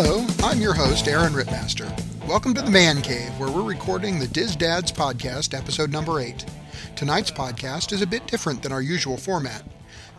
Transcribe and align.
Hello, 0.00 0.24
I'm 0.44 0.60
your 0.60 0.74
host, 0.74 1.08
Aaron 1.08 1.32
Rittmaster. 1.32 1.90
Welcome 2.24 2.54
to 2.54 2.62
the 2.62 2.70
Man 2.70 3.02
Cave, 3.02 3.36
where 3.36 3.50
we're 3.50 3.68
recording 3.68 4.20
the 4.20 4.28
DIS 4.28 4.54
Dads 4.54 4.92
podcast, 4.92 5.58
episode 5.58 5.90
number 5.90 6.20
8. 6.20 6.46
Tonight's 6.94 7.32
podcast 7.32 7.92
is 7.92 8.00
a 8.00 8.06
bit 8.06 8.24
different 8.28 8.62
than 8.62 8.70
our 8.70 8.80
usual 8.80 9.16
format. 9.16 9.64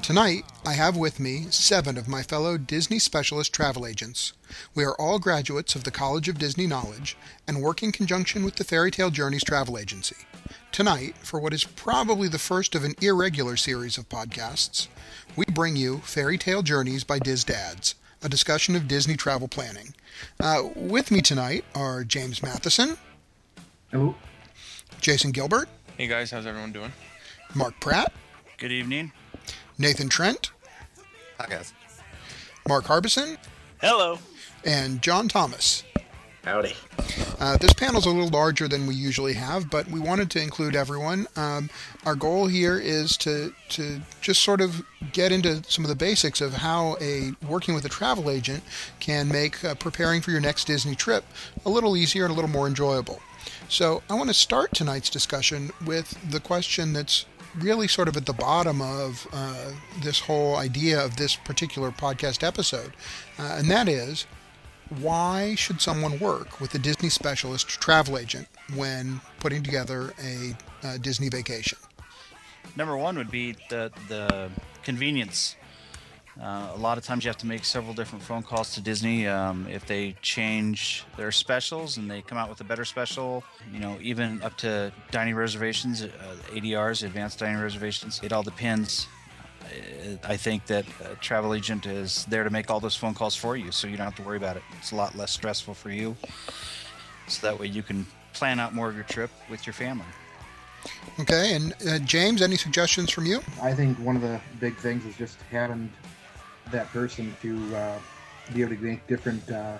Tonight, 0.01 0.43
I 0.65 0.73
have 0.73 0.97
with 0.97 1.17
me 1.17 1.45
seven 1.49 1.97
of 1.97 2.09
my 2.09 2.23
fellow 2.23 2.57
Disney 2.57 2.99
Specialist 2.99 3.53
travel 3.53 3.87
agents. 3.87 4.33
We 4.75 4.83
are 4.83 4.99
all 4.99 5.17
graduates 5.17 5.75
of 5.75 5.85
the 5.85 5.91
College 5.91 6.27
of 6.27 6.39
Disney 6.39 6.67
Knowledge 6.67 7.15
and 7.47 7.61
work 7.61 7.81
in 7.81 7.93
conjunction 7.93 8.43
with 8.43 8.57
the 8.57 8.65
Fairy 8.65 8.91
Tale 8.91 9.11
Journeys 9.11 9.45
Travel 9.45 9.77
Agency. 9.77 10.17
Tonight, 10.73 11.15
for 11.19 11.39
what 11.39 11.53
is 11.53 11.63
probably 11.63 12.27
the 12.27 12.37
first 12.37 12.75
of 12.75 12.83
an 12.83 12.95
irregular 13.01 13.55
series 13.55 13.97
of 13.97 14.09
podcasts, 14.09 14.89
we 15.37 15.45
bring 15.45 15.77
you 15.77 15.99
Fairy 15.99 16.37
Tale 16.37 16.63
Journeys 16.63 17.05
by 17.05 17.17
DIS 17.17 17.45
Dads, 17.45 17.95
a 18.21 18.29
discussion 18.29 18.75
of 18.75 18.87
Disney 18.87 19.15
travel 19.15 19.47
planning. 19.47 19.93
Uh, 20.39 20.63
with 20.75 21.11
me 21.11 21.21
tonight 21.21 21.63
are 21.75 22.03
James 22.03 22.41
Mathieson. 22.41 22.97
Hello. 23.91 24.15
Jason 24.99 25.31
Gilbert. 25.31 25.69
Hey 25.97 26.07
guys, 26.07 26.31
how's 26.31 26.45
everyone 26.45 26.71
doing? 26.71 26.91
Mark 27.55 27.79
Pratt. 27.79 28.11
Good 28.57 28.71
evening. 28.71 29.11
Nathan 29.77 30.09
Trent. 30.09 30.51
Hi 31.39 31.47
guys. 31.47 31.73
Mark 32.67 32.85
Harbeson. 32.85 33.37
Hello. 33.81 34.19
And 34.65 35.01
John 35.01 35.27
Thomas. 35.27 35.83
Howdy. 36.49 36.73
Uh, 37.39 37.57
this 37.57 37.73
panel's 37.73 38.07
a 38.07 38.09
little 38.09 38.27
larger 38.27 38.67
than 38.67 38.87
we 38.87 38.95
usually 38.95 39.33
have, 39.33 39.69
but 39.69 39.87
we 39.87 39.99
wanted 39.99 40.31
to 40.31 40.41
include 40.41 40.75
everyone. 40.75 41.27
Um, 41.35 41.69
our 42.07 42.15
goal 42.15 42.47
here 42.47 42.79
is 42.79 43.15
to 43.17 43.53
to 43.69 44.01
just 44.19 44.43
sort 44.43 44.59
of 44.59 44.83
get 45.13 45.31
into 45.31 45.63
some 45.69 45.85
of 45.85 45.89
the 45.89 45.95
basics 45.95 46.41
of 46.41 46.53
how 46.53 46.97
a 46.99 47.33
working 47.47 47.75
with 47.75 47.85
a 47.85 47.89
travel 47.89 48.31
agent 48.31 48.63
can 48.99 49.27
make 49.27 49.63
uh, 49.63 49.75
preparing 49.75 50.21
for 50.21 50.31
your 50.31 50.41
next 50.41 50.65
Disney 50.65 50.95
trip 50.95 51.23
a 51.67 51.69
little 51.69 51.95
easier 51.95 52.25
and 52.25 52.31
a 52.31 52.35
little 52.35 52.49
more 52.49 52.65
enjoyable. 52.65 53.21
So 53.67 54.01
I 54.09 54.15
want 54.15 54.29
to 54.31 54.33
start 54.33 54.73
tonight's 54.73 55.11
discussion 55.11 55.69
with 55.85 56.17
the 56.31 56.39
question 56.39 56.93
that's 56.93 57.27
really 57.59 57.87
sort 57.87 58.07
of 58.07 58.17
at 58.17 58.25
the 58.25 58.33
bottom 58.33 58.81
of 58.81 59.27
uh, 59.31 59.73
this 60.01 60.21
whole 60.21 60.55
idea 60.55 60.99
of 60.99 61.17
this 61.17 61.35
particular 61.35 61.91
podcast 61.91 62.41
episode, 62.43 62.93
uh, 63.37 63.57
and 63.59 63.69
that 63.69 63.87
is 63.87 64.25
why 65.01 65.55
should 65.55 65.81
someone 65.81 66.19
work 66.19 66.59
with 66.59 66.73
a 66.75 66.79
Disney 66.79 67.09
specialist 67.09 67.67
travel 67.67 68.17
agent 68.17 68.47
when 68.75 69.21
putting 69.39 69.63
together 69.63 70.13
a, 70.23 70.55
a 70.83 70.97
Disney 70.97 71.29
vacation? 71.29 71.77
Number 72.75 72.97
one 72.97 73.17
would 73.17 73.31
be 73.31 73.55
the 73.69 73.91
the 74.07 74.49
convenience. 74.83 75.55
Uh, 76.41 76.71
a 76.73 76.77
lot 76.77 76.97
of 76.97 77.03
times 77.03 77.25
you 77.25 77.29
have 77.29 77.37
to 77.37 77.45
make 77.45 77.65
several 77.65 77.93
different 77.93 78.23
phone 78.23 78.41
calls 78.41 78.73
to 78.73 78.81
Disney. 78.81 79.27
Um, 79.27 79.67
if 79.67 79.85
they 79.85 80.15
change 80.21 81.03
their 81.17 81.33
specials 81.33 81.97
and 81.97 82.09
they 82.09 82.21
come 82.21 82.37
out 82.37 82.49
with 82.49 82.61
a 82.61 82.63
better 82.63 82.85
special, 82.85 83.43
you 83.73 83.79
know, 83.79 83.97
even 84.01 84.41
up 84.41 84.55
to 84.57 84.93
dining 85.11 85.35
reservations, 85.35 86.01
uh, 86.01 86.07
ADRs, 86.51 87.03
advanced 87.03 87.39
dining 87.39 87.61
reservations, 87.61 88.21
it 88.23 88.31
all 88.31 88.43
depends. 88.43 89.07
I 90.23 90.37
think 90.37 90.65
that 90.67 90.85
a 91.03 91.15
travel 91.15 91.53
agent 91.53 91.85
is 91.85 92.25
there 92.25 92.43
to 92.43 92.49
make 92.49 92.69
all 92.69 92.79
those 92.79 92.95
phone 92.95 93.13
calls 93.13 93.35
for 93.35 93.55
you, 93.55 93.71
so 93.71 93.87
you 93.87 93.97
don't 93.97 94.05
have 94.05 94.15
to 94.15 94.21
worry 94.21 94.37
about 94.37 94.57
it. 94.57 94.63
It's 94.77 94.91
a 94.91 94.95
lot 94.95 95.15
less 95.15 95.31
stressful 95.31 95.73
for 95.73 95.89
you, 95.89 96.15
so 97.27 97.47
that 97.47 97.59
way 97.59 97.67
you 97.67 97.83
can 97.83 98.05
plan 98.33 98.59
out 98.59 98.73
more 98.73 98.89
of 98.89 98.95
your 98.95 99.03
trip 99.03 99.31
with 99.49 99.65
your 99.65 99.73
family. 99.73 100.07
Okay, 101.19 101.55
and 101.55 101.73
uh, 101.87 101.99
James, 101.99 102.41
any 102.41 102.55
suggestions 102.55 103.11
from 103.11 103.25
you? 103.25 103.41
I 103.61 103.73
think 103.73 103.97
one 103.99 104.15
of 104.15 104.21
the 104.21 104.39
big 104.59 104.77
things 104.77 105.05
is 105.05 105.15
just 105.17 105.41
having 105.51 105.91
that 106.71 106.89
person 106.91 107.35
to 107.41 107.75
uh, 107.75 107.99
be 108.53 108.61
able 108.61 108.75
to 108.75 108.81
make 108.81 109.05
different, 109.07 109.49
uh, 109.51 109.77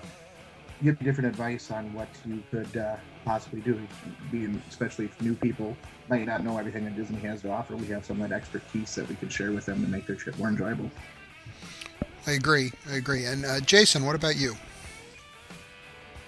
give 0.82 0.98
different 0.98 1.28
advice 1.28 1.70
on 1.70 1.92
what 1.94 2.08
you 2.26 2.42
could 2.50 2.76
uh, 2.76 2.96
possibly 3.24 3.60
do. 3.60 3.80
Being 4.30 4.60
especially 4.68 5.06
if 5.06 5.20
new 5.22 5.34
people 5.34 5.76
might 6.10 6.26
not 6.26 6.42
know 6.42 6.58
everything 6.58 6.84
that 6.84 6.96
Disney 6.96 7.20
has 7.20 7.40
to 7.42 7.50
offer, 7.50 7.76
we 7.76 7.86
have 7.86 8.04
some 8.04 8.20
of 8.20 8.28
that 8.28 8.34
expertise 8.34 8.94
that 8.96 9.08
we 9.08 9.14
can 9.14 9.28
share 9.28 9.52
with 9.52 9.64
them 9.64 9.80
to 9.82 9.88
make 9.88 10.06
their 10.06 10.16
trip 10.16 10.36
more 10.38 10.48
enjoyable. 10.48 10.90
I 12.26 12.32
agree. 12.32 12.72
I 12.90 12.96
agree. 12.96 13.26
And 13.26 13.46
uh, 13.46 13.60
Jason, 13.60 14.04
what 14.04 14.16
about 14.16 14.36
you? 14.36 14.54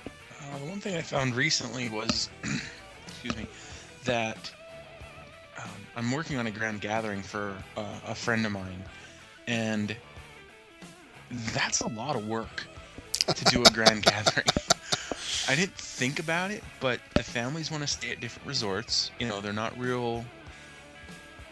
Uh, 0.06 0.58
one 0.68 0.80
thing 0.80 0.96
I 0.96 1.02
found 1.02 1.34
recently 1.34 1.88
was, 1.88 2.30
excuse 3.08 3.36
me, 3.36 3.46
that 4.04 4.52
um, 5.58 5.68
I'm 5.96 6.12
working 6.12 6.38
on 6.38 6.46
a 6.46 6.50
grand 6.50 6.80
gathering 6.80 7.20
for 7.20 7.56
uh, 7.76 8.00
a 8.06 8.14
friend 8.14 8.46
of 8.46 8.52
mine, 8.52 8.84
and 9.48 9.96
that's 11.52 11.80
a 11.80 11.88
lot 11.88 12.14
of 12.14 12.26
work 12.28 12.64
to 13.26 13.44
do 13.46 13.62
a 13.62 13.70
grand 13.70 14.02
gathering. 14.04 14.46
I 15.48 15.56
didn't 15.56 15.74
think 15.74 16.20
about 16.20 16.50
it, 16.52 16.62
but 16.80 17.00
the 17.14 17.22
families 17.22 17.70
want 17.70 17.82
to 17.82 17.88
stay 17.88 18.10
at 18.10 18.20
different 18.20 18.46
resorts. 18.46 19.10
You 19.18 19.28
know, 19.28 19.40
they're 19.40 19.52
not 19.52 19.76
real 19.78 20.24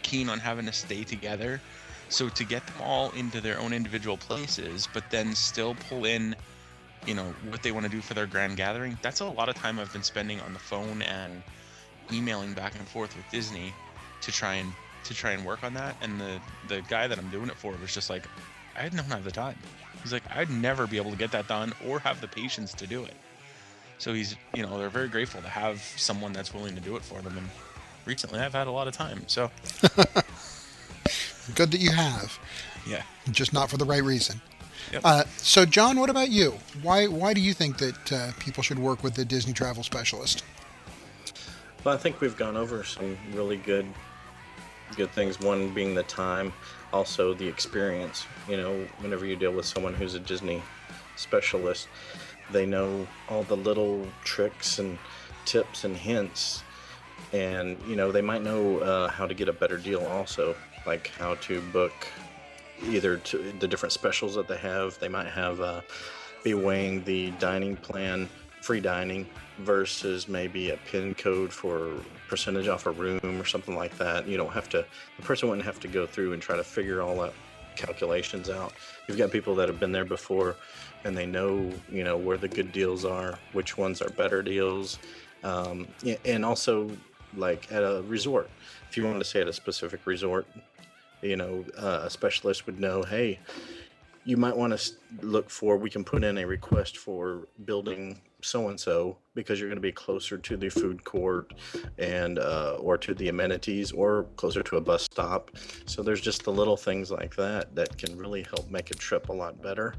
keen 0.01 0.29
on 0.29 0.39
having 0.39 0.65
to 0.65 0.73
stay 0.73 1.03
together. 1.03 1.61
So 2.09 2.29
to 2.29 2.43
get 2.45 2.65
them 2.65 2.81
all 2.81 3.11
into 3.11 3.41
their 3.41 3.59
own 3.59 3.73
individual 3.73 4.17
places, 4.17 4.87
but 4.91 5.09
then 5.09 5.35
still 5.35 5.75
pull 5.75 6.05
in, 6.05 6.35
you 7.05 7.13
know, 7.13 7.33
what 7.49 7.63
they 7.63 7.71
want 7.71 7.85
to 7.85 7.91
do 7.91 8.01
for 8.01 8.13
their 8.13 8.25
grand 8.25 8.57
gathering, 8.57 8.97
that's 9.01 9.19
a 9.19 9.25
lot 9.25 9.49
of 9.49 9.55
time 9.55 9.79
I've 9.79 9.91
been 9.91 10.03
spending 10.03 10.39
on 10.41 10.53
the 10.53 10.59
phone 10.59 11.01
and 11.01 11.43
emailing 12.13 12.53
back 12.53 12.75
and 12.77 12.87
forth 12.87 13.15
with 13.15 13.29
Disney 13.29 13.73
to 14.21 14.31
try 14.31 14.55
and 14.55 14.73
to 15.03 15.13
try 15.13 15.31
and 15.31 15.45
work 15.45 15.63
on 15.63 15.73
that. 15.73 15.95
And 16.01 16.19
the 16.19 16.41
the 16.67 16.81
guy 16.81 17.07
that 17.07 17.17
I'm 17.17 17.29
doing 17.29 17.49
it 17.49 17.55
for 17.55 17.73
was 17.73 17.93
just 17.93 18.09
like, 18.09 18.27
I 18.75 18.87
don't 18.89 19.05
have 19.05 19.23
the 19.23 19.31
time. 19.31 19.57
He's 20.01 20.13
like, 20.13 20.23
I'd 20.35 20.49
never 20.49 20.87
be 20.87 20.97
able 20.97 21.11
to 21.11 21.17
get 21.17 21.31
that 21.31 21.47
done 21.47 21.73
or 21.85 21.99
have 21.99 22.21
the 22.21 22.27
patience 22.27 22.73
to 22.75 22.87
do 22.87 23.03
it. 23.03 23.13
So 24.01 24.13
he's, 24.15 24.35
you 24.55 24.63
know, 24.63 24.79
they're 24.79 24.89
very 24.89 25.09
grateful 25.09 25.43
to 25.43 25.47
have 25.47 25.79
someone 25.95 26.33
that's 26.33 26.55
willing 26.55 26.73
to 26.73 26.81
do 26.81 26.95
it 26.95 27.03
for 27.03 27.21
them. 27.21 27.37
And 27.37 27.47
recently, 28.03 28.39
I've 28.39 28.51
had 28.51 28.65
a 28.65 28.71
lot 28.71 28.87
of 28.87 28.95
time. 28.95 29.21
So 29.27 29.51
good 31.53 31.69
that 31.69 31.79
you 31.79 31.91
have. 31.91 32.39
Yeah. 32.87 33.03
Just 33.29 33.53
not 33.53 33.69
for 33.69 33.77
the 33.77 33.85
right 33.85 34.01
reason. 34.01 34.41
Yep. 34.91 35.01
Uh, 35.05 35.25
so, 35.37 35.65
John, 35.67 35.99
what 35.99 36.09
about 36.09 36.31
you? 36.31 36.55
Why 36.81 37.05
why 37.05 37.35
do 37.35 37.41
you 37.41 37.53
think 37.53 37.77
that 37.77 38.11
uh, 38.11 38.31
people 38.39 38.63
should 38.63 38.79
work 38.79 39.03
with 39.03 39.13
the 39.13 39.23
Disney 39.23 39.53
travel 39.53 39.83
specialist? 39.83 40.43
Well, 41.83 41.93
I 41.93 41.97
think 41.99 42.21
we've 42.21 42.35
gone 42.35 42.57
over 42.57 42.83
some 42.83 43.15
really 43.33 43.57
good 43.57 43.85
good 44.95 45.11
things. 45.11 45.39
One 45.39 45.75
being 45.75 45.93
the 45.93 46.01
time, 46.01 46.53
also 46.91 47.35
the 47.35 47.47
experience. 47.47 48.25
You 48.49 48.57
know, 48.57 48.87
whenever 48.97 49.27
you 49.27 49.35
deal 49.35 49.53
with 49.53 49.67
someone 49.67 49.93
who's 49.93 50.15
a 50.15 50.19
Disney 50.19 50.63
specialist, 51.17 51.87
they 52.51 52.65
know 52.65 53.07
all 53.29 53.43
the 53.43 53.57
little 53.57 54.05
tricks 54.23 54.79
and 54.79 54.97
tips 55.45 55.83
and 55.83 55.95
hints, 55.95 56.63
and 57.33 57.77
you 57.87 57.95
know 57.95 58.11
they 58.11 58.21
might 58.21 58.43
know 58.43 58.79
uh, 58.79 59.07
how 59.09 59.25
to 59.25 59.33
get 59.33 59.49
a 59.49 59.53
better 59.53 59.77
deal 59.77 60.05
also, 60.07 60.55
like 60.85 61.07
how 61.17 61.35
to 61.35 61.61
book 61.73 61.93
either 62.87 63.17
to 63.17 63.51
the 63.59 63.67
different 63.67 63.93
specials 63.93 64.35
that 64.35 64.47
they 64.47 64.57
have. 64.57 64.97
They 64.99 65.09
might 65.09 65.27
have 65.27 65.61
uh, 65.61 65.81
be 66.43 66.53
weighing 66.53 67.03
the 67.03 67.31
dining 67.31 67.75
plan, 67.77 68.29
free 68.61 68.79
dining 68.79 69.27
versus 69.59 70.27
maybe 70.27 70.71
a 70.71 70.77
pin 70.77 71.13
code 71.13 71.53
for 71.53 71.93
percentage 72.27 72.67
off 72.67 72.85
a 72.85 72.91
room 72.91 73.19
or 73.23 73.45
something 73.45 73.75
like 73.75 73.97
that. 73.97 74.27
You 74.27 74.37
don't 74.37 74.53
have 74.53 74.69
to. 74.69 74.85
The 75.17 75.23
person 75.23 75.49
wouldn't 75.49 75.65
have 75.65 75.79
to 75.81 75.87
go 75.87 76.05
through 76.05 76.33
and 76.33 76.41
try 76.41 76.55
to 76.55 76.63
figure 76.63 77.01
all 77.01 77.19
that 77.21 77.33
calculations 77.81 78.49
out. 78.49 78.73
You've 79.07 79.17
got 79.17 79.31
people 79.31 79.55
that 79.55 79.67
have 79.67 79.79
been 79.79 79.91
there 79.91 80.05
before 80.05 80.55
and 81.03 81.17
they 81.17 81.25
know 81.25 81.71
you 81.89 82.03
know 82.03 82.17
where 82.17 82.37
the 82.37 82.47
good 82.47 82.71
deals 82.71 83.05
are, 83.05 83.39
which 83.53 83.77
ones 83.77 84.01
are 84.01 84.09
better 84.09 84.41
deals, 84.41 84.99
um, 85.43 85.87
and 86.25 86.45
also 86.45 86.89
like 87.35 87.71
at 87.71 87.83
a 87.83 88.03
resort. 88.07 88.49
If 88.89 88.97
you 88.97 89.05
wanted 89.05 89.19
to 89.19 89.25
stay 89.25 89.41
at 89.41 89.47
a 89.47 89.53
specific 89.53 90.05
resort, 90.05 90.45
you 91.21 91.35
know 91.35 91.65
uh, 91.77 92.01
a 92.03 92.09
specialist 92.09 92.65
would 92.65 92.79
know, 92.79 93.03
hey, 93.03 93.39
you 94.25 94.37
might 94.37 94.55
want 94.55 94.77
to 94.77 94.93
look 95.21 95.49
for. 95.49 95.77
We 95.77 95.89
can 95.89 96.03
put 96.03 96.23
in 96.23 96.37
a 96.37 96.45
request 96.45 96.97
for 96.97 97.47
building 97.65 98.21
so 98.43 98.69
and 98.69 98.79
so 98.79 99.17
because 99.33 99.59
you're 99.59 99.69
going 99.69 99.77
to 99.77 99.81
be 99.81 99.91
closer 99.91 100.37
to 100.37 100.57
the 100.57 100.69
food 100.69 101.03
court 101.03 101.53
and 101.97 102.39
uh, 102.39 102.75
or 102.79 102.97
to 102.97 103.13
the 103.13 103.29
amenities 103.29 103.91
or 103.91 104.25
closer 104.35 104.61
to 104.63 104.77
a 104.77 104.81
bus 104.81 105.03
stop 105.03 105.51
so 105.85 106.01
there's 106.01 106.21
just 106.21 106.43
the 106.43 106.51
little 106.51 106.77
things 106.77 107.11
like 107.11 107.35
that 107.35 107.73
that 107.75 107.97
can 107.97 108.17
really 108.17 108.43
help 108.43 108.69
make 108.69 108.91
a 108.91 108.95
trip 108.95 109.29
a 109.29 109.33
lot 109.33 109.61
better 109.61 109.93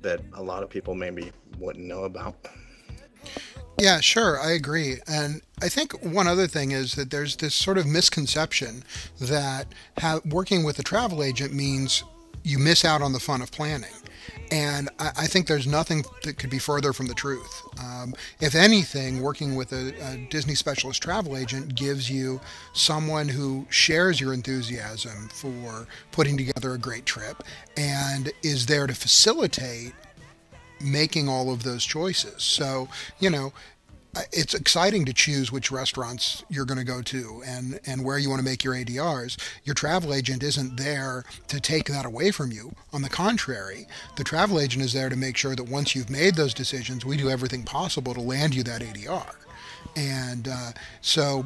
that 0.00 0.20
a 0.34 0.42
lot 0.42 0.62
of 0.62 0.70
people 0.70 0.94
maybe 0.94 1.30
wouldn't 1.58 1.84
know 1.84 2.04
about 2.04 2.34
yeah, 3.80 4.00
sure, 4.00 4.40
I 4.40 4.52
agree. 4.52 4.96
And 5.06 5.40
I 5.62 5.68
think 5.68 6.04
one 6.04 6.26
other 6.26 6.48
thing 6.48 6.72
is 6.72 6.96
that 6.96 7.10
there's 7.10 7.36
this 7.36 7.54
sort 7.54 7.78
of 7.78 7.86
misconception 7.86 8.82
that 9.20 9.68
ha- 9.98 10.20
working 10.24 10.64
with 10.64 10.80
a 10.80 10.82
travel 10.82 11.22
agent 11.22 11.54
means 11.54 12.02
you 12.42 12.58
miss 12.58 12.84
out 12.84 13.02
on 13.02 13.12
the 13.12 13.20
fun 13.20 13.40
of 13.40 13.52
planning. 13.52 13.92
And 14.50 14.88
I, 14.98 15.08
I 15.08 15.26
think 15.26 15.46
there's 15.46 15.66
nothing 15.66 16.04
that 16.24 16.38
could 16.38 16.50
be 16.50 16.58
further 16.58 16.92
from 16.92 17.06
the 17.06 17.14
truth. 17.14 17.62
Um, 17.80 18.14
if 18.40 18.54
anything, 18.54 19.20
working 19.20 19.54
with 19.56 19.72
a, 19.72 19.94
a, 20.02 20.16
Disney 20.30 20.54
specialist 20.54 21.02
travel 21.02 21.36
agent 21.36 21.74
gives 21.74 22.10
you 22.10 22.40
someone 22.72 23.28
who 23.28 23.66
shares 23.70 24.20
your 24.20 24.32
enthusiasm 24.32 25.28
for 25.28 25.86
putting 26.12 26.36
together 26.36 26.74
a 26.74 26.78
great 26.78 27.06
trip 27.06 27.42
and 27.76 28.30
is 28.42 28.66
there 28.66 28.86
to 28.86 28.94
facilitate 28.94 29.92
making 30.80 31.28
all 31.28 31.50
of 31.52 31.62
those 31.62 31.84
choices. 31.84 32.42
So, 32.42 32.88
you 33.18 33.30
know, 33.30 33.52
it's 34.32 34.54
exciting 34.54 35.04
to 35.04 35.12
choose 35.12 35.52
which 35.52 35.70
restaurants 35.70 36.44
you're 36.48 36.64
going 36.64 36.78
to 36.78 36.84
go 36.84 37.02
to 37.02 37.42
and, 37.46 37.78
and 37.86 38.04
where 38.04 38.18
you 38.18 38.28
want 38.28 38.40
to 38.40 38.44
make 38.44 38.64
your 38.64 38.74
ADRs. 38.74 39.36
Your 39.64 39.74
travel 39.74 40.14
agent 40.14 40.42
isn't 40.42 40.76
there 40.76 41.24
to 41.48 41.60
take 41.60 41.86
that 41.86 42.06
away 42.06 42.30
from 42.30 42.50
you. 42.50 42.72
On 42.92 43.02
the 43.02 43.08
contrary, 43.08 43.86
the 44.16 44.24
travel 44.24 44.60
agent 44.60 44.84
is 44.84 44.92
there 44.92 45.08
to 45.08 45.16
make 45.16 45.36
sure 45.36 45.54
that 45.54 45.64
once 45.64 45.94
you've 45.94 46.10
made 46.10 46.34
those 46.34 46.54
decisions, 46.54 47.04
we 47.04 47.16
do 47.16 47.30
everything 47.30 47.62
possible 47.62 48.14
to 48.14 48.20
land 48.20 48.54
you 48.54 48.62
that 48.64 48.82
ADR. 48.82 49.34
And 49.96 50.48
uh, 50.48 50.72
so 51.00 51.44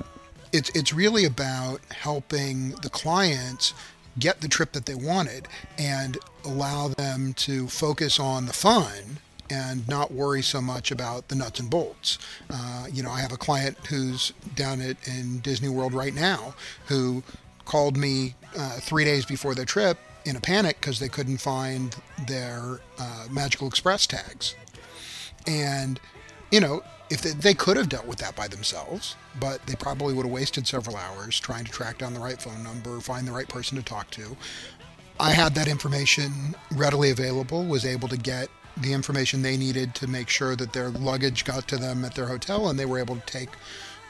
it's, 0.53 0.71
it's 0.71 0.93
really 0.93 1.25
about 1.25 1.81
helping 1.91 2.71
the 2.83 2.91
clients 2.91 3.75
get 4.19 4.41
the 4.41 4.49
trip 4.49 4.73
that 4.73 4.87
they 4.87 4.95
wanted 4.95 5.49
and 5.79 6.19
allow 6.45 6.89
them 6.89 7.33
to 7.35 7.67
focus 7.67 8.21
on 8.21 8.47
the 8.47 8.53
fun 8.53 9.19
and 9.53 9.87
not 9.87 10.11
worry 10.11 10.43
so 10.43 10.61
much 10.61 10.91
about 10.91 11.29
the 11.29 11.35
nuts 11.35 11.61
and 11.61 11.69
bolts. 11.69 12.19
Uh, 12.49 12.87
you 12.91 13.03
know, 13.03 13.11
I 13.11 13.21
have 13.21 13.33
a 13.33 13.37
client 13.37 13.77
who's 13.89 14.33
down 14.55 14.81
at 14.81 14.97
in 15.07 15.41
Disney 15.41 15.69
World 15.69 15.93
right 15.93 16.15
now 16.15 16.55
who 16.87 17.23
called 17.65 17.97
me 17.97 18.35
uh, 18.57 18.79
three 18.79 19.05
days 19.05 19.27
before 19.27 19.55
their 19.55 19.67
trip 19.67 19.99
in 20.25 20.37
a 20.37 20.41
panic 20.41 20.81
because 20.81 20.99
they 20.99 21.09
couldn't 21.09 21.39
find 21.39 21.97
their 22.27 22.81
uh, 22.99 23.27
Magical 23.31 23.69
Express 23.69 24.07
tags. 24.07 24.55
And, 25.47 26.01
you 26.51 26.61
know, 26.61 26.83
if 27.11 27.21
they, 27.21 27.31
they, 27.31 27.55
could 27.55 27.77
have 27.77 27.89
dealt 27.89 28.07
with 28.07 28.19
that 28.19 28.35
by 28.35 28.49
themselves, 28.49 29.17
but 29.39 29.65
they 29.67 29.75
probably 29.75 30.15
would 30.15 30.25
have 30.25 30.33
wasted 30.33 30.67
several 30.67 30.97
hours 30.97 31.39
trying 31.39 31.65
to 31.65 31.73
track 31.73 31.99
down 31.99 32.15
the 32.15 32.21
right 32.21 32.41
phone 32.41 32.63
number, 32.63 33.01
find 33.01 33.27
the 33.27 33.33
right 33.33 33.49
person 33.49 33.77
to 33.77 33.85
talk 33.85 34.11
to. 34.13 34.37
I 35.21 35.33
had 35.33 35.55
that 35.57 35.69
information 35.69 36.55
readily 36.73 37.11
available, 37.11 37.65
was 37.65 37.85
able 37.85 38.09
to 38.09 38.17
get 38.17 38.49
the 38.79 38.93
information 38.93 39.43
they 39.43 39.57
needed 39.57 39.95
to 39.97 40.07
make 40.07 40.29
sure 40.29 40.57
that 40.57 40.73
their 40.73 40.91
luggage 40.91 41.45
got 41.45 41.69
to 41.69 41.77
them 41.77 42.05
at 42.05 42.15
their 42.15 42.27
hotel 42.27 42.69
and 42.69 42.79
they 42.79 42.87
were 42.87 42.99
able 42.99 43.17
to 43.17 43.27
take 43.27 43.51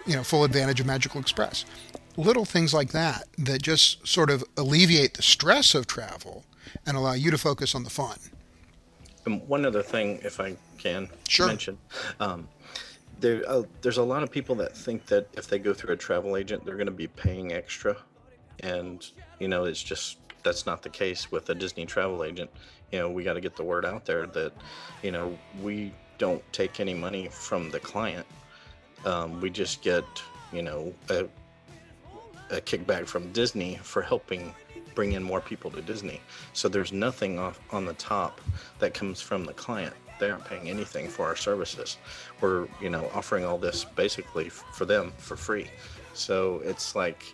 you 0.06 0.14
know 0.14 0.23
full 0.23 0.44
advantage 0.44 0.81
of 0.81 0.87
magical 0.87 1.20
express. 1.20 1.64
Little 2.17 2.44
things 2.44 2.75
like 2.75 2.91
that 2.93 3.25
that 3.38 3.62
just 3.62 4.06
sort 4.06 4.31
of 4.31 4.44
alleviate 4.56 5.14
the 5.14 5.23
stress 5.23 5.75
of 5.75 5.87
travel 5.87 6.44
and 6.87 6.97
allow 6.97 7.12
you 7.12 7.31
to 7.31 7.38
focus 7.38 7.75
on 7.75 7.85
the 7.85 7.91
fun. 7.91 8.19
And 9.25 9.47
one 9.49 9.64
other 9.64 9.82
thing 9.82 10.20
if 10.23 10.41
i 10.41 10.56
can 10.79 11.09
sure. 11.29 11.47
mention 11.47 11.79
um, 12.19 12.49
there, 13.20 13.44
uh, 13.47 13.62
there's 13.82 13.99
a 13.99 14.03
lot 14.03 14.25
of 14.25 14.32
people 14.32 14.56
that 14.56 14.76
think 14.76 15.06
that 15.06 15.29
if 15.35 15.47
they 15.47 15.61
go 15.61 15.73
through 15.73 15.94
a 15.94 15.97
travel 15.97 16.37
agent 16.37 16.64
they're 16.64 16.76
going 16.76 16.87
to 16.87 16.93
be 16.93 17.06
paying 17.06 17.53
extra. 17.53 17.97
And 18.61 19.05
you 19.38 19.49
know 19.49 19.64
it's 19.64 19.82
just 19.82 20.21
that's 20.42 20.66
not 20.66 20.82
the 20.82 20.88
case 20.88 21.30
with 21.30 21.48
a 21.50 21.54
disney 21.54 21.86
travel 21.86 22.24
agent. 22.24 22.50
You 22.90 22.98
know 23.00 23.10
we 23.10 23.24
got 23.24 23.34
to 23.34 23.40
get 23.40 23.56
the 23.56 23.64
word 23.64 23.84
out 23.84 24.04
there 24.04 24.26
that 24.26 24.52
you 25.02 25.10
know 25.10 25.38
we 25.62 25.92
don't 26.18 26.42
take 26.52 26.80
any 26.80 26.94
money 26.94 27.28
from 27.30 27.70
the 27.70 27.80
client. 27.80 28.26
Um, 29.04 29.40
we 29.40 29.50
just 29.50 29.82
get 29.82 30.04
you 30.52 30.62
know 30.62 30.94
a, 31.08 31.26
a 32.50 32.60
kickback 32.60 33.06
from 33.06 33.32
disney 33.32 33.78
for 33.82 34.02
helping 34.02 34.54
bring 34.94 35.12
in 35.12 35.22
more 35.22 35.40
people 35.40 35.70
to 35.70 35.82
disney. 35.82 36.20
So 36.52 36.68
there's 36.68 36.92
nothing 36.92 37.38
off 37.38 37.58
on 37.70 37.84
the 37.84 37.94
top 37.94 38.40
that 38.78 38.92
comes 38.94 39.20
from 39.20 39.44
the 39.44 39.54
client. 39.54 39.94
They 40.18 40.30
aren't 40.30 40.44
paying 40.44 40.68
anything 40.68 41.08
for 41.08 41.26
our 41.26 41.36
services. 41.36 41.98
We're 42.40 42.68
you 42.80 42.90
know 42.90 43.10
offering 43.14 43.44
all 43.44 43.58
this 43.58 43.84
basically 43.84 44.48
for 44.48 44.84
them 44.84 45.12
for 45.16 45.36
free. 45.36 45.68
So 46.14 46.60
it's 46.64 46.94
like 46.94 47.24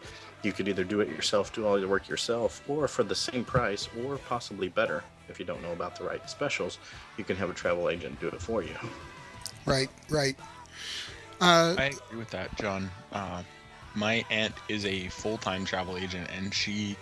you 0.42 0.52
could 0.52 0.68
either 0.68 0.84
do 0.84 1.00
it 1.00 1.08
yourself 1.08 1.52
do 1.52 1.66
all 1.66 1.80
the 1.80 1.88
work 1.88 2.08
yourself 2.08 2.62
or 2.68 2.86
for 2.88 3.02
the 3.02 3.14
same 3.14 3.44
price 3.44 3.88
or 4.04 4.18
possibly 4.18 4.68
better 4.68 5.02
if 5.28 5.38
you 5.38 5.44
don't 5.44 5.62
know 5.62 5.72
about 5.72 5.96
the 5.96 6.04
right 6.04 6.28
specials, 6.28 6.78
you 7.16 7.24
can 7.24 7.36
have 7.36 7.50
a 7.50 7.54
travel 7.54 7.88
agent 7.88 8.18
do 8.20 8.28
it 8.28 8.40
for 8.40 8.62
you. 8.62 8.74
Right, 9.66 9.88
right. 10.08 10.36
Uh, 11.40 11.74
I 11.78 11.84
agree 11.84 12.18
with 12.18 12.30
that, 12.30 12.56
John. 12.56 12.90
Uh, 13.12 13.42
my 13.94 14.24
aunt 14.30 14.54
is 14.68 14.84
a 14.86 15.08
full-time 15.08 15.64
travel 15.64 15.96
agent, 15.96 16.28
and 16.36 16.52
she 16.52 16.96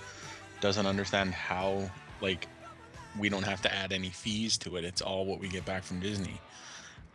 doesn't 0.61 0.87
understand 0.87 1.33
how 1.33 1.91
like 2.21 2.49
we 3.19 3.29
don't 3.29 3.45
have 3.45 3.63
to 3.63 3.75
add 3.75 3.93
any 3.93 4.11
fees 4.11 4.59
to 4.59 4.77
it. 4.77 4.85
It's 4.85 5.01
all 5.01 5.25
what 5.25 5.39
we 5.39 5.49
get 5.49 5.65
back 5.65 5.83
from 5.85 6.01
Disney. 6.01 6.41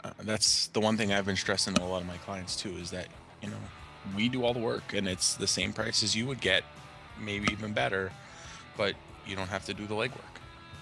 Uh, 0.03 0.12
that's 0.21 0.67
the 0.67 0.79
one 0.79 0.97
thing 0.97 1.13
I've 1.13 1.25
been 1.25 1.35
stressing 1.35 1.75
to 1.75 1.83
a 1.83 1.85
lot 1.85 2.01
of 2.01 2.07
my 2.07 2.17
clients 2.17 2.56
too 2.56 2.71
is 2.77 2.89
that 2.91 3.07
you 3.41 3.50
know 3.50 3.57
we 4.15 4.30
do 4.30 4.44
all 4.44 4.53
the 4.53 4.59
work 4.59 4.94
and 4.94 5.07
it's 5.07 5.36
the 5.36 5.48
same 5.48 5.74
price 5.74 6.03
as 6.03 6.15
you 6.15 6.25
would 6.27 6.42
get, 6.42 6.63
maybe 7.19 7.51
even 7.51 7.74
better, 7.74 8.12
but 8.77 8.95
you 9.25 9.36
don't 9.36 9.50
have 9.50 9.65
to 9.65 9.74
do 9.74 9.86
the 9.86 9.95
legwork 9.95 10.31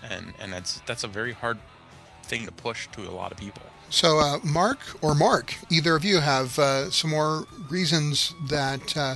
and 0.03 0.33
and 0.39 0.51
that's 0.53 0.81
that's 0.81 1.03
a 1.03 1.07
very 1.07 1.33
hard 1.33 1.57
thing 2.23 2.45
to 2.45 2.51
push 2.51 2.87
to 2.89 3.01
a 3.01 3.11
lot 3.11 3.31
of 3.31 3.37
people. 3.37 3.63
So, 3.89 4.19
uh, 4.19 4.37
Mark 4.43 4.79
or 5.01 5.15
Mark, 5.15 5.55
either 5.71 5.95
of 5.95 6.05
you 6.05 6.19
have 6.19 6.59
uh, 6.59 6.91
some 6.91 7.09
more 7.09 7.45
reasons 7.69 8.35
that 8.47 8.95
uh, 8.95 9.15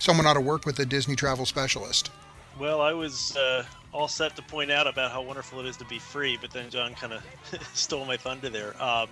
someone 0.00 0.26
ought 0.26 0.34
to 0.34 0.40
work 0.40 0.66
with 0.66 0.78
a 0.80 0.86
Disney 0.86 1.14
travel 1.14 1.46
specialist. 1.46 2.10
Well, 2.58 2.80
I 2.80 2.92
was 2.92 3.36
uh, 3.36 3.64
all 3.92 4.08
set 4.08 4.34
to 4.34 4.42
point 4.42 4.72
out 4.72 4.88
about 4.88 5.12
how 5.12 5.22
wonderful 5.22 5.60
it 5.60 5.66
is 5.66 5.76
to 5.76 5.84
be 5.84 6.00
free, 6.00 6.36
but 6.40 6.50
then 6.50 6.68
John 6.68 6.94
kind 6.94 7.12
of 7.12 7.22
stole 7.74 8.04
my 8.06 8.16
thunder 8.16 8.48
there. 8.48 8.70
Um, 8.82 9.08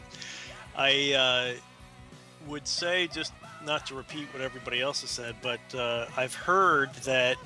I 0.76 1.12
uh, 1.12 2.48
would 2.48 2.66
say, 2.66 3.06
just 3.06 3.32
not 3.64 3.86
to 3.86 3.94
repeat 3.94 4.26
what 4.32 4.42
everybody 4.42 4.80
else 4.80 5.00
has 5.02 5.10
said, 5.10 5.34
but 5.42 5.60
uh, 5.74 6.06
I've 6.16 6.34
heard 6.34 6.92
that 7.04 7.36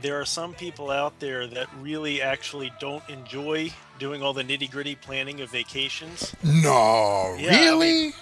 there 0.00 0.20
are 0.20 0.24
some 0.24 0.52
people 0.54 0.90
out 0.90 1.18
there 1.20 1.46
that 1.46 1.68
really 1.80 2.20
actually 2.20 2.72
don't 2.80 3.08
enjoy 3.08 3.72
doing 3.98 4.22
all 4.22 4.32
the 4.32 4.42
nitty 4.42 4.70
gritty 4.70 4.96
planning 4.96 5.40
of 5.40 5.50
vacations. 5.50 6.34
No, 6.42 7.36
yeah, 7.38 7.60
really? 7.60 7.88
I 7.88 8.02
mean, 8.02 8.12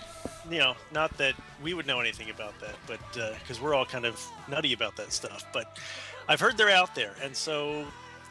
you 0.51 0.59
know, 0.59 0.75
not 0.93 1.17
that 1.19 1.35
we 1.63 1.75
would 1.75 1.87
know 1.87 2.01
anything 2.01 2.31
about 2.31 2.59
that, 2.61 2.75
but 2.87 2.99
because 3.39 3.59
uh, 3.59 3.63
we're 3.63 3.75
all 3.75 3.87
kind 3.87 4.05
of 4.05 4.25
nutty 4.49 4.73
about 4.73 4.97
that 4.97 5.13
stuff. 5.13 5.45
But 5.53 5.79
I've 6.29 6.41
heard 6.41 6.57
they're 6.57 6.71
out 6.71 6.95
there, 6.95 7.15
and 7.23 7.35
so 7.35 7.87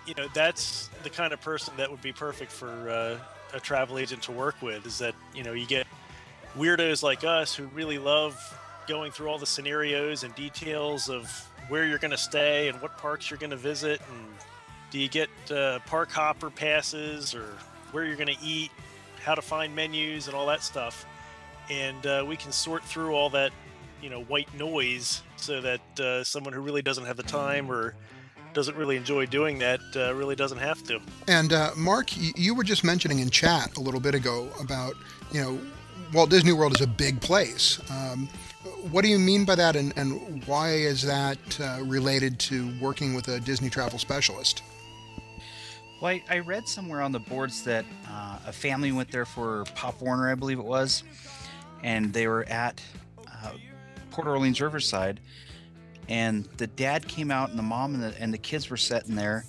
you 0.06 0.14
know 0.16 0.28
that's 0.34 0.90
the 1.04 1.10
kind 1.10 1.34
of 1.34 1.42
person 1.42 1.74
that 1.78 1.90
would 1.90 2.02
be 2.02 2.12
perfect 2.12 2.52
for 2.52 2.90
uh, 2.90 3.18
a 3.54 3.60
travel 3.60 3.98
agent 3.98 4.24
to 4.24 4.32
work 4.32 4.62
with. 4.62 4.86
Is 4.86 5.00
that 5.00 5.16
you 5.34 5.44
know 5.44 5.54
you 5.54 5.66
get 5.66 5.88
weirdos 6.58 7.04
like 7.04 7.24
us 7.24 7.56
who 7.56 7.66
really 7.68 7.98
love 7.98 8.36
going 8.90 9.12
through 9.12 9.30
all 9.30 9.38
the 9.38 9.46
scenarios 9.46 10.24
and 10.24 10.36
details 10.36 11.08
of 11.08 11.32
where 11.70 11.86
you're 11.86 12.00
going 12.00 12.12
to 12.12 12.18
stay 12.18 12.68
and 12.68 12.82
what 12.82 12.98
parks 12.98 13.30
you're 13.30 13.38
going 13.38 13.52
to 13.52 13.56
visit, 13.56 14.02
and 14.12 14.28
do 14.92 15.00
you 15.00 15.08
get 15.08 15.30
uh, 15.52 15.78
park 15.86 16.12
hopper 16.12 16.50
passes 16.50 17.36
or 17.36 17.54
where 17.92 18.04
you're 18.06 18.16
going 18.16 18.36
to 18.36 18.44
eat, 18.44 18.72
how 19.24 19.36
to 19.36 19.42
find 19.42 19.76
menus, 19.76 20.28
and 20.28 20.36
all 20.36 20.48
that 20.48 20.64
stuff. 20.64 21.06
And 21.70 22.06
uh, 22.06 22.26
we 22.28 22.36
can 22.36 22.52
sort 22.52 22.84
through 22.84 23.14
all 23.14 23.30
that, 23.30 23.52
you 24.02 24.10
know, 24.10 24.24
white 24.24 24.52
noise 24.58 25.22
so 25.38 25.62
that 25.62 26.00
uh, 26.00 26.24
someone 26.24 26.54
who 26.54 26.62
really 26.62 26.82
doesn't 26.82 27.06
have 27.06 27.18
the 27.18 27.24
time 27.24 27.72
or 27.72 27.96
doesn't 28.54 28.76
really 28.76 28.98
enjoy 28.98 29.28
doing 29.28 29.60
that 29.60 29.80
uh, 29.96 30.14
really 30.16 30.36
doesn't 30.36 30.58
have 30.58 30.84
to. 30.84 31.00
And 31.28 31.54
uh, 31.54 31.72
Mark, 31.78 32.10
you 32.16 32.56
were 32.56 32.64
just 32.64 32.84
mentioning 32.84 33.20
in 33.20 33.30
chat 33.30 33.78
a 33.78 33.80
little 33.80 34.00
bit 34.00 34.16
ago 34.16 34.50
about, 34.60 34.96
you 35.32 35.42
know, 35.42 35.60
Walt 36.12 36.32
Disney 36.32 36.54
World 36.54 36.74
is 36.74 36.82
a 36.82 36.88
big 36.88 37.22
place. 37.22 37.80
Um, 37.92 38.28
what 38.92 39.04
do 39.04 39.10
you 39.10 39.20
mean 39.20 39.46
by 39.46 39.56
that, 39.56 39.76
and, 39.76 39.94
and 39.96 40.44
why 40.46 40.72
is 40.72 41.02
that 41.04 41.38
uh, 41.62 41.80
related 41.84 42.40
to 42.40 42.74
working 42.82 43.14
with 43.14 43.28
a 43.30 43.40
Disney 43.40 43.70
travel 43.70 43.98
specialist? 43.98 44.64
Well, 46.02 46.12
I, 46.12 46.24
I 46.30 46.40
read 46.40 46.68
somewhere 46.68 47.02
on 47.02 47.12
the 47.12 47.20
boards 47.20 47.64
that 47.64 47.86
uh, 48.10 48.40
a 48.48 48.52
family 48.52 48.92
went 48.92 49.12
there 49.12 49.26
for 49.26 49.64
Pop 49.76 50.02
Warner, 50.02 50.30
I 50.30 50.36
believe 50.36 50.60
it 50.60 50.66
was, 50.66 51.04
and 51.84 52.12
they 52.12 52.28
were 52.28 52.44
at 52.50 52.82
uh, 53.28 53.52
Port 54.12 54.28
Orleans 54.28 54.60
Riverside, 54.60 55.20
and 56.10 56.46
the 56.58 56.68
dad 56.68 57.08
came 57.08 57.32
out, 57.32 57.50
and 57.50 57.58
the 57.58 57.64
mom 57.64 57.96
and 57.96 58.04
the, 58.04 58.22
and 58.22 58.34
the 58.34 58.38
kids 58.38 58.70
were 58.70 58.78
sitting 58.78 59.16
there, 59.16 59.46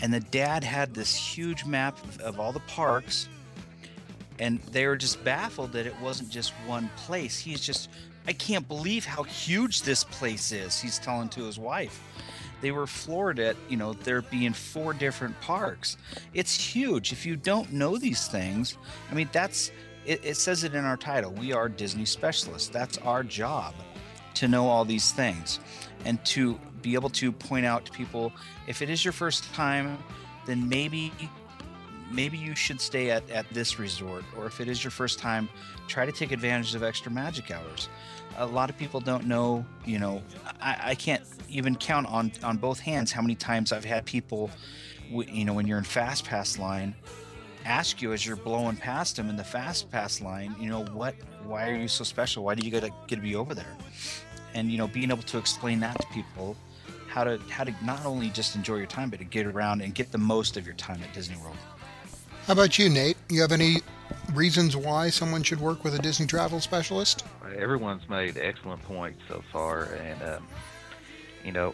and 0.00 0.12
the 0.12 0.20
dad 0.20 0.64
had 0.64 0.94
this 0.94 1.14
huge 1.14 1.64
map 1.64 2.02
of, 2.04 2.20
of 2.20 2.40
all 2.40 2.52
the 2.52 2.60
parks, 2.60 3.28
and 4.40 4.60
they 4.72 4.86
were 4.86 4.96
just 4.96 5.22
baffled 5.22 5.72
that 5.72 5.86
it 5.86 5.94
wasn't 6.00 6.28
just 6.28 6.52
one 6.66 6.90
place. 6.96 7.38
He's 7.38 7.60
just 7.60 7.88
I 8.26 8.32
can't 8.32 8.66
believe 8.68 9.04
how 9.04 9.22
huge 9.22 9.82
this 9.82 10.04
place 10.04 10.52
is, 10.52 10.80
he's 10.80 10.98
telling 10.98 11.28
to 11.30 11.44
his 11.44 11.58
wife. 11.58 12.02
They 12.60 12.70
were 12.70 12.86
floored 12.86 13.40
at, 13.40 13.56
you 13.68 13.76
know, 13.76 13.92
there 13.92 14.22
being 14.22 14.52
four 14.52 14.92
different 14.92 15.38
parks. 15.40 15.96
It's 16.32 16.54
huge. 16.54 17.10
If 17.10 17.26
you 17.26 17.34
don't 17.34 17.72
know 17.72 17.98
these 17.98 18.28
things, 18.28 18.78
I 19.10 19.14
mean, 19.14 19.28
that's, 19.32 19.72
it, 20.06 20.24
it 20.24 20.36
says 20.36 20.62
it 20.62 20.74
in 20.74 20.84
our 20.84 20.96
title. 20.96 21.32
We 21.32 21.52
are 21.52 21.68
Disney 21.68 22.04
specialists. 22.04 22.68
That's 22.68 22.98
our 22.98 23.24
job 23.24 23.74
to 24.34 24.46
know 24.46 24.68
all 24.68 24.84
these 24.84 25.10
things 25.10 25.58
and 26.04 26.24
to 26.24 26.58
be 26.82 26.94
able 26.94 27.10
to 27.10 27.32
point 27.32 27.66
out 27.66 27.84
to 27.86 27.92
people 27.92 28.32
if 28.66 28.80
it 28.80 28.88
is 28.88 29.04
your 29.04 29.12
first 29.12 29.52
time, 29.54 29.98
then 30.46 30.68
maybe 30.68 31.12
maybe 32.12 32.36
you 32.36 32.54
should 32.54 32.80
stay 32.80 33.10
at, 33.10 33.28
at 33.30 33.48
this 33.50 33.78
resort 33.78 34.24
or 34.36 34.46
if 34.46 34.60
it 34.60 34.68
is 34.68 34.82
your 34.82 34.90
first 34.90 35.18
time 35.18 35.48
try 35.88 36.06
to 36.06 36.12
take 36.12 36.32
advantage 36.32 36.74
of 36.74 36.82
extra 36.82 37.10
magic 37.10 37.50
hours 37.50 37.88
a 38.38 38.46
lot 38.46 38.70
of 38.70 38.78
people 38.78 39.00
don't 39.00 39.26
know 39.26 39.64
you 39.84 39.98
know 39.98 40.22
I, 40.60 40.76
I 40.82 40.94
can't 40.94 41.22
even 41.48 41.76
count 41.76 42.06
on 42.06 42.32
on 42.42 42.56
both 42.56 42.80
hands 42.80 43.12
how 43.12 43.22
many 43.22 43.34
times 43.34 43.72
i've 43.72 43.84
had 43.84 44.04
people 44.04 44.50
you 45.10 45.44
know 45.44 45.52
when 45.52 45.66
you're 45.66 45.78
in 45.78 45.84
fast 45.84 46.24
pass 46.24 46.58
line 46.58 46.94
ask 47.64 48.02
you 48.02 48.12
as 48.12 48.26
you're 48.26 48.36
blowing 48.36 48.76
past 48.76 49.16
them 49.16 49.28
in 49.28 49.36
the 49.36 49.44
fast 49.44 49.90
pass 49.90 50.20
line, 50.20 50.54
you 50.58 50.68
know, 50.68 50.84
what, 50.86 51.14
why 51.44 51.70
are 51.70 51.76
you 51.76 51.88
so 51.88 52.04
special? 52.04 52.44
Why 52.44 52.54
do 52.54 52.64
you 52.64 52.70
get 52.70 52.82
to 52.82 52.90
get 53.06 53.16
to 53.16 53.22
be 53.22 53.34
over 53.34 53.54
there? 53.54 53.76
And 54.54 54.70
you 54.70 54.78
know, 54.78 54.86
being 54.86 55.10
able 55.10 55.22
to 55.22 55.38
explain 55.38 55.80
that 55.80 55.98
to 56.00 56.06
people, 56.08 56.56
how 57.08 57.24
to 57.24 57.38
how 57.48 57.64
to 57.64 57.74
not 57.84 58.04
only 58.04 58.30
just 58.30 58.54
enjoy 58.54 58.76
your 58.76 58.86
time, 58.86 59.10
but 59.10 59.18
to 59.18 59.24
get 59.24 59.46
around 59.46 59.82
and 59.82 59.94
get 59.94 60.12
the 60.12 60.18
most 60.18 60.56
of 60.56 60.66
your 60.66 60.74
time 60.74 61.00
at 61.02 61.12
Disney 61.14 61.36
World. 61.42 61.56
How 62.46 62.54
about 62.54 62.76
you, 62.76 62.88
Nate? 62.88 63.16
You 63.28 63.40
have 63.40 63.52
any 63.52 63.76
reasons 64.34 64.76
why 64.76 65.10
someone 65.10 65.44
should 65.44 65.60
work 65.60 65.84
with 65.84 65.94
a 65.94 65.98
Disney 66.00 66.26
travel 66.26 66.60
specialist? 66.60 67.24
Everyone's 67.56 68.08
made 68.08 68.36
excellent 68.36 68.82
points 68.82 69.20
so 69.28 69.44
far, 69.52 69.84
and 69.84 70.20
um, 70.22 70.48
you 71.44 71.52
know, 71.52 71.72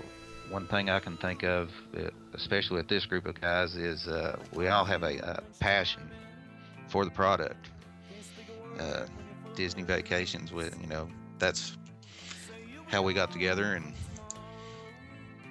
one 0.51 0.67
thing 0.67 0.91
I 0.91 1.01
can 1.01 1.17
think 1.17 1.43
of, 1.43 1.71
uh, 1.97 2.11
especially 2.35 2.77
with 2.77 2.89
this 2.89 3.07
group 3.07 3.25
of 3.25 3.41
guys, 3.41 3.77
is 3.77 4.09
uh, 4.09 4.39
we 4.53 4.69
all 4.69 4.85
have 4.85 5.05
a, 5.05 5.17
a, 5.19 5.43
passion 5.59 6.03
for 6.89 7.07
the 7.07 7.11
product. 7.11 7.71
Uh, 8.79 9.07
Disney 9.55 9.85
Vacations, 9.85 10.53
with 10.53 10.79
you 10.83 10.87
know, 10.87 11.09
that's 11.39 11.79
how 12.89 13.01
we 13.01 13.15
got 13.15 13.33
together, 13.33 13.73
and 13.73 13.95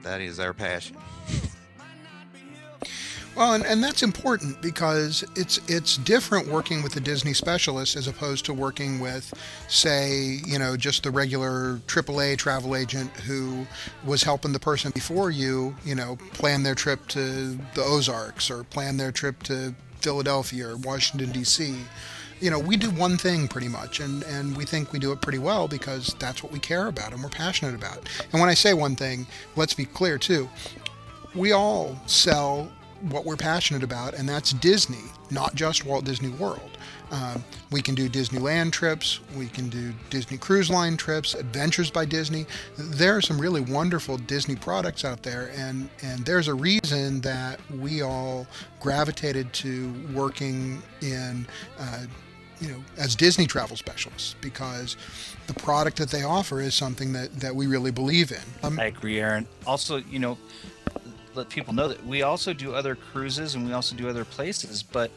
that 0.03 0.21
is 0.21 0.39
our 0.39 0.53
passion. 0.53 0.95
Well, 3.38 3.53
and, 3.53 3.63
and 3.67 3.84
that's 3.84 4.01
important 4.01 4.60
because 4.63 5.24
it's 5.36 5.60
it's 5.70 5.98
different 5.98 6.48
working 6.48 6.82
with 6.82 6.96
a 6.96 7.00
Disney 7.00 7.36
specialist 7.36 7.96
as 7.96 8.08
opposed 8.08 8.46
to 8.46 8.53
working 8.53 9.00
with, 9.00 9.32
say, 9.67 10.39
you 10.44 10.58
know, 10.58 10.75
just 10.75 11.03
the 11.03 11.12
regular 11.12 11.75
AAA 11.86 12.39
travel 12.39 12.75
agent 12.75 13.12
who 13.12 13.67
was 14.03 14.24
helping 14.24 14.53
the 14.53 14.60
person 14.60 14.89
before 14.89 15.29
you, 15.29 15.75
you 15.86 15.94
know, 15.94 16.15
plan 16.34 16.63
their 16.63 16.74
trip 16.74 17.08
to 17.10 17.60
the 17.75 17.84
Ozarks 17.84 18.50
or 18.50 18.63
plan 18.63 18.98
their 18.98 19.12
trip 19.12 19.44
to 19.44 19.75
Philadelphia 20.01 20.70
or 20.70 20.77
Washington 20.77 21.32
D.C. 21.32 21.75
You 22.39 22.50
know, 22.50 22.58
we 22.58 22.75
do 22.75 22.89
one 22.89 23.17
thing 23.17 23.48
pretty 23.48 23.67
much, 23.67 24.00
and, 24.00 24.24
and 24.24 24.58
we 24.58 24.65
think 24.65 24.91
we 24.94 24.98
do 24.98 25.12
it 25.12 25.22
pretty 25.22 25.39
well 25.39 25.67
because 25.67 26.15
that's 26.17 26.41
what 26.41 26.51
we 26.51 26.58
care 26.58 26.88
about 26.88 27.13
and 27.13 27.22
we're 27.22 27.29
passionate 27.29 27.75
about. 27.75 28.10
And 28.32 28.41
when 28.41 28.50
I 28.50 28.56
say 28.56 28.74
one 28.74 28.96
thing, 28.96 29.27
let's 29.56 29.75
be 29.75 29.86
clear 29.86 30.17
too. 30.17 30.50
We 31.36 31.51
all 31.51 32.00
sell 32.08 32.72
what 33.01 33.25
we're 33.25 33.38
passionate 33.38 33.84
about, 33.84 34.13
and 34.13 34.27
that's 34.27 34.54
Disney, 34.54 35.04
not 35.32 35.56
just 35.56 35.86
Walt 35.86 36.06
Disney 36.06 36.30
World. 36.30 36.77
Um, 37.10 37.44
we 37.72 37.82
can 37.82 37.96
do 37.96 38.10
Disneyland 38.10 38.72
trips, 38.72 39.22
we 39.36 39.48
can 39.48 39.70
do 39.70 39.94
Disney 40.10 40.38
Cruise 40.38 40.70
Line 40.70 40.98
trips, 40.98 41.36
Adventures 41.36 41.89
by 41.89 42.06
Disney. 42.06 42.46
There 42.77 43.16
are 43.16 43.22
some 43.22 43.39
really 43.39 43.62
wonderful 43.62 44.18
Disney 44.18 44.56
products 44.56 45.06
out 45.06 45.24
there, 45.24 45.51
and, 45.56 45.89
and 46.01 46.25
there's 46.25 46.50
a 46.50 46.54
reason 46.54 47.22
that 47.22 47.60
we 47.80 48.01
all 48.01 48.46
gravitated 48.80 49.54
to 49.54 49.94
working 50.13 50.82
in. 51.01 51.48
Uh, 51.80 52.06
you 52.60 52.70
know, 52.70 52.84
as 52.98 53.16
Disney 53.16 53.46
travel 53.46 53.77
specialists, 53.77 54.36
because 54.42 54.98
the 55.46 55.54
product 55.54 55.98
that 55.98 56.10
they 56.10 56.24
offer 56.24 56.60
is 56.60 56.74
something 56.74 57.13
that, 57.13 57.32
that 57.39 57.56
we 57.56 57.68
really 57.68 57.92
believe 57.92 58.32
in. 58.32 58.42
Um, 58.63 58.80
I 58.80 58.86
agree, 58.86 59.20
Aaron. 59.20 59.48
Also, 59.68 59.98
you 59.98 60.18
know, 60.18 60.39
let 61.38 61.50
people 61.50 61.74
know 61.74 61.88
that 61.88 62.06
we 62.06 62.24
also 62.24 62.53
do 62.53 62.74
other 62.74 62.96
cruises 62.96 63.56
and 63.56 63.65
we 63.65 63.74
also 63.74 63.96
do 63.96 64.10
other 64.10 64.25
places, 64.25 64.84
but 64.84 65.12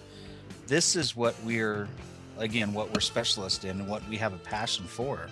this 0.67 0.95
is 0.95 1.17
what 1.17 1.35
we're 1.45 1.89
again 2.39 2.73
what 2.73 2.93
we're 2.95 3.01
specialists 3.01 3.65
in 3.65 3.81
and 3.81 3.89
what 3.89 4.07
we 4.09 4.17
have 4.17 4.33
a 4.33 4.39
passion 4.39 4.85
for 4.85 5.29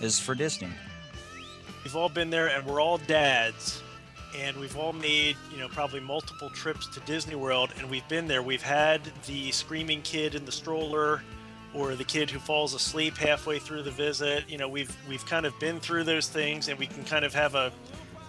is 0.00 0.20
for 0.20 0.34
Disney. 0.34 0.68
We've 1.84 1.96
all 1.96 2.08
been 2.08 2.30
there 2.30 2.48
and 2.48 2.66
we're 2.66 2.80
all 2.80 2.98
dads 2.98 3.82
and 4.36 4.56
we've 4.56 4.76
all 4.76 4.92
made, 4.92 5.36
you 5.52 5.58
know, 5.58 5.68
probably 5.68 6.00
multiple 6.00 6.50
trips 6.50 6.86
to 6.88 7.00
Disney 7.00 7.36
World 7.36 7.72
and 7.78 7.88
we've 7.88 8.06
been 8.08 8.26
there. 8.26 8.42
We've 8.42 8.62
had 8.62 9.00
the 9.26 9.52
screaming 9.52 10.02
kid 10.02 10.34
in 10.34 10.44
the 10.44 10.52
stroller 10.52 11.22
or 11.72 11.94
the 11.94 12.04
kid 12.04 12.30
who 12.30 12.38
falls 12.38 12.74
asleep 12.74 13.16
halfway 13.16 13.58
through 13.58 13.82
the 13.82 13.90
visit. 13.90 14.48
You 14.48 14.58
know, 14.58 14.68
we've 14.68 14.94
we've 15.08 15.24
kind 15.26 15.46
of 15.46 15.58
been 15.60 15.80
through 15.80 16.04
those 16.04 16.28
things 16.28 16.68
and 16.68 16.78
we 16.78 16.86
can 16.86 17.04
kind 17.04 17.24
of 17.24 17.34
have 17.34 17.54
a 17.54 17.72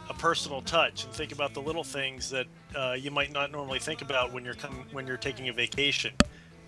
a 0.09 0.13
personal 0.13 0.61
touch 0.61 1.05
and 1.05 1.13
think 1.13 1.31
about 1.31 1.53
the 1.53 1.61
little 1.61 1.83
things 1.83 2.29
that 2.29 2.45
uh, 2.75 2.95
you 2.99 3.11
might 3.11 3.31
not 3.31 3.51
normally 3.51 3.79
think 3.79 4.01
about 4.01 4.31
when 4.31 4.45
you're 4.45 4.53
coming 4.53 4.85
when 4.91 5.07
you're 5.07 5.17
taking 5.17 5.49
a 5.49 5.53
vacation. 5.53 6.13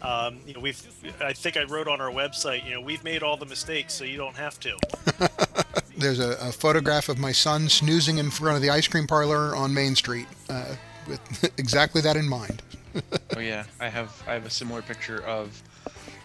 Um, 0.01 0.39
you 0.45 0.53
know, 0.53 0.59
we've 0.59 0.81
I 1.21 1.33
think 1.33 1.57
I 1.57 1.63
wrote 1.63 1.87
on 1.87 2.01
our 2.01 2.11
website, 2.11 2.65
you 2.65 2.71
know, 2.71 2.81
we've 2.81 3.03
made 3.03 3.23
all 3.23 3.37
the 3.37 3.45
mistakes, 3.45 3.93
so 3.93 4.03
you 4.03 4.17
don't 4.17 4.35
have 4.35 4.59
to. 4.61 4.77
There's 5.97 6.19
a, 6.19 6.37
a, 6.39 6.51
photograph 6.51 7.09
of 7.09 7.17
my 7.17 7.31
son 7.31 7.67
snoozing 7.67 8.19
in 8.19 8.29
front 8.29 8.55
of 8.55 8.61
the 8.61 8.69
ice 8.69 8.87
cream 8.87 9.07
parlor 9.07 9.55
on 9.55 9.73
Main 9.73 9.95
Street 9.95 10.27
uh, 10.47 10.75
with 11.07 11.51
exactly 11.57 12.01
that 12.01 12.15
in 12.15 12.29
mind. 12.29 12.61
oh 13.35 13.39
yeah, 13.39 13.63
I 13.79 13.89
have 13.89 14.23
I 14.27 14.33
have 14.33 14.45
a 14.45 14.49
similar 14.49 14.83
picture 14.83 15.23
of 15.23 15.61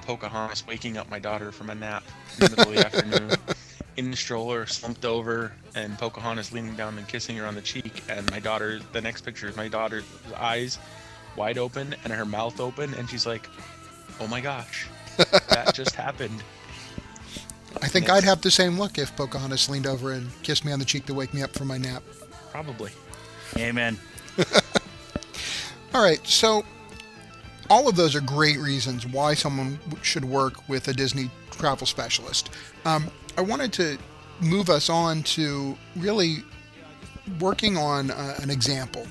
Pocahontas 0.02 0.66
waking 0.66 0.98
up 0.98 1.08
my 1.08 1.18
daughter 1.18 1.52
from 1.52 1.70
a 1.70 1.74
nap 1.74 2.04
in 2.40 2.50
the 2.50 2.56
middle 2.56 2.72
of 2.72 2.74
the 2.74 2.86
afternoon 2.86 3.51
in 3.96 4.10
the 4.10 4.16
stroller, 4.16 4.66
slumped 4.66 5.04
over, 5.04 5.52
and 5.74 5.98
Pocahontas 5.98 6.52
leaning 6.52 6.74
down 6.74 6.98
and 6.98 7.06
kissing 7.06 7.36
her 7.36 7.46
on 7.46 7.54
the 7.54 7.60
cheek. 7.60 8.02
And 8.08 8.28
my 8.30 8.40
daughter, 8.40 8.80
the 8.92 9.00
next 9.00 9.22
picture 9.22 9.48
is 9.48 9.56
my 9.56 9.68
daughter's 9.68 10.04
eyes 10.36 10.78
wide 11.36 11.58
open 11.58 11.94
and 12.04 12.12
her 12.12 12.24
mouth 12.24 12.60
open, 12.60 12.94
and 12.94 13.08
she's 13.08 13.26
like, 13.26 13.48
"Oh 14.20 14.26
my 14.26 14.40
gosh, 14.40 14.88
that 15.16 15.72
just 15.74 15.94
happened." 15.94 16.42
I 17.80 17.88
think 17.88 18.10
I'd 18.10 18.24
have 18.24 18.42
the 18.42 18.50
same 18.50 18.78
look 18.78 18.98
if 18.98 19.14
Pocahontas 19.16 19.68
leaned 19.68 19.86
over 19.86 20.12
and 20.12 20.30
kissed 20.42 20.64
me 20.64 20.72
on 20.72 20.78
the 20.78 20.84
cheek 20.84 21.06
to 21.06 21.14
wake 21.14 21.32
me 21.32 21.42
up 21.42 21.52
from 21.52 21.68
my 21.68 21.78
nap. 21.78 22.02
Probably. 22.50 22.92
Amen. 23.56 23.98
All 25.94 26.02
right, 26.02 26.24
so 26.26 26.64
all 27.70 27.88
of 27.88 27.96
those 27.96 28.14
are 28.14 28.20
great 28.20 28.58
reasons 28.58 29.06
why 29.06 29.34
someone 29.34 29.78
should 30.02 30.24
work 30.24 30.68
with 30.68 30.88
a 30.88 30.92
Disney 30.92 31.30
travel 31.50 31.86
specialist. 31.86 32.50
Um, 32.84 33.10
I 33.36 33.40
wanted 33.40 33.72
to 33.74 33.98
move 34.40 34.68
us 34.68 34.90
on 34.90 35.22
to 35.22 35.76
really 35.96 36.38
working 37.40 37.76
on 37.76 38.10
uh, 38.10 38.38
an 38.42 38.50
example. 38.50 39.06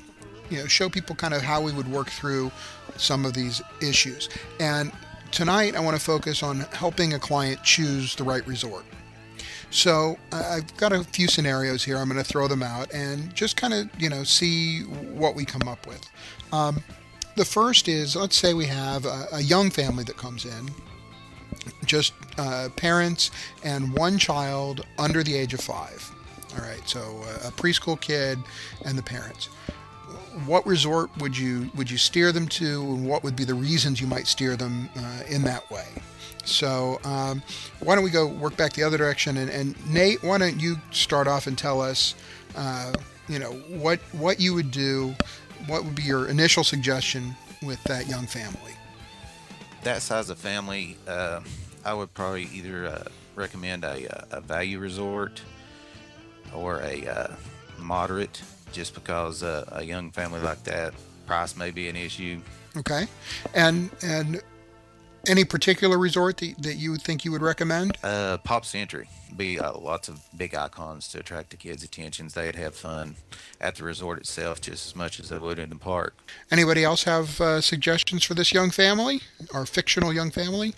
You 0.50 0.58
know, 0.58 0.66
show 0.66 0.88
people 0.88 1.16
kind 1.16 1.34
of 1.34 1.42
how 1.42 1.60
we 1.60 1.72
would 1.72 1.88
work 1.88 2.10
through 2.10 2.52
some 2.96 3.24
of 3.24 3.32
these 3.32 3.62
issues. 3.80 4.28
And 4.60 4.92
tonight, 5.30 5.74
I 5.74 5.80
want 5.80 5.96
to 5.96 6.02
focus 6.02 6.42
on 6.42 6.60
helping 6.72 7.14
a 7.14 7.18
client 7.18 7.62
choose 7.62 8.14
the 8.14 8.24
right 8.24 8.46
resort. 8.46 8.84
So 9.70 10.18
I've 10.30 10.76
got 10.76 10.92
a 10.92 11.02
few 11.02 11.26
scenarios 11.26 11.82
here. 11.82 11.96
I'm 11.96 12.08
going 12.08 12.22
to 12.22 12.28
throw 12.28 12.46
them 12.46 12.62
out 12.62 12.92
and 12.92 13.34
just 13.34 13.56
kind 13.56 13.72
of 13.72 13.88
you 13.98 14.10
know 14.10 14.22
see 14.22 14.82
what 14.82 15.34
we 15.34 15.46
come 15.46 15.66
up 15.66 15.86
with. 15.86 16.06
Um, 16.52 16.84
the 17.36 17.44
first 17.46 17.88
is 17.88 18.14
let's 18.14 18.36
say 18.36 18.52
we 18.52 18.66
have 18.66 19.06
a, 19.06 19.26
a 19.32 19.40
young 19.40 19.70
family 19.70 20.04
that 20.04 20.18
comes 20.18 20.44
in 20.44 20.68
just 21.92 22.14
uh, 22.38 22.70
parents 22.74 23.30
and 23.64 23.92
one 23.92 24.16
child 24.16 24.86
under 24.98 25.22
the 25.22 25.34
age 25.36 25.52
of 25.52 25.60
five. 25.60 26.10
All 26.54 26.64
right, 26.64 26.80
so 26.88 27.00
uh, 27.00 27.48
a 27.48 27.52
preschool 27.52 28.00
kid 28.00 28.38
and 28.86 28.96
the 28.96 29.02
parents. 29.02 29.46
What 30.46 30.66
resort 30.66 31.10
would 31.18 31.36
you 31.36 31.70
would 31.74 31.90
you 31.90 31.98
steer 31.98 32.32
them 32.32 32.48
to, 32.48 32.80
and 32.80 33.06
what 33.06 33.22
would 33.22 33.36
be 33.36 33.44
the 33.44 33.54
reasons 33.54 34.00
you 34.00 34.06
might 34.06 34.26
steer 34.26 34.56
them 34.56 34.88
uh, 34.96 35.22
in 35.28 35.42
that 35.42 35.70
way? 35.70 35.86
So 36.44 36.98
um, 37.04 37.42
why 37.80 37.94
don't 37.94 38.04
we 38.04 38.10
go 38.10 38.26
work 38.26 38.56
back 38.56 38.72
the 38.72 38.82
other 38.82 38.96
direction? 38.96 39.36
And, 39.36 39.50
and 39.50 39.92
Nate, 39.92 40.22
why 40.22 40.38
don't 40.38 40.58
you 40.58 40.76
start 40.92 41.28
off 41.28 41.46
and 41.46 41.58
tell 41.58 41.82
us, 41.82 42.14
uh, 42.56 42.94
you 43.28 43.38
know, 43.38 43.52
what 43.68 44.00
what 44.12 44.40
you 44.40 44.54
would 44.54 44.70
do, 44.70 45.14
what 45.66 45.84
would 45.84 45.94
be 45.94 46.04
your 46.04 46.28
initial 46.28 46.64
suggestion 46.64 47.36
with 47.62 47.82
that 47.84 48.08
young 48.08 48.26
family? 48.26 48.72
that 49.82 50.02
size 50.02 50.30
of 50.30 50.38
family, 50.38 50.96
uh, 51.06 51.40
I 51.84 51.94
would 51.94 52.12
probably 52.14 52.48
either 52.52 52.86
uh, 52.86 53.04
recommend 53.34 53.84
a, 53.84 54.08
uh, 54.08 54.38
a, 54.38 54.40
value 54.40 54.78
resort 54.78 55.42
or 56.54 56.80
a 56.80 57.06
uh, 57.06 57.32
moderate, 57.78 58.40
just 58.72 58.94
because 58.94 59.42
uh, 59.42 59.68
a 59.72 59.82
young 59.82 60.10
family 60.10 60.40
like 60.40 60.62
that, 60.64 60.94
price 61.26 61.56
may 61.56 61.70
be 61.70 61.88
an 61.88 61.96
issue. 61.96 62.40
Okay, 62.76 63.06
and 63.54 63.90
and 64.02 64.42
any 65.26 65.44
particular 65.44 65.98
resort 65.98 66.38
that, 66.38 66.60
that 66.62 66.74
you 66.74 66.90
would 66.90 67.02
think 67.02 67.24
you 67.24 67.32
would 67.32 67.42
recommend? 67.42 67.96
Uh, 68.02 68.38
Pop 68.38 68.64
Century. 68.64 69.08
Be 69.36 69.58
uh, 69.58 69.72
lots 69.78 70.08
of 70.08 70.20
big 70.36 70.54
icons 70.54 71.08
to 71.08 71.20
attract 71.20 71.50
the 71.50 71.56
kids' 71.56 71.84
attentions. 71.84 72.34
They'd 72.34 72.56
have 72.56 72.74
fun 72.74 73.16
at 73.60 73.76
the 73.76 73.84
resort 73.84 74.18
itself 74.18 74.60
just 74.60 74.88
as 74.88 74.96
much 74.96 75.20
as 75.20 75.28
they 75.30 75.38
would 75.38 75.58
in 75.58 75.70
the 75.70 75.76
park. 75.76 76.16
Anybody 76.50 76.84
else 76.84 77.04
have 77.04 77.40
uh, 77.40 77.60
suggestions 77.60 78.24
for 78.24 78.34
this 78.34 78.52
young 78.52 78.70
family, 78.70 79.22
our 79.54 79.64
fictional 79.64 80.12
young 80.12 80.30
family? 80.30 80.74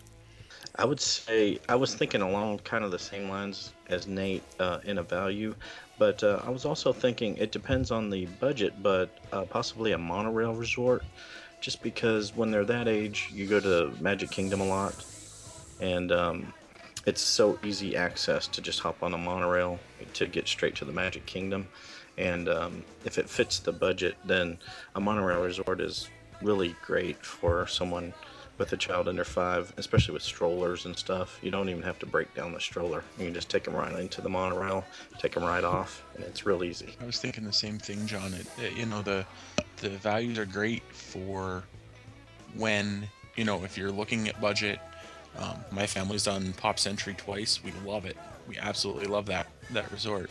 I 0.76 0.84
would 0.84 1.00
say 1.00 1.58
I 1.68 1.76
was 1.76 1.94
thinking 1.94 2.20
along 2.20 2.58
kind 2.60 2.84
of 2.84 2.90
the 2.90 2.98
same 2.98 3.28
lines 3.28 3.72
as 3.88 4.08
Nate 4.08 4.42
uh, 4.58 4.80
in 4.84 4.98
a 4.98 5.02
value, 5.02 5.54
but 5.98 6.22
uh, 6.24 6.40
I 6.44 6.50
was 6.50 6.64
also 6.64 6.92
thinking 6.92 7.36
it 7.36 7.52
depends 7.52 7.92
on 7.92 8.10
the 8.10 8.26
budget, 8.40 8.82
but 8.82 9.08
uh, 9.32 9.42
possibly 9.42 9.92
a 9.92 9.98
monorail 9.98 10.54
resort 10.54 11.04
just 11.60 11.80
because 11.82 12.36
when 12.36 12.50
they're 12.50 12.64
that 12.64 12.88
age, 12.88 13.30
you 13.32 13.46
go 13.46 13.60
to 13.60 13.92
Magic 14.00 14.30
Kingdom 14.30 14.60
a 14.60 14.66
lot, 14.66 15.04
and 15.80 16.10
um, 16.10 16.52
it's 17.06 17.22
so 17.22 17.56
easy 17.64 17.96
access 17.96 18.48
to 18.48 18.60
just 18.60 18.80
hop 18.80 19.02
on 19.02 19.14
a 19.14 19.18
monorail 19.18 19.78
to 20.14 20.26
get 20.26 20.48
straight 20.48 20.74
to 20.76 20.84
the 20.84 20.92
Magic 20.92 21.24
Kingdom. 21.24 21.68
And 22.18 22.48
um, 22.48 22.84
if 23.04 23.16
it 23.16 23.28
fits 23.30 23.60
the 23.60 23.72
budget, 23.72 24.16
then 24.24 24.58
a 24.94 25.00
monorail 25.00 25.42
resort 25.42 25.80
is 25.80 26.08
really 26.42 26.74
great 26.84 27.24
for 27.24 27.66
someone 27.66 28.12
with 28.58 28.72
a 28.72 28.76
child 28.76 29.08
under 29.08 29.24
five, 29.24 29.72
especially 29.76 30.14
with 30.14 30.22
strollers 30.22 30.86
and 30.86 30.96
stuff. 30.96 31.38
You 31.42 31.50
don't 31.50 31.68
even 31.68 31.82
have 31.82 31.98
to 32.00 32.06
break 32.06 32.32
down 32.34 32.52
the 32.52 32.60
stroller. 32.60 33.02
You 33.18 33.24
can 33.26 33.34
just 33.34 33.50
take 33.50 33.64
them 33.64 33.74
right 33.74 33.98
into 33.98 34.20
the 34.20 34.28
monorail, 34.28 34.84
take 35.18 35.32
them 35.32 35.44
right 35.44 35.64
off, 35.64 36.04
and 36.14 36.24
it's 36.24 36.46
real 36.46 36.62
easy. 36.62 36.94
I 37.00 37.06
was 37.06 37.18
thinking 37.18 37.44
the 37.44 37.52
same 37.52 37.78
thing, 37.78 38.06
John. 38.06 38.32
It, 38.34 38.46
it, 38.58 38.76
you 38.76 38.86
know, 38.86 39.02
the 39.02 39.26
the 39.78 39.90
values 39.90 40.38
are 40.38 40.46
great 40.46 40.82
for 40.92 41.64
when 42.56 43.08
you 43.36 43.44
know 43.44 43.64
if 43.64 43.76
you're 43.76 43.92
looking 43.92 44.28
at 44.28 44.40
budget. 44.40 44.78
Um, 45.36 45.64
my 45.72 45.86
family's 45.86 46.24
done 46.24 46.52
Pop 46.52 46.78
Century 46.78 47.14
twice. 47.14 47.60
We 47.64 47.72
love 47.84 48.04
it. 48.04 48.16
We 48.46 48.56
absolutely 48.56 49.06
love 49.06 49.26
that 49.26 49.48
that 49.70 49.90
resort. 49.90 50.30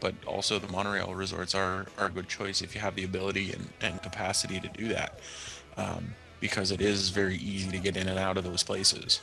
But 0.00 0.14
also 0.26 0.58
the 0.58 0.72
monorail 0.72 1.14
resorts 1.14 1.54
are, 1.54 1.86
are 1.96 2.06
a 2.06 2.10
good 2.10 2.28
choice 2.28 2.60
if 2.60 2.74
you 2.74 2.80
have 2.80 2.96
the 2.96 3.04
ability 3.04 3.52
and, 3.52 3.68
and 3.80 4.02
capacity 4.02 4.58
to 4.58 4.66
do 4.68 4.88
that. 4.88 5.20
Um, 5.76 6.14
because 6.42 6.72
it 6.72 6.82
is 6.82 7.08
very 7.08 7.36
easy 7.36 7.70
to 7.70 7.78
get 7.78 7.96
in 7.96 8.08
and 8.08 8.18
out 8.18 8.36
of 8.36 8.44
those 8.44 8.62
places. 8.62 9.22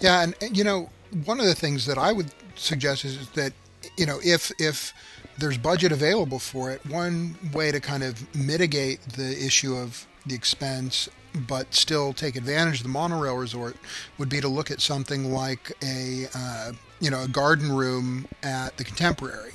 Yeah, 0.00 0.22
and 0.22 0.34
you 0.56 0.64
know, 0.64 0.88
one 1.24 1.38
of 1.38 1.46
the 1.46 1.54
things 1.54 1.86
that 1.86 1.98
I 1.98 2.10
would 2.10 2.32
suggest 2.56 3.04
is 3.04 3.28
that 3.30 3.52
you 3.96 4.06
know, 4.06 4.18
if 4.24 4.50
if 4.58 4.92
there's 5.38 5.58
budget 5.58 5.92
available 5.92 6.38
for 6.38 6.72
it, 6.72 6.84
one 6.86 7.36
way 7.52 7.70
to 7.70 7.78
kind 7.78 8.02
of 8.02 8.34
mitigate 8.34 9.00
the 9.02 9.30
issue 9.44 9.76
of 9.76 10.06
the 10.26 10.34
expense 10.34 11.08
but 11.46 11.72
still 11.72 12.12
take 12.12 12.34
advantage 12.34 12.78
of 12.78 12.82
the 12.82 12.88
monorail 12.88 13.36
resort 13.36 13.76
would 14.18 14.28
be 14.28 14.40
to 14.40 14.48
look 14.48 14.70
at 14.70 14.80
something 14.80 15.32
like 15.32 15.72
a 15.82 16.26
uh, 16.34 16.72
you 17.00 17.10
know 17.10 17.22
a 17.22 17.28
garden 17.28 17.70
room 17.70 18.26
at 18.42 18.76
the 18.78 18.84
Contemporary, 18.84 19.52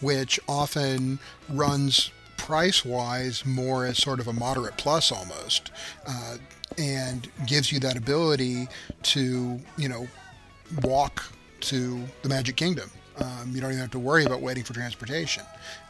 which 0.00 0.38
often 0.48 1.18
runs 1.48 2.12
price 2.38 2.84
wise 2.84 3.44
more 3.44 3.84
as 3.84 3.98
sort 3.98 4.20
of 4.20 4.28
a 4.28 4.32
moderate 4.32 4.78
plus 4.78 5.12
almost, 5.12 5.70
uh, 6.06 6.38
and 6.78 7.28
gives 7.46 7.70
you 7.70 7.78
that 7.80 7.96
ability 7.96 8.68
to 9.02 9.60
you 9.76 9.88
know 9.88 10.08
walk 10.82 11.24
to 11.60 12.02
the 12.22 12.28
Magic 12.28 12.56
Kingdom. 12.56 12.90
Um, 13.20 13.50
you 13.52 13.60
don't 13.60 13.70
even 13.70 13.80
have 13.80 13.90
to 13.90 13.98
worry 13.98 14.24
about 14.24 14.40
waiting 14.40 14.62
for 14.62 14.74
transportation. 14.74 15.42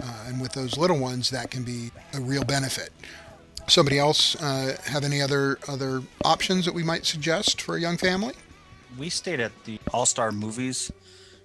Uh, 0.03 0.25
and 0.27 0.41
with 0.41 0.53
those 0.53 0.79
little 0.79 0.99
ones, 0.99 1.29
that 1.31 1.51
can 1.51 1.63
be 1.63 1.91
a 2.15 2.21
real 2.21 2.43
benefit. 2.43 2.91
Somebody 3.67 3.99
else 3.99 4.35
uh, 4.43 4.77
have 4.87 5.05
any 5.05 5.21
other 5.21 5.59
other 5.69 6.03
options 6.25 6.65
that 6.65 6.75
we 6.75 6.83
might 6.83 7.05
suggest 7.05 7.61
for 7.61 7.77
a 7.77 7.81
young 7.81 7.99
family? 7.99 8.35
We 8.99 9.11
stayed 9.11 9.41
at 9.41 9.53
the 9.65 9.79
All 9.93 10.07
Star 10.07 10.33
Movies 10.33 10.91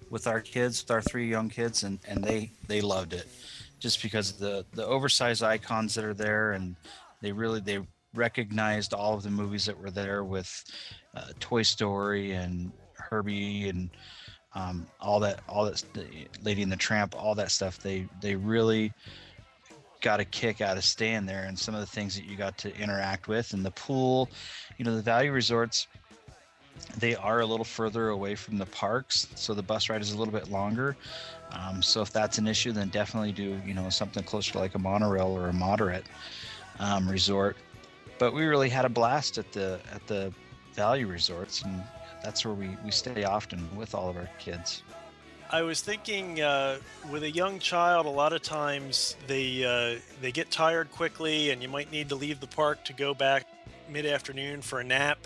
with 0.10 0.28
our 0.28 0.40
kids, 0.40 0.84
with 0.84 0.92
our 0.92 1.02
three 1.02 1.28
young 1.28 1.50
kids, 1.50 1.84
and, 1.84 2.00
and 2.08 2.24
they 2.24 2.52
they 2.68 2.80
loved 2.80 3.14
it, 3.14 3.28
just 3.84 4.02
because 4.02 4.32
the 4.32 4.66
the 4.72 4.86
oversized 4.86 5.44
icons 5.44 5.94
that 5.94 6.06
are 6.06 6.14
there, 6.14 6.54
and 6.54 6.76
they 7.22 7.34
really 7.34 7.60
they 7.60 7.80
recognized 8.16 8.94
all 8.94 9.14
of 9.14 9.24
the 9.24 9.30
movies 9.30 9.66
that 9.66 9.78
were 9.78 9.92
there 9.92 10.24
with 10.24 10.64
uh, 11.16 11.26
Toy 11.42 11.64
Story 11.64 12.32
and 12.32 12.72
Herbie 12.96 13.68
and 13.68 13.90
um, 14.56 14.88
all 15.02 15.20
that 15.20 15.42
all 15.50 15.66
that 15.66 15.84
Lady 16.44 16.64
and 16.64 16.72
the 16.72 16.78
Tramp, 16.78 17.14
all 17.14 17.36
that 17.36 17.52
stuff. 17.52 17.78
They 17.78 18.08
they 18.22 18.36
really 18.36 18.94
got 20.00 20.22
a 20.22 20.26
kick 20.26 20.62
out 20.62 20.78
of 20.78 20.86
staying 20.86 21.26
there 21.26 21.44
and 21.44 21.60
some 21.60 21.74
of 21.74 21.82
the 21.82 21.88
things 21.88 22.16
that 22.16 22.24
you 22.24 22.38
got 22.38 22.58
to 22.58 22.74
interact 22.78 23.28
with 23.30 23.54
and 23.54 23.66
the 23.66 23.72
pool 23.72 24.30
you 24.78 24.84
know 24.84 24.94
the 24.94 25.02
value 25.02 25.32
resorts 25.32 25.88
they 26.98 27.16
are 27.16 27.40
a 27.40 27.46
little 27.46 27.64
further 27.64 28.10
away 28.10 28.36
from 28.36 28.58
the 28.58 28.66
parks 28.66 29.30
so 29.36 29.54
the 29.54 29.64
bus 29.64 29.90
ride 29.90 30.02
is 30.02 30.12
a 30.12 30.18
little 30.18 30.34
bit 30.34 30.52
longer 30.52 30.98
um, 31.54 31.82
so 31.82 32.02
if 32.02 32.12
that's 32.12 32.38
an 32.38 32.48
issue 32.48 32.72
then 32.72 32.90
definitely 32.90 33.32
do 33.32 33.60
you 33.66 33.74
know 33.74 33.90
something 33.90 34.24
closer 34.24 34.54
to 34.54 34.60
like 34.60 34.76
a 34.76 34.80
monorail 34.80 35.28
or 35.28 35.50
a 35.50 35.54
moderate 35.54 36.06
um, 36.80 37.10
resort 37.10 37.58
but 38.20 38.34
we 38.34 38.46
really 38.46 38.70
had 38.70 38.86
a 38.86 38.90
blast 38.90 39.38
at 39.38 39.52
the 39.52 39.80
at 39.94 40.06
the 40.08 40.34
value 40.74 41.08
resorts 41.08 41.62
and 41.64 41.84
that's 42.24 42.46
where 42.46 42.54
we, 42.54 42.70
we 42.86 42.92
stay 42.92 43.26
often 43.26 43.68
with 43.76 43.94
all 43.94 44.10
of 44.10 44.18
our 44.18 44.30
kids 44.40 44.84
I 45.54 45.62
was 45.62 45.82
thinking 45.82 46.42
uh, 46.42 46.80
with 47.12 47.22
a 47.22 47.30
young 47.30 47.60
child, 47.60 48.08
a 48.08 48.10
lot 48.10 48.34
of 48.34 48.42
times 48.42 49.16
they 49.28 49.64
uh, 49.64 50.00
they 50.20 50.32
get 50.32 50.50
tired 50.50 50.90
quickly, 50.90 51.52
and 51.52 51.62
you 51.62 51.70
might 51.70 51.92
need 51.92 52.10
to 52.10 52.16
leave 52.16 52.40
the 52.40 52.48
park 52.48 52.84
to 52.86 52.94
go 52.94 53.14
back 53.14 53.46
mid 53.88 54.08
afternoon 54.08 54.64
for 54.64 54.80
a 54.80 54.84
nap, 54.84 55.20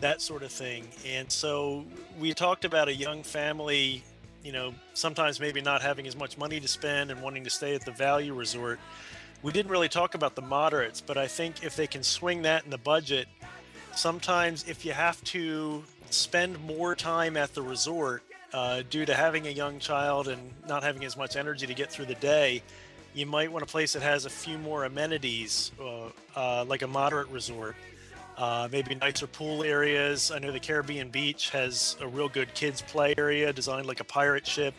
that 0.00 0.20
sort 0.20 0.42
of 0.42 0.52
thing. 0.52 0.86
And 1.06 1.32
so 1.32 1.86
we 2.20 2.34
talked 2.34 2.66
about 2.66 2.88
a 2.88 2.94
young 2.94 3.22
family, 3.22 4.04
you 4.46 4.52
know, 4.52 4.72
sometimes 4.94 5.40
maybe 5.40 5.60
not 5.60 5.82
having 5.82 6.06
as 6.06 6.14
much 6.14 6.38
money 6.38 6.60
to 6.60 6.68
spend 6.68 7.10
and 7.10 7.20
wanting 7.20 7.42
to 7.42 7.50
stay 7.50 7.74
at 7.74 7.84
the 7.84 7.90
value 7.90 8.32
resort. 8.32 8.78
We 9.42 9.50
didn't 9.50 9.72
really 9.72 9.88
talk 9.88 10.14
about 10.14 10.36
the 10.36 10.42
moderates, 10.42 11.00
but 11.00 11.18
I 11.18 11.26
think 11.26 11.64
if 11.64 11.74
they 11.74 11.88
can 11.88 12.04
swing 12.04 12.42
that 12.42 12.64
in 12.64 12.70
the 12.70 12.78
budget, 12.78 13.26
sometimes 13.96 14.64
if 14.68 14.84
you 14.84 14.92
have 14.92 15.22
to 15.24 15.82
spend 16.10 16.64
more 16.64 16.94
time 16.94 17.36
at 17.36 17.54
the 17.54 17.62
resort 17.62 18.22
uh, 18.52 18.82
due 18.88 19.04
to 19.04 19.14
having 19.14 19.48
a 19.48 19.50
young 19.50 19.80
child 19.80 20.28
and 20.28 20.52
not 20.68 20.84
having 20.84 21.04
as 21.04 21.16
much 21.16 21.34
energy 21.34 21.66
to 21.66 21.74
get 21.74 21.90
through 21.90 22.06
the 22.06 22.14
day, 22.14 22.62
you 23.14 23.26
might 23.26 23.50
want 23.50 23.64
a 23.64 23.66
place 23.66 23.94
that 23.94 24.02
has 24.02 24.26
a 24.26 24.30
few 24.30 24.58
more 24.58 24.84
amenities, 24.84 25.72
uh, 25.80 26.10
uh, 26.36 26.64
like 26.68 26.82
a 26.82 26.86
moderate 26.86 27.28
resort. 27.30 27.74
Uh, 28.36 28.68
maybe 28.70 28.94
nicer 28.94 29.26
pool 29.26 29.62
areas. 29.62 30.30
I 30.30 30.38
know 30.38 30.52
the 30.52 30.60
Caribbean 30.60 31.08
Beach 31.08 31.50
has 31.50 31.96
a 32.00 32.06
real 32.06 32.28
good 32.28 32.52
kids' 32.52 32.82
play 32.82 33.14
area 33.16 33.52
designed 33.52 33.86
like 33.86 34.00
a 34.00 34.04
pirate 34.04 34.46
ship. 34.46 34.74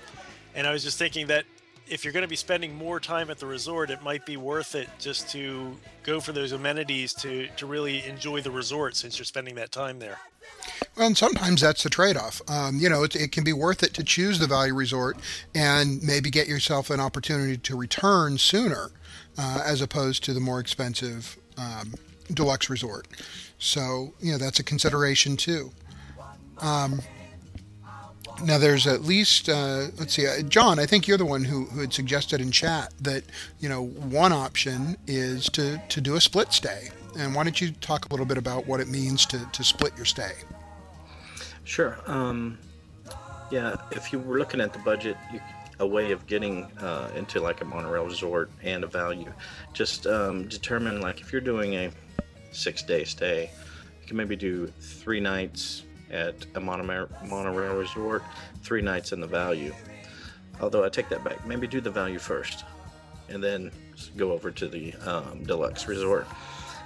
And 0.53 0.67
I 0.67 0.71
was 0.71 0.83
just 0.83 0.99
thinking 0.99 1.27
that 1.27 1.45
if 1.89 2.03
you're 2.03 2.13
going 2.13 2.23
to 2.23 2.29
be 2.29 2.35
spending 2.35 2.75
more 2.75 2.99
time 2.99 3.29
at 3.29 3.39
the 3.39 3.45
resort, 3.45 3.89
it 3.89 4.03
might 4.03 4.25
be 4.25 4.37
worth 4.37 4.75
it 4.75 4.89
just 4.99 5.29
to 5.29 5.75
go 6.03 6.19
for 6.19 6.33
those 6.33 6.51
amenities 6.51 7.13
to, 7.13 7.47
to 7.57 7.65
really 7.65 8.05
enjoy 8.05 8.41
the 8.41 8.51
resort 8.51 8.95
since 8.95 9.17
you're 9.17 9.25
spending 9.25 9.55
that 9.55 9.71
time 9.71 9.99
there. 9.99 10.19
Well, 10.95 11.07
and 11.07 11.17
sometimes 11.17 11.61
that's 11.61 11.83
the 11.83 11.89
trade-off. 11.89 12.41
Um, 12.49 12.77
you 12.79 12.89
know, 12.89 13.03
it, 13.03 13.15
it, 13.15 13.31
can 13.31 13.43
be 13.43 13.53
worth 13.53 13.83
it 13.83 13.93
to 13.95 14.03
choose 14.03 14.39
the 14.39 14.47
value 14.47 14.73
resort 14.73 15.17
and 15.55 16.01
maybe 16.03 16.29
get 16.29 16.47
yourself 16.47 16.89
an 16.89 16.99
opportunity 16.99 17.57
to 17.57 17.77
return 17.77 18.37
sooner, 18.37 18.91
uh, 19.37 19.61
as 19.65 19.81
opposed 19.81 20.23
to 20.25 20.33
the 20.33 20.39
more 20.39 20.59
expensive 20.59 21.37
um, 21.57 21.93
deluxe 22.33 22.69
resort. 22.69 23.07
So, 23.57 24.13
you 24.19 24.31
know, 24.31 24.37
that's 24.37 24.59
a 24.59 24.63
consideration 24.63 25.37
too. 25.37 25.71
Um, 26.59 27.01
now, 28.43 28.59
there's 28.59 28.85
at 28.85 29.01
least, 29.01 29.49
uh, 29.49 29.87
let's 29.97 30.13
see, 30.13 30.27
uh, 30.27 30.43
John, 30.43 30.77
I 30.77 30.85
think 30.85 31.07
you're 31.07 31.17
the 31.17 31.25
one 31.25 31.43
who, 31.43 31.65
who 31.65 31.81
had 31.81 31.91
suggested 31.91 32.39
in 32.39 32.51
chat 32.51 32.93
that, 33.01 33.23
you 33.59 33.67
know, 33.67 33.85
one 33.85 34.31
option 34.31 34.95
is 35.07 35.49
to, 35.49 35.81
to 35.89 36.01
do 36.01 36.15
a 36.15 36.21
split 36.21 36.53
stay. 36.53 36.89
And 37.17 37.33
why 37.33 37.43
don't 37.43 37.59
you 37.59 37.71
talk 37.71 38.05
a 38.05 38.09
little 38.09 38.27
bit 38.27 38.37
about 38.37 38.67
what 38.67 38.79
it 38.79 38.89
means 38.89 39.25
to, 39.27 39.43
to 39.51 39.63
split 39.63 39.93
your 39.97 40.05
stay? 40.05 40.33
Sure. 41.63 41.97
Um, 42.05 42.59
yeah, 43.49 43.75
if 43.91 44.13
you 44.13 44.19
were 44.19 44.37
looking 44.37 44.61
at 44.61 44.71
the 44.71 44.79
budget, 44.79 45.17
you, 45.33 45.41
a 45.79 45.87
way 45.87 46.11
of 46.11 46.25
getting 46.27 46.65
uh, 46.79 47.09
into 47.15 47.39
like 47.39 47.61
a 47.61 47.65
monorail 47.65 48.05
resort 48.05 48.51
and 48.63 48.83
a 48.83 48.87
value, 48.87 49.31
just 49.73 50.05
um, 50.05 50.47
determine 50.47 51.01
like 51.01 51.21
if 51.21 51.31
you're 51.31 51.41
doing 51.41 51.73
a 51.73 51.91
six 52.57 52.83
day 52.83 53.03
stay, 53.03 53.49
you 54.01 54.07
can 54.07 54.17
maybe 54.17 54.35
do 54.35 54.67
three 54.79 55.19
nights 55.19 55.83
at 56.11 56.45
a 56.55 56.59
monorail, 56.59 57.75
resort, 57.75 58.23
three 58.63 58.81
nights 58.81 59.11
in 59.11 59.19
the 59.19 59.27
value. 59.27 59.73
Although 60.61 60.83
I 60.83 60.89
take 60.89 61.09
that 61.09 61.23
back, 61.23 61.45
maybe 61.45 61.67
do 61.67 61.81
the 61.81 61.91
value 61.91 62.19
first 62.19 62.65
and 63.29 63.43
then 63.43 63.71
go 64.15 64.31
over 64.31 64.51
to 64.51 64.67
the 64.67 64.93
um, 65.05 65.43
deluxe 65.43 65.87
resort. 65.87 66.27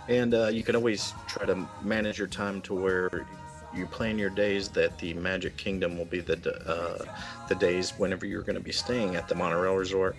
And 0.07 0.33
uh, 0.33 0.47
you 0.47 0.63
can 0.63 0.75
always 0.75 1.13
try 1.27 1.45
to 1.45 1.67
manage 1.83 2.17
your 2.17 2.27
time 2.27 2.61
to 2.63 2.73
where 2.73 3.27
you 3.73 3.85
plan 3.85 4.17
your 4.17 4.29
days 4.29 4.67
that 4.69 4.97
the 4.97 5.13
Magic 5.13 5.55
Kingdom 5.55 5.97
will 5.97 6.05
be 6.05 6.19
the 6.19 6.35
uh, 6.67 7.05
the 7.47 7.55
days 7.55 7.91
whenever 7.97 8.25
you're 8.25 8.41
going 8.41 8.55
to 8.55 8.63
be 8.63 8.71
staying 8.71 9.15
at 9.15 9.27
the 9.27 9.35
monorail 9.35 9.75
resort. 9.75 10.15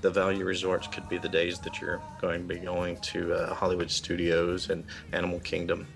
The 0.00 0.10
value 0.10 0.44
resorts 0.44 0.86
could 0.86 1.08
be 1.08 1.18
the 1.18 1.28
days 1.28 1.58
that 1.60 1.80
you're 1.80 2.00
going 2.20 2.46
to 2.46 2.54
be 2.54 2.60
going 2.60 2.96
to 2.98 3.34
uh, 3.34 3.54
Hollywood 3.54 3.90
Studios 3.90 4.70
and 4.70 4.84
Animal 5.12 5.40
Kingdom, 5.40 5.86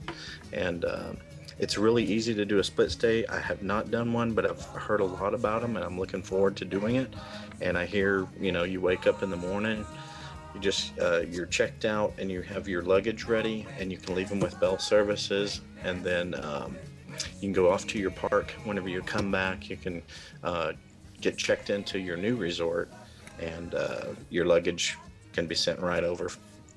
and 0.53 0.85
uh, 0.85 1.12
it's 1.59 1.79
really 1.79 2.05
easy 2.05 2.35
to 2.35 2.45
do 2.45 2.59
a 2.59 2.65
split 2.65 2.91
stay. 2.91 3.25
I 3.27 3.38
have 3.38 3.62
not 3.62 3.91
done 3.91 4.12
one, 4.12 4.33
but 4.33 4.49
I've 4.51 4.62
heard 4.62 5.01
a 5.01 5.05
lot 5.05 5.35
about 5.35 5.62
them, 5.62 5.77
and 5.77 5.85
I'm 5.85 5.99
looking 5.99 6.23
forward 6.23 6.57
to 6.57 6.65
doing 6.65 6.97
it. 6.97 7.15
And 7.61 7.79
I 7.79 7.87
hear, 7.87 8.27
you 8.41 8.51
know, 8.51 8.65
you 8.65 8.81
wake 8.81 9.07
up 9.07 9.23
in 9.23 9.31
the 9.31 9.37
morning 9.37 9.87
you 10.55 10.61
just 10.61 10.99
uh, 11.01 11.21
you're 11.21 11.47
checked 11.47 11.85
out 11.85 12.12
and 12.19 12.31
you 12.31 12.43
have 12.43 12.69
your 12.69 12.83
luggage 12.83 13.25
ready 13.25 13.67
and 13.79 13.91
you 13.91 13.99
can 13.99 14.15
leave 14.15 14.29
them 14.29 14.41
with 14.41 14.59
bell 14.61 14.79
services 14.79 15.62
and 15.83 16.05
then 16.05 16.35
um, 16.45 16.77
you 17.35 17.41
can 17.41 17.53
go 17.53 17.71
off 17.71 17.87
to 17.88 17.99
your 17.99 18.11
park. 18.11 18.53
Whenever 18.65 18.88
you 18.88 19.03
come 19.03 19.31
back, 19.31 19.69
you 19.69 19.77
can 19.77 20.03
uh, 20.43 20.73
get 21.21 21.37
checked 21.37 21.71
into 21.71 21.99
your 21.99 22.17
new 22.17 22.37
resort, 22.37 22.93
and 23.40 23.75
uh, 23.75 24.07
your 24.31 24.45
luggage 24.45 24.97
can 25.33 25.47
be 25.47 25.55
sent 25.55 25.81
right 25.81 26.05
over 26.05 26.31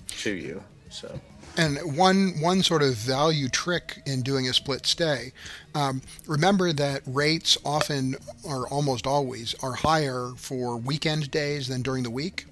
to 0.08 0.32
you. 0.32 0.64
So. 0.90 1.20
And 1.58 1.98
one 1.98 2.34
one 2.42 2.64
sort 2.64 2.84
of 2.84 2.96
value 2.96 3.48
trick 3.48 4.02
in 4.06 4.22
doing 4.22 4.50
a 4.50 4.54
split 4.54 4.86
stay, 4.86 5.32
um, 5.74 6.02
remember 6.28 6.74
that 6.74 7.02
rates 7.06 7.58
often, 7.64 8.16
or 8.44 8.68
almost 8.68 9.08
always, 9.08 9.56
are 9.64 9.74
higher 9.74 10.32
for 10.36 10.76
weekend 10.78 11.32
days 11.32 11.68
than 11.68 11.82
during 11.82 12.04
the 12.04 12.10
week. 12.10 12.46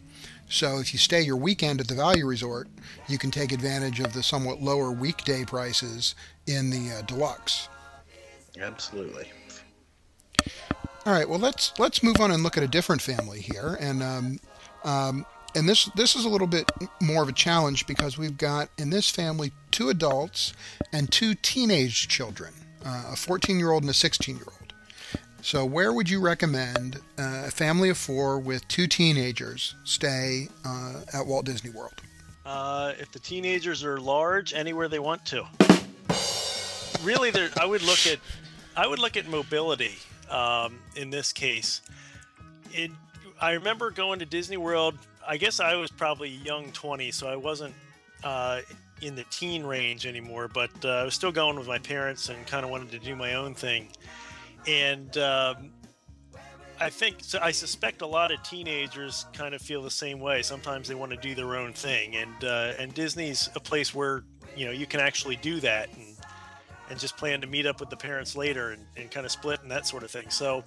So 0.49 0.77
if 0.77 0.93
you 0.93 0.99
stay 0.99 1.21
your 1.21 1.35
weekend 1.35 1.81
at 1.81 1.87
the 1.87 1.95
Value 1.95 2.25
Resort, 2.27 2.67
you 3.07 3.17
can 3.17 3.31
take 3.31 3.51
advantage 3.51 3.99
of 3.99 4.13
the 4.13 4.23
somewhat 4.23 4.61
lower 4.61 4.91
weekday 4.91 5.43
prices 5.43 6.15
in 6.47 6.69
the 6.69 6.91
uh, 6.91 7.01
deluxe. 7.01 7.67
Absolutely. 8.61 9.31
All 11.05 11.11
right, 11.11 11.27
well 11.27 11.39
let's 11.39 11.77
let's 11.79 12.01
move 12.01 12.21
on 12.21 12.31
and 12.31 12.43
look 12.43 12.55
at 12.55 12.63
a 12.63 12.67
different 12.67 13.01
family 13.01 13.41
here, 13.41 13.77
and 13.81 14.01
um, 14.01 14.39
um, 14.85 15.25
and 15.53 15.67
this 15.67 15.89
this 15.95 16.15
is 16.15 16.23
a 16.23 16.29
little 16.29 16.47
bit 16.47 16.71
more 17.01 17.21
of 17.21 17.27
a 17.27 17.33
challenge 17.33 17.85
because 17.87 18.17
we've 18.17 18.37
got 18.37 18.69
in 18.77 18.89
this 18.89 19.09
family 19.09 19.51
two 19.71 19.89
adults 19.89 20.53
and 20.93 21.11
two 21.11 21.35
teenage 21.35 22.07
children, 22.07 22.53
uh, 22.85 23.09
a 23.11 23.15
14 23.17 23.59
year 23.59 23.71
old 23.71 23.83
and 23.83 23.89
a 23.89 23.93
16 23.93 24.37
year 24.37 24.45
old. 24.47 24.73
So 25.41 25.65
where 25.65 25.91
would 25.91 26.09
you 26.09 26.21
recommend 26.21 27.01
uh, 27.19 27.43
a 27.47 27.51
family 27.51 27.89
of 27.89 27.97
four 27.97 28.39
with 28.39 28.65
two 28.69 28.87
teenagers 28.87 29.75
stay 29.83 30.47
uh, 30.63 31.01
at 31.13 31.27
Walt 31.27 31.43
Disney 31.43 31.69
World? 31.69 32.01
Uh, 32.45 32.93
if 32.97 33.11
the 33.11 33.19
teenagers 33.19 33.83
are 33.83 33.99
large, 33.99 34.53
anywhere 34.53 34.87
they 34.87 34.99
want 34.99 35.25
to. 35.25 35.43
Really, 37.03 37.29
there 37.29 37.49
I 37.59 37.65
would 37.65 37.81
look 37.81 38.07
at 38.07 38.19
I 38.77 38.87
would 38.87 38.99
look 38.99 39.17
at 39.17 39.27
mobility 39.27 39.97
um, 40.33 40.79
in 40.95 41.09
this 41.09 41.31
case. 41.31 41.81
It, 42.71 42.91
I 43.39 43.51
remember 43.51 43.91
going 43.91 44.19
to 44.19 44.25
Disney 44.25 44.57
World. 44.57 44.97
I 45.25 45.37
guess 45.37 45.59
I 45.59 45.75
was 45.75 45.91
probably 45.91 46.29
young 46.29 46.71
20, 46.71 47.11
so 47.11 47.27
I 47.27 47.35
wasn't 47.35 47.73
uh, 48.23 48.61
in 49.01 49.15
the 49.15 49.23
teen 49.29 49.63
range 49.63 50.05
anymore, 50.05 50.47
but 50.47 50.71
uh, 50.83 50.89
I 50.89 51.03
was 51.03 51.13
still 51.13 51.31
going 51.31 51.57
with 51.57 51.67
my 51.67 51.77
parents 51.77 52.29
and 52.29 52.45
kind 52.47 52.65
of 52.65 52.71
wanted 52.71 52.91
to 52.91 52.99
do 52.99 53.15
my 53.15 53.35
own 53.35 53.53
thing. 53.53 53.89
And 54.67 55.17
um, 55.17 55.71
I 56.79 56.89
think 56.89 57.17
so. 57.19 57.39
I 57.41 57.51
suspect 57.51 58.01
a 58.01 58.07
lot 58.07 58.31
of 58.31 58.41
teenagers 58.43 59.25
kind 59.33 59.53
of 59.53 59.61
feel 59.61 59.83
the 59.83 59.91
same 59.91 60.19
way. 60.19 60.41
Sometimes 60.41 60.87
they 60.87 60.95
want 60.95 61.11
to 61.11 61.17
do 61.17 61.35
their 61.35 61.55
own 61.55 61.73
thing, 61.73 62.15
and 62.15 62.43
uh, 62.43 62.73
and 62.79 62.93
Disney's 62.93 63.49
a 63.55 63.59
place 63.59 63.93
where 63.93 64.23
you 64.55 64.65
know 64.65 64.71
you 64.71 64.85
can 64.85 64.99
actually 64.99 65.35
do 65.35 65.59
that 65.59 65.89
and 65.95 66.12
and 66.89 66.99
just 66.99 67.17
plan 67.17 67.41
to 67.41 67.47
meet 67.47 67.65
up 67.65 67.79
with 67.79 67.89
the 67.89 67.97
parents 67.97 68.35
later 68.35 68.71
and, 68.71 68.85
and 68.97 69.11
kind 69.11 69.25
of 69.25 69.31
split 69.31 69.61
and 69.61 69.71
that 69.71 69.87
sort 69.87 70.03
of 70.03 70.11
thing. 70.11 70.29
So 70.29 70.63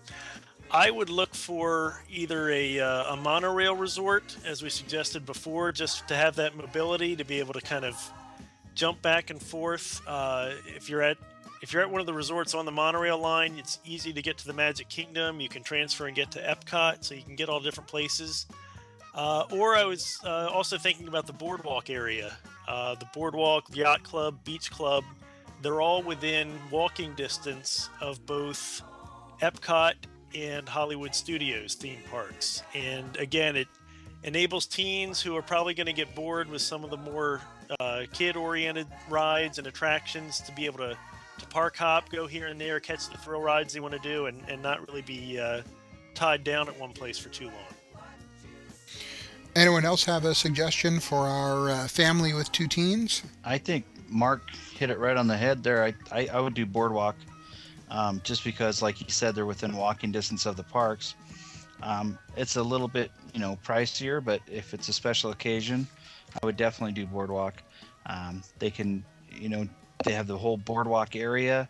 I 0.70 0.90
would 0.90 1.10
look 1.10 1.34
for 1.34 2.02
either 2.10 2.50
a, 2.50 2.80
uh, 2.80 3.14
a 3.14 3.16
monorail 3.16 3.76
resort, 3.76 4.36
as 4.44 4.62
we 4.62 4.70
suggested 4.70 5.24
before, 5.24 5.72
just 5.72 6.08
to 6.08 6.16
have 6.16 6.36
that 6.36 6.56
mobility 6.56 7.16
to 7.16 7.24
be 7.24 7.38
able 7.38 7.52
to 7.54 7.60
kind 7.60 7.84
of 7.84 8.12
jump 8.74 9.00
back 9.02 9.30
and 9.30 9.40
forth. 9.40 10.00
Uh, 10.06 10.52
if 10.66 10.88
you're 10.88 11.02
at 11.02 11.16
if 11.62 11.72
you're 11.72 11.82
at 11.82 11.90
one 11.90 12.00
of 12.00 12.06
the 12.06 12.12
resorts 12.12 12.54
on 12.54 12.64
the 12.64 12.70
monorail 12.70 13.18
line, 13.18 13.54
it's 13.58 13.78
easy 13.84 14.12
to 14.12 14.22
get 14.22 14.36
to 14.38 14.46
the 14.46 14.52
Magic 14.52 14.88
Kingdom. 14.88 15.40
You 15.40 15.48
can 15.48 15.62
transfer 15.62 16.06
and 16.06 16.14
get 16.14 16.30
to 16.32 16.38
Epcot, 16.40 17.02
so 17.02 17.14
you 17.14 17.22
can 17.22 17.34
get 17.34 17.48
all 17.48 17.60
different 17.60 17.88
places. 17.88 18.46
Uh, 19.14 19.44
or 19.50 19.74
I 19.74 19.84
was 19.84 20.20
uh, 20.24 20.48
also 20.52 20.76
thinking 20.76 21.08
about 21.08 21.26
the 21.26 21.32
boardwalk 21.32 21.88
area, 21.88 22.36
uh, 22.68 22.94
the 22.96 23.08
boardwalk, 23.14 23.74
yacht 23.74 24.02
club, 24.02 24.38
beach 24.44 24.70
club. 24.70 25.02
They're 25.66 25.80
all 25.80 26.00
within 26.00 26.52
walking 26.70 27.12
distance 27.14 27.90
of 28.00 28.24
both 28.24 28.82
Epcot 29.42 29.94
and 30.32 30.68
Hollywood 30.68 31.12
Studios 31.12 31.74
theme 31.74 31.98
parks. 32.08 32.62
And 32.72 33.16
again, 33.16 33.56
it 33.56 33.66
enables 34.22 34.66
teens 34.66 35.20
who 35.20 35.34
are 35.34 35.42
probably 35.42 35.74
going 35.74 35.88
to 35.88 35.92
get 35.92 36.14
bored 36.14 36.48
with 36.48 36.62
some 36.62 36.84
of 36.84 36.90
the 36.90 36.96
more 36.96 37.40
uh, 37.80 38.02
kid 38.12 38.36
oriented 38.36 38.86
rides 39.08 39.58
and 39.58 39.66
attractions 39.66 40.38
to 40.42 40.52
be 40.52 40.66
able 40.66 40.78
to, 40.78 40.96
to 41.40 41.46
park 41.48 41.76
hop, 41.76 42.10
go 42.10 42.28
here 42.28 42.46
and 42.46 42.60
there, 42.60 42.78
catch 42.78 43.08
the 43.08 43.18
thrill 43.18 43.40
rides 43.40 43.74
they 43.74 43.80
want 43.80 43.92
to 43.92 43.98
do, 43.98 44.26
and, 44.26 44.40
and 44.48 44.62
not 44.62 44.86
really 44.86 45.02
be 45.02 45.36
uh, 45.36 45.62
tied 46.14 46.44
down 46.44 46.68
at 46.68 46.78
one 46.78 46.92
place 46.92 47.18
for 47.18 47.30
too 47.30 47.46
long. 47.46 48.04
Anyone 49.56 49.84
else 49.84 50.04
have 50.04 50.26
a 50.26 50.32
suggestion 50.32 51.00
for 51.00 51.26
our 51.26 51.70
uh, 51.70 51.88
family 51.88 52.34
with 52.34 52.52
two 52.52 52.68
teens? 52.68 53.24
I 53.44 53.58
think 53.58 53.84
Mark 54.08 54.42
hit 54.50 54.90
it 54.90 54.98
right 54.98 55.16
on 55.16 55.26
the 55.26 55.36
head 55.36 55.62
there. 55.62 55.84
I, 55.84 55.94
I, 56.12 56.28
I 56.32 56.40
would 56.40 56.54
do 56.54 56.66
Boardwalk 56.66 57.16
um, 57.90 58.20
just 58.24 58.44
because, 58.44 58.82
like 58.82 58.96
he 58.96 59.10
said, 59.10 59.34
they're 59.34 59.46
within 59.46 59.76
walking 59.76 60.12
distance 60.12 60.46
of 60.46 60.56
the 60.56 60.62
parks. 60.62 61.14
Um, 61.82 62.18
it's 62.36 62.56
a 62.56 62.62
little 62.62 62.88
bit, 62.88 63.10
you 63.34 63.40
know, 63.40 63.58
pricier, 63.64 64.24
but 64.24 64.40
if 64.50 64.74
it's 64.74 64.88
a 64.88 64.92
special 64.92 65.30
occasion, 65.30 65.86
I 66.42 66.46
would 66.46 66.56
definitely 66.56 66.92
do 66.92 67.06
Boardwalk. 67.06 67.62
Um, 68.06 68.42
they 68.58 68.70
can, 68.70 69.04
you 69.30 69.48
know, 69.48 69.68
they 70.04 70.12
have 70.12 70.26
the 70.26 70.38
whole 70.38 70.56
Boardwalk 70.56 71.16
area 71.16 71.68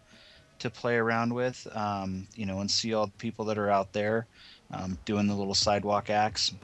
to 0.58 0.70
play 0.70 0.96
around 0.96 1.34
with, 1.34 1.66
um, 1.76 2.26
you 2.34 2.46
know, 2.46 2.60
and 2.60 2.70
see 2.70 2.94
all 2.94 3.06
the 3.06 3.12
people 3.12 3.44
that 3.46 3.58
are 3.58 3.70
out 3.70 3.92
there 3.92 4.26
um, 4.72 4.98
doing 5.04 5.26
the 5.26 5.34
little 5.34 5.54
sidewalk 5.54 6.08
acts. 6.10 6.54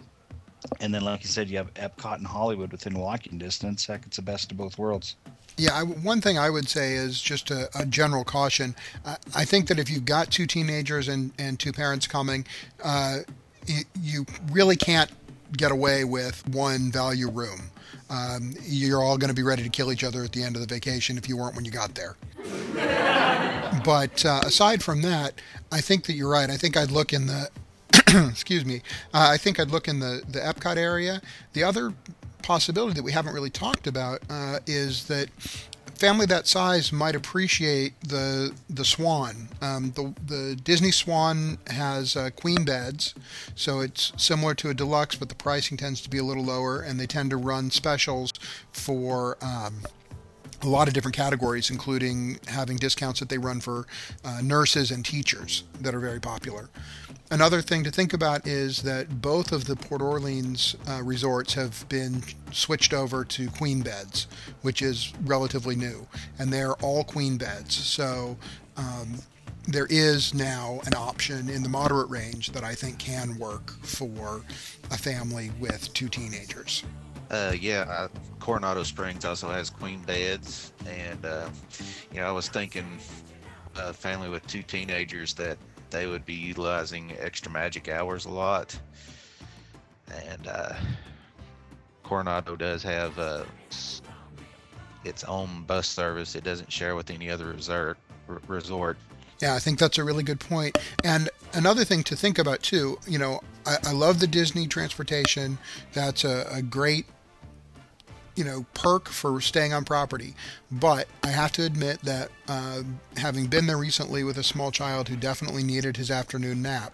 And 0.81 0.95
then, 0.95 1.03
like 1.03 1.23
you 1.23 1.29
said, 1.29 1.49
you 1.49 1.59
have 1.59 1.75
Epcot 1.75 2.17
and 2.17 2.27
Hollywood 2.27 2.73
within 2.73 2.95
walking 2.95 3.37
distance. 3.39 3.87
Heck, 3.87 4.07
it's 4.07 4.17
the 4.17 4.23
best 4.23 4.51
of 4.51 4.57
both 4.57 4.79
worlds. 4.79 5.17
Yeah, 5.57 5.75
I, 5.75 5.83
one 5.83 6.21
thing 6.21 6.39
I 6.39 6.51
would 6.51 6.69
say 6.69 6.95
is 6.95 7.21
just 7.21 7.51
a, 7.51 7.69
a 7.79 7.85
general 7.87 8.25
caution. 8.25 8.75
I, 9.05 9.17
I 9.35 9.45
think 9.45 9.69
that 9.69 9.79
if 9.79 9.91
you've 9.91 10.05
got 10.05 10.31
two 10.31 10.47
teenagers 10.47 11.09
and, 11.09 11.33
and 11.39 11.59
two 11.59 11.73
parents 11.73 12.07
coming, 12.07 12.47
uh, 12.83 13.19
you, 13.67 13.83
you 14.01 14.27
really 14.51 14.77
can't 14.77 15.11
get 15.57 15.71
away 15.71 16.05
with 16.05 16.47
one 16.49 16.91
value 16.91 17.31
room. 17.31 17.61
Um, 18.09 18.55
you're 18.63 19.03
all 19.03 19.17
going 19.17 19.29
to 19.29 19.35
be 19.35 19.43
ready 19.43 19.63
to 19.63 19.69
kill 19.69 19.93
each 19.93 20.05
other 20.05 20.23
at 20.25 20.33
the 20.33 20.43
end 20.43 20.57
of 20.57 20.61
the 20.61 20.73
vacation 20.73 21.17
if 21.17 21.29
you 21.29 21.37
weren't 21.37 21.55
when 21.55 21.65
you 21.65 21.71
got 21.71 21.95
there. 21.95 22.17
but 23.85 24.25
uh, 24.25 24.41
aside 24.45 24.83
from 24.83 25.03
that, 25.03 25.35
I 25.71 25.81
think 25.81 26.05
that 26.07 26.15
you're 26.15 26.31
right. 26.31 26.51
I 26.51 26.57
think 26.57 26.77
I'd 26.77 26.91
look 26.91 27.13
in 27.13 27.27
the 27.27 27.51
excuse 28.31 28.65
me. 28.65 28.83
Uh, 29.15 29.29
I 29.31 29.37
think 29.37 29.59
I'd 29.59 29.71
look 29.71 29.89
in 29.89 30.01
the 30.01 30.23
the 30.29 30.41
Epcot 30.41 30.77
area. 30.77 31.21
The 31.53 31.65
other 31.65 31.95
possibility 32.43 32.95
that 32.95 33.03
we 33.03 33.13
haven't 33.13 33.35
really 33.35 33.51
talked 33.51 33.87
about 33.87 34.23
uh, 34.29 34.59
is 34.67 35.07
that 35.07 35.29
family 36.03 36.27
that 36.27 36.49
size 36.49 36.93
might 36.93 37.15
appreciate 37.15 37.93
the 38.01 38.53
the 38.69 38.85
Swan. 38.85 39.49
Um, 39.61 39.93
the 39.93 40.13
the 40.27 40.57
Disney 40.57 40.91
Swan 40.91 41.59
has 41.69 42.17
uh, 42.17 42.31
queen 42.35 42.65
beds, 42.65 43.15
so 43.55 43.81
it's 43.81 44.13
similar 44.17 44.55
to 44.57 44.71
a 44.71 44.75
deluxe, 44.75 45.15
but 45.15 45.29
the 45.29 45.37
pricing 45.37 45.77
tends 45.77 46.01
to 46.01 46.11
be 46.11 46.19
a 46.19 46.25
little 46.25 46.45
lower, 46.45 46.81
and 46.81 46.99
they 46.99 47.07
tend 47.07 47.31
to 47.31 47.37
run 47.37 47.71
specials 47.71 48.33
for. 48.73 49.37
Um, 49.41 49.83
a 50.63 50.69
lot 50.69 50.89
of 50.89 50.95
different 50.95 51.17
categories, 51.17 51.71
including 51.71 52.39
having 52.47 52.77
discounts 52.77 53.21
that 53.21 53.29
they 53.29 53.39
run 53.39 53.61
for 53.61 53.87
uh, 54.25 54.41
nurses 54.43 54.91
and 54.91 55.05
teachers 55.05 55.65
that 55.81 55.95
are 55.95 56.01
very 56.01 56.21
popular. 56.21 56.71
Another 57.31 57.63
thing 57.63 57.83
to 57.85 57.91
think 57.91 58.13
about 58.13 58.47
is 58.47 58.83
that 58.83 59.23
both 59.23 59.53
of 59.53 59.65
the 59.65 59.75
Port 59.75 60.03
Orleans 60.03 60.77
uh, 60.89 61.03
resorts 61.03 61.55
have 61.55 61.89
been 61.89 62.23
switched 62.53 62.93
over 62.93 63.25
to 63.25 63.49
queen 63.49 63.81
beds, 63.81 64.27
which 64.61 64.83
is 64.83 65.13
relatively 65.25 65.75
new, 65.75 66.07
and 66.39 66.53
they're 66.53 66.75
all 66.75 67.05
queen 67.05 67.39
beds. 67.39 67.75
So 67.75 68.37
um, 68.77 69.15
there 69.67 69.87
is 69.89 70.35
now 70.35 70.81
an 70.85 70.95
option 70.95 71.49
in 71.49 71.63
the 71.63 71.69
moderate 71.69 72.11
range 72.11 72.53
that 72.53 72.65
I 72.65 72.75
think 72.75 72.99
can 72.99 73.39
work 73.39 73.71
for 73.83 74.43
a 74.91 74.99
family 74.99 75.51
with 75.59 75.93
two 75.95 76.09
teenagers. 76.09 76.85
Uh, 77.33 77.55
yeah, 77.59 77.87
uh, 77.89 78.09
Coronado 78.41 78.83
Springs 78.83 79.25
also 79.25 79.49
has 79.49 79.71
queen 79.71 80.01
beds, 80.03 80.71
and 80.87 81.25
uh, 81.25 81.49
you 82.13 82.21
know, 82.21 82.27
I 82.27 82.31
was 82.31 82.49
thinking 82.49 82.87
a 83.75 83.95
family 83.95 84.29
with 84.29 84.47
two 84.47 84.63
teenagers 84.63 85.33
that 85.35 85.57
they 85.89 86.07
would 86.07 86.27
be 86.27 86.35
utilizing 86.35 87.15
extra 87.19 87.51
magic 87.51 87.89
hours 87.89 88.27
a 88.27 88.31
lot. 88.31 88.79
And 90.13 90.47
uh, 90.47 90.75
Coronado 92.03 92.55
does 92.55 92.83
have 92.83 93.19
uh, 93.19 93.45
its 95.05 95.25
own 95.25 95.63
bus 95.63 95.89
service. 95.89 96.35
It 96.35 96.45
doesn't 96.45 96.71
share 96.71 96.97
with 96.97 97.11
any 97.11 97.31
other 97.31 97.47
resort. 97.47 97.97
resort. 98.47 98.99
Yeah, 99.41 99.55
I 99.55 99.59
think 99.59 99.79
that's 99.79 99.97
a 99.97 100.05
really 100.05 100.23
good 100.23 100.39
point. 100.39 100.77
And 101.03 101.31
another 101.55 101.85
thing 101.85 102.03
to 102.05 102.17
think 102.17 102.39
about 102.39 102.63
too, 102.63 102.99
you 103.07 103.19
know, 103.19 103.41
I, 103.65 103.79
I 103.87 103.93
love 103.93 104.21
the 104.21 104.27
Disney 104.27 104.67
transportation. 104.67 105.57
That's 105.95 106.25
a, 106.25 106.47
a 106.51 106.63
great 106.63 107.07
you 108.35 108.45
know 108.45 108.65
perk 108.75 109.09
for 109.09 109.41
staying 109.41 109.73
on 109.73 109.85
property. 109.85 110.35
But 110.71 111.07
i 111.23 111.29
have 111.29 111.53
to 111.53 111.65
admit 111.65 112.01
that 112.03 112.31
uh, 112.49 112.83
having 113.17 113.47
been 113.47 113.67
there 113.67 113.79
recently 113.79 114.25
with 114.25 114.39
a 114.39 114.43
small 114.43 114.71
child 114.71 115.09
who 115.09 115.17
definitely 115.17 115.63
needed 115.63 115.97
his 115.97 116.11
afternoon 116.11 116.63
nap 116.63 116.93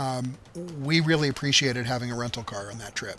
um, 0.00 0.38
we 0.80 1.00
really 1.00 1.28
appreciated 1.28 1.86
having 1.86 2.10
a 2.10 2.16
rental 2.16 2.42
car 2.42 2.70
on 2.70 2.78
that 2.78 2.94
trip. 2.94 3.18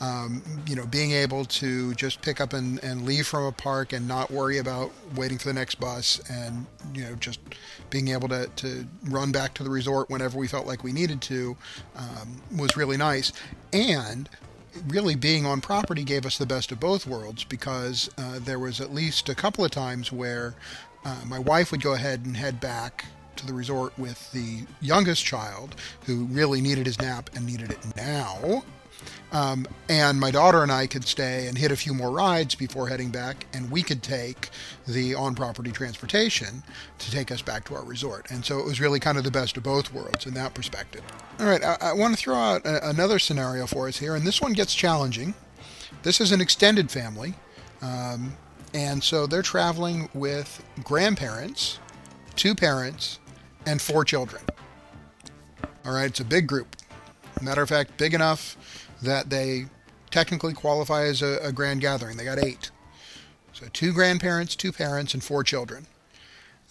Um, 0.00 0.42
you 0.68 0.76
know 0.76 0.86
being 0.86 1.10
able 1.10 1.44
to 1.44 1.92
just 1.94 2.22
pick 2.22 2.40
up 2.40 2.52
and, 2.52 2.82
and 2.84 3.04
leave 3.04 3.26
from 3.26 3.44
a 3.44 3.50
park 3.50 3.92
and 3.92 4.06
not 4.06 4.30
worry 4.30 4.58
about 4.58 4.92
waiting 5.16 5.38
for 5.38 5.48
the 5.48 5.54
next 5.54 5.80
bus 5.80 6.20
and 6.30 6.66
you 6.94 7.02
know 7.02 7.16
just 7.16 7.40
being 7.90 8.06
able 8.06 8.28
to, 8.28 8.46
to 8.56 8.86
run 9.06 9.32
back 9.32 9.54
to 9.54 9.64
the 9.64 9.70
resort 9.70 10.08
whenever 10.08 10.38
we 10.38 10.46
felt 10.46 10.68
like 10.68 10.84
we 10.84 10.92
needed 10.92 11.20
to 11.22 11.56
um, 11.96 12.40
was 12.56 12.76
really 12.76 12.96
nice. 12.96 13.32
And 13.72 14.28
really 14.88 15.14
being 15.14 15.46
on 15.46 15.60
property 15.60 16.04
gave 16.04 16.24
us 16.26 16.38
the 16.38 16.46
best 16.46 16.72
of 16.72 16.80
both 16.80 17.06
worlds 17.06 17.44
because 17.44 18.10
uh, 18.18 18.38
there 18.40 18.58
was 18.58 18.80
at 18.80 18.92
least 18.92 19.28
a 19.28 19.34
couple 19.34 19.64
of 19.64 19.70
times 19.70 20.12
where 20.12 20.54
uh, 21.04 21.16
my 21.26 21.38
wife 21.38 21.70
would 21.70 21.82
go 21.82 21.94
ahead 21.94 22.24
and 22.24 22.36
head 22.36 22.60
back 22.60 23.04
to 23.36 23.46
the 23.46 23.54
resort 23.54 23.96
with 23.98 24.30
the 24.32 24.60
youngest 24.80 25.24
child 25.24 25.76
who 26.04 26.24
really 26.26 26.60
needed 26.60 26.86
his 26.86 26.98
nap 26.98 27.30
and 27.34 27.46
needed 27.46 27.70
it 27.70 27.78
now. 27.96 28.62
Um, 29.30 29.66
and 29.88 30.18
my 30.18 30.30
daughter 30.30 30.62
and 30.62 30.72
I 30.72 30.86
could 30.86 31.04
stay 31.04 31.46
and 31.48 31.58
hit 31.58 31.70
a 31.70 31.76
few 31.76 31.92
more 31.92 32.10
rides 32.10 32.54
before 32.54 32.88
heading 32.88 33.10
back, 33.10 33.46
and 33.52 33.70
we 33.70 33.82
could 33.82 34.02
take 34.02 34.48
the 34.86 35.14
on 35.14 35.34
property 35.34 35.70
transportation 35.70 36.62
to 36.98 37.10
take 37.10 37.30
us 37.30 37.42
back 37.42 37.64
to 37.64 37.74
our 37.74 37.84
resort. 37.84 38.30
And 38.30 38.44
so 38.44 38.58
it 38.58 38.64
was 38.64 38.80
really 38.80 39.00
kind 39.00 39.18
of 39.18 39.24
the 39.24 39.30
best 39.30 39.56
of 39.56 39.62
both 39.62 39.92
worlds 39.92 40.26
in 40.26 40.34
that 40.34 40.54
perspective. 40.54 41.02
All 41.38 41.46
right, 41.46 41.62
I, 41.62 41.76
I 41.80 41.92
want 41.92 42.16
to 42.16 42.20
throw 42.20 42.36
out 42.36 42.64
a, 42.64 42.88
another 42.88 43.18
scenario 43.18 43.66
for 43.66 43.86
us 43.88 43.98
here, 43.98 44.14
and 44.14 44.26
this 44.26 44.40
one 44.40 44.54
gets 44.54 44.74
challenging. 44.74 45.34
This 46.02 46.20
is 46.20 46.32
an 46.32 46.40
extended 46.40 46.90
family, 46.90 47.34
um, 47.82 48.34
and 48.72 49.02
so 49.02 49.26
they're 49.26 49.42
traveling 49.42 50.08
with 50.14 50.62
grandparents, 50.84 51.80
two 52.34 52.54
parents, 52.54 53.18
and 53.66 53.80
four 53.80 54.04
children. 54.04 54.42
All 55.84 55.92
right, 55.92 56.06
it's 56.06 56.20
a 56.20 56.24
big 56.24 56.46
group. 56.46 56.76
Matter 57.40 57.62
of 57.62 57.68
fact, 57.68 57.96
big 57.96 58.14
enough 58.14 58.56
that 59.02 59.30
they 59.30 59.66
technically 60.10 60.54
qualify 60.54 61.04
as 61.04 61.22
a, 61.22 61.38
a 61.42 61.52
grand 61.52 61.80
gathering. 61.80 62.16
They 62.16 62.24
got 62.24 62.38
eight. 62.38 62.70
So 63.52 63.66
two 63.72 63.92
grandparents, 63.92 64.54
two 64.54 64.72
parents, 64.72 65.14
and 65.14 65.22
four 65.22 65.42
children. 65.42 65.86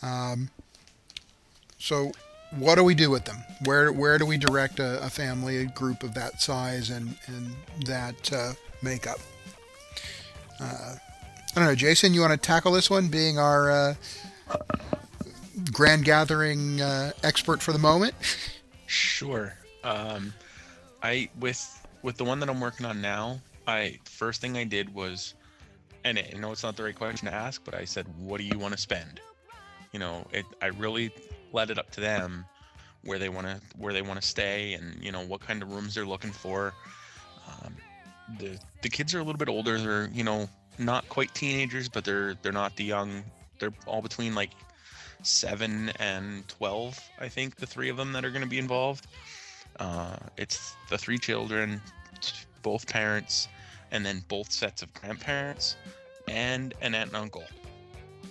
Um, 0.02 0.50
so 1.78 2.12
what 2.52 2.76
do 2.76 2.84
we 2.84 2.96
do 2.96 3.10
with 3.10 3.26
them? 3.26 3.38
Where 3.66 3.92
where 3.92 4.18
do 4.18 4.26
we 4.26 4.38
direct 4.38 4.80
a, 4.80 5.04
a 5.04 5.10
family, 5.10 5.58
a 5.58 5.66
group 5.66 6.04
of 6.04 6.14
that 6.14 6.42
size 6.42 6.90
and 6.90 7.18
and 7.28 7.56
that 7.86 8.34
uh, 8.34 8.54
makeup? 8.82 9.20
Uh, 10.60 10.96
I 11.56 11.56
don't 11.56 11.66
know, 11.66 11.76
Jason. 11.76 12.14
You 12.14 12.22
want 12.22 12.32
to 12.32 12.38
tackle 12.38 12.72
this 12.72 12.90
one, 12.90 13.08
being 13.08 13.38
our 13.38 13.72
uh, 13.72 13.96
grand 15.72 16.06
gathering 16.06 16.82
uh, 16.82 17.12
expert 17.24 17.62
for 17.62 17.72
the 17.72 17.80
moment? 17.80 18.14
Sure. 18.86 19.54
Um, 19.84 20.34
I 21.04 21.30
with 21.40 21.77
with 22.02 22.18
the 22.18 22.24
one 22.24 22.40
that 22.40 22.50
I'm 22.50 22.60
working 22.60 22.86
on 22.86 23.02
now, 23.02 23.40
I 23.66 24.00
first 24.06 24.42
thing 24.42 24.58
I 24.58 24.64
did 24.64 24.94
was, 24.94 25.34
and 26.04 26.18
I 26.18 26.38
know 26.38 26.52
it's 26.52 26.64
not 26.64 26.76
the 26.78 26.84
right 26.84 26.96
question 26.96 27.28
to 27.28 27.34
ask, 27.34 27.64
but 27.64 27.74
I 27.74 27.86
said, 27.86 28.06
"What 28.18 28.40
do 28.40 28.46
you 28.46 28.58
want 28.58 28.74
to 28.74 28.80
spend?" 28.80 29.20
You 29.92 30.00
know, 30.00 30.26
it. 30.32 30.46
I 30.62 30.68
really 30.68 31.12
let 31.52 31.70
it 31.70 31.78
up 31.78 31.92
to 31.92 32.02
them 32.02 32.46
where 33.04 33.20
they 33.20 33.30
want 33.30 33.48
to 33.48 33.60
where 33.78 33.94
they 33.94 34.02
want 34.02 34.22
to 34.22 34.28
stay, 34.28 34.74
and 34.74 35.04
you 35.04 35.12
know 35.12 35.26
what 35.26 35.42
kind 35.42 35.62
of 35.62 35.72
rooms 35.72 35.96
they're 35.96 36.06
looking 36.06 36.32
for. 36.32 36.74
Um, 37.48 37.76
the 38.40 38.58
the 38.82 38.90
kids 38.90 39.14
are 39.14 39.20
a 39.20 39.24
little 39.24 39.38
bit 39.38 39.50
older. 39.50 39.78
They're 39.78 40.10
you 40.14 40.24
know 40.24 40.50
not 40.78 41.08
quite 41.10 41.34
teenagers, 41.34 41.90
but 41.90 42.06
they're 42.06 42.36
they're 42.36 42.52
not 42.52 42.76
the 42.76 42.84
young. 42.84 43.24
They're 43.60 43.74
all 43.86 44.02
between 44.02 44.36
like 44.36 44.52
seven 45.24 45.90
and 46.00 46.48
twelve. 46.48 47.00
I 47.20 47.28
think 47.28 47.56
the 47.56 47.68
three 47.68 47.90
of 47.90 47.98
them 47.98 48.14
that 48.14 48.24
are 48.24 48.30
going 48.30 48.44
to 48.44 48.50
be 48.50 48.60
involved. 48.60 49.08
Uh, 49.80 50.18
it's 50.38 50.76
the 50.90 50.98
three 50.98 51.18
children, 51.18 51.82
both 52.64 52.88
parents, 52.88 53.48
and 53.92 54.06
then 54.06 54.24
both 54.28 54.52
sets 54.52 54.82
of 54.82 54.94
grandparents, 54.94 55.76
and 56.28 56.74
an 56.82 56.96
aunt 56.96 57.10
and 57.10 57.18
uncle, 57.18 57.46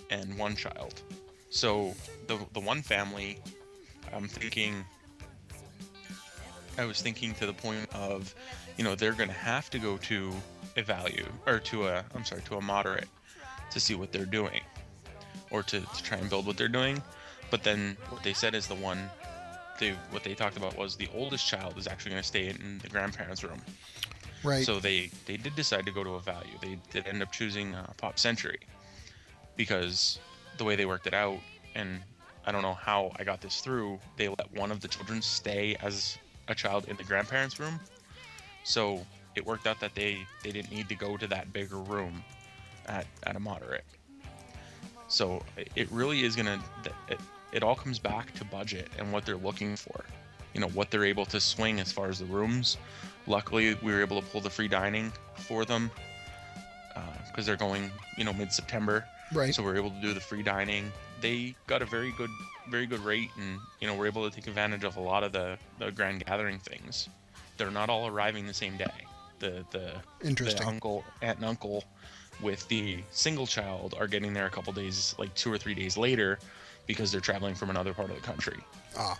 and 0.09 0.37
one 0.37 0.55
child. 0.55 1.01
So 1.49 1.93
the 2.27 2.37
the 2.53 2.59
one 2.59 2.81
family, 2.81 3.39
I'm 4.13 4.27
thinking. 4.27 4.85
I 6.79 6.85
was 6.85 7.01
thinking 7.01 7.33
to 7.35 7.47
the 7.47 7.53
point 7.53 7.89
of, 7.95 8.35
you 8.77 8.83
know, 8.83 8.93
they're 8.93 9.13
going 9.13 9.29
to 9.29 9.35
have 9.35 9.67
to 9.71 9.79
go 9.79 9.97
to 9.97 10.31
a 10.75 10.83
value 10.83 11.25
or 11.47 11.57
to 11.57 11.87
a, 11.87 12.05
I'm 12.13 12.23
sorry, 12.23 12.43
to 12.43 12.57
a 12.57 12.61
moderate 12.61 13.07
to 13.71 13.79
see 13.79 13.95
what 13.95 14.11
they're 14.11 14.25
doing, 14.25 14.61
or 15.49 15.63
to, 15.63 15.79
to 15.79 16.03
try 16.03 16.19
and 16.19 16.29
build 16.29 16.45
what 16.45 16.55
they're 16.55 16.67
doing. 16.67 17.01
But 17.49 17.63
then 17.63 17.97
what 18.09 18.21
they 18.21 18.33
said 18.33 18.53
is 18.53 18.67
the 18.67 18.75
one 18.75 19.09
they 19.77 19.91
what 20.11 20.23
they 20.23 20.33
talked 20.33 20.57
about 20.57 20.77
was 20.77 20.95
the 20.95 21.09
oldest 21.13 21.47
child 21.47 21.77
is 21.77 21.87
actually 21.87 22.11
going 22.11 22.21
to 22.21 22.27
stay 22.27 22.47
in 22.49 22.79
the 22.81 22.89
grandparents' 22.89 23.43
room. 23.43 23.61
Right. 24.43 24.65
So 24.65 24.79
they 24.79 25.09
they 25.25 25.37
did 25.37 25.55
decide 25.55 25.85
to 25.85 25.91
go 25.91 26.03
to 26.03 26.11
a 26.15 26.19
value. 26.19 26.53
They 26.61 26.77
did 26.91 27.07
end 27.07 27.21
up 27.21 27.31
choosing 27.31 27.75
uh, 27.75 27.91
Pop 27.97 28.19
Century 28.19 28.59
because 29.55 30.19
the 30.57 30.63
way 30.63 30.75
they 30.75 30.85
worked 30.85 31.07
it 31.07 31.13
out, 31.13 31.39
and 31.75 32.01
I 32.45 32.51
don't 32.51 32.61
know 32.61 32.73
how 32.73 33.11
I 33.17 33.23
got 33.23 33.41
this 33.41 33.61
through. 33.61 33.99
They 34.15 34.27
let 34.27 34.51
one 34.55 34.71
of 34.71 34.81
the 34.81 34.87
children 34.87 35.21
stay 35.21 35.75
as 35.81 36.17
a 36.47 36.55
child 36.55 36.85
in 36.87 36.95
the 36.97 37.03
grandparents' 37.03 37.59
room, 37.59 37.79
so 38.63 39.05
it 39.35 39.45
worked 39.45 39.67
out 39.67 39.79
that 39.79 39.95
they 39.95 40.25
they 40.43 40.51
didn't 40.51 40.71
need 40.71 40.89
to 40.89 40.95
go 40.95 41.17
to 41.17 41.27
that 41.27 41.51
bigger 41.53 41.77
room 41.77 42.23
at 42.87 43.05
at 43.23 43.35
a 43.35 43.39
moderate. 43.39 43.85
So 45.07 45.41
it- 45.75 45.89
really 45.91 46.23
is 46.23 46.35
gonna 46.35 46.59
it, 47.07 47.19
it 47.51 47.63
all 47.63 47.75
comes 47.75 47.99
back 47.99 48.33
to 48.35 48.45
budget 48.45 48.89
and 48.97 49.11
what 49.11 49.25
they're 49.25 49.37
looking 49.37 49.75
for. 49.75 50.03
You 50.53 50.61
know 50.61 50.67
what 50.69 50.89
they're 50.91 51.05
able 51.05 51.25
to 51.25 51.39
swing 51.39 51.79
as 51.79 51.91
far 51.91 52.07
as 52.07 52.19
the 52.19 52.25
rooms. 52.25 52.77
Luckily, 53.27 53.75
we 53.83 53.91
were 53.91 54.01
able 54.01 54.21
to 54.21 54.27
pull 54.27 54.41
the 54.41 54.49
free 54.49 54.67
dining 54.67 55.11
for 55.35 55.65
them 55.65 55.91
uh, 56.95 57.01
because 57.29 57.45
they're 57.45 57.57
going, 57.57 57.91
you 58.17 58.23
know, 58.23 58.33
mid-September. 58.33 59.05
right. 59.33 59.53
So 59.53 59.61
we're 59.61 59.75
able 59.75 59.91
to 59.91 60.01
do 60.01 60.13
the 60.13 60.19
free 60.19 60.41
dining. 60.43 60.91
They 61.21 61.55
got 61.67 61.81
a 61.81 61.85
very 61.85 62.11
good, 62.17 62.29
very 62.69 62.85
good 62.85 63.01
rate, 63.01 63.29
and 63.37 63.59
you 63.81 63.87
know 63.87 63.95
we're 63.95 64.07
able 64.07 64.27
to 64.29 64.35
take 64.35 64.47
advantage 64.47 64.83
of 64.83 64.97
a 64.97 65.01
lot 65.01 65.23
of 65.23 65.31
the 65.31 65.57
the 65.79 65.91
grand 65.91 66.25
gathering 66.25 66.59
things. 66.59 67.09
They're 67.57 67.71
not 67.71 67.89
all 67.89 68.07
arriving 68.07 68.45
the 68.47 68.53
same 68.53 68.77
day. 68.77 68.85
The 69.39 69.65
the 69.71 69.93
the 70.45 70.67
uncle, 70.67 71.03
aunt, 71.21 71.37
and 71.37 71.45
uncle 71.45 71.83
with 72.41 72.67
the 72.67 72.99
single 73.11 73.47
child 73.47 73.95
are 73.99 74.07
getting 74.07 74.33
there 74.33 74.45
a 74.45 74.49
couple 74.49 74.71
days, 74.73 75.15
like 75.17 75.33
two 75.35 75.51
or 75.51 75.57
three 75.57 75.73
days 75.73 75.97
later, 75.97 76.37
because 76.87 77.11
they're 77.11 77.21
traveling 77.21 77.53
from 77.53 77.69
another 77.69 77.93
part 77.93 78.09
of 78.09 78.15
the 78.15 78.21
country. 78.21 78.57
Ah. 78.97 79.19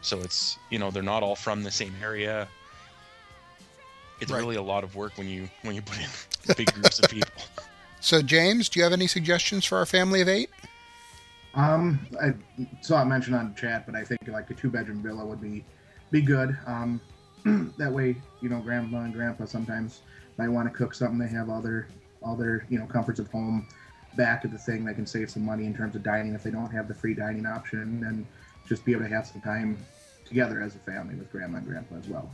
So 0.00 0.20
it's 0.20 0.58
you 0.70 0.78
know 0.78 0.90
they're 0.90 1.02
not 1.02 1.22
all 1.22 1.36
from 1.36 1.62
the 1.62 1.70
same 1.70 1.94
area. 2.02 2.48
It's 4.20 4.30
Right. 4.30 4.38
really 4.38 4.56
a 4.56 4.62
lot 4.62 4.84
of 4.84 4.96
work 4.96 5.16
when 5.18 5.28
you 5.28 5.48
when 5.62 5.74
you 5.74 5.82
put 5.82 5.98
in 5.98 6.08
big 6.56 6.72
groups 6.72 6.98
of 6.98 7.10
people. 7.10 7.42
So 8.00 8.22
James, 8.22 8.68
do 8.68 8.78
you 8.80 8.84
have 8.84 8.92
any 8.92 9.06
suggestions 9.06 9.64
for 9.64 9.76
our 9.76 9.86
family 9.86 10.20
of 10.22 10.28
eight? 10.28 10.48
Um, 11.54 12.06
I 12.22 12.32
saw 12.80 13.02
it 13.02 13.06
mentioned 13.06 13.34
on 13.36 13.54
chat, 13.54 13.84
but 13.84 13.94
I 13.94 14.04
think 14.04 14.20
like 14.28 14.48
a 14.50 14.54
two 14.54 14.70
bedroom 14.70 15.02
villa 15.02 15.24
would 15.24 15.40
be 15.40 15.64
be 16.10 16.22
good. 16.22 16.56
Um, 16.66 17.00
that 17.78 17.92
way, 17.92 18.16
you 18.40 18.48
know, 18.48 18.60
grandma 18.60 19.00
and 19.00 19.12
grandpa 19.12 19.44
sometimes 19.46 20.00
might 20.38 20.48
want 20.48 20.70
to 20.70 20.76
cook 20.76 20.94
something. 20.94 21.18
They 21.18 21.28
have 21.28 21.50
all 21.50 21.60
their 21.60 21.88
all 22.22 22.36
their 22.36 22.64
you 22.68 22.78
know 22.78 22.86
comforts 22.86 23.18
of 23.20 23.30
home 23.30 23.66
back 24.16 24.44
at 24.44 24.50
the 24.50 24.58
thing. 24.58 24.84
They 24.84 24.94
can 24.94 25.06
save 25.06 25.30
some 25.30 25.44
money 25.44 25.66
in 25.66 25.74
terms 25.74 25.94
of 25.94 26.02
dining 26.02 26.34
if 26.34 26.42
they 26.42 26.50
don't 26.50 26.70
have 26.70 26.88
the 26.88 26.94
free 26.94 27.14
dining 27.14 27.46
option, 27.46 28.04
and 28.06 28.26
just 28.66 28.84
be 28.84 28.92
able 28.92 29.04
to 29.04 29.08
have 29.08 29.26
some 29.26 29.40
time 29.40 29.76
together 30.26 30.62
as 30.62 30.74
a 30.74 30.78
family 30.78 31.14
with 31.14 31.30
grandma 31.32 31.58
and 31.58 31.66
grandpa 31.66 31.96
as 31.96 32.08
well. 32.08 32.30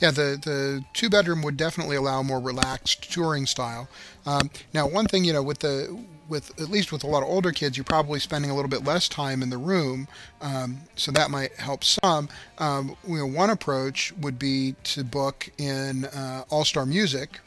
Yeah, 0.00 0.10
the, 0.10 0.38
the 0.42 0.84
two 0.92 1.08
bedroom 1.08 1.42
would 1.42 1.56
definitely 1.56 1.96
allow 1.96 2.22
more 2.22 2.40
relaxed 2.40 3.12
touring 3.12 3.46
style. 3.46 3.88
Um, 4.26 4.50
now, 4.72 4.88
one 4.88 5.06
thing 5.06 5.24
you 5.24 5.32
know, 5.32 5.42
with 5.42 5.60
the 5.60 5.96
with 6.28 6.58
at 6.60 6.68
least 6.68 6.90
with 6.90 7.04
a 7.04 7.06
lot 7.06 7.22
of 7.22 7.28
older 7.28 7.52
kids, 7.52 7.76
you're 7.76 7.84
probably 7.84 8.18
spending 8.18 8.50
a 8.50 8.54
little 8.54 8.68
bit 8.68 8.84
less 8.84 9.08
time 9.08 9.42
in 9.42 9.50
the 9.50 9.58
room, 9.58 10.08
um, 10.40 10.80
so 10.96 11.12
that 11.12 11.30
might 11.30 11.54
help 11.54 11.84
some. 11.84 12.28
Um, 12.58 12.96
you 13.06 13.18
know, 13.18 13.26
one 13.26 13.50
approach 13.50 14.12
would 14.20 14.38
be 14.38 14.74
to 14.84 15.04
book 15.04 15.50
in 15.58 16.06
uh, 16.06 16.44
All 16.50 16.64
Star 16.64 16.86
Music, 16.86 17.40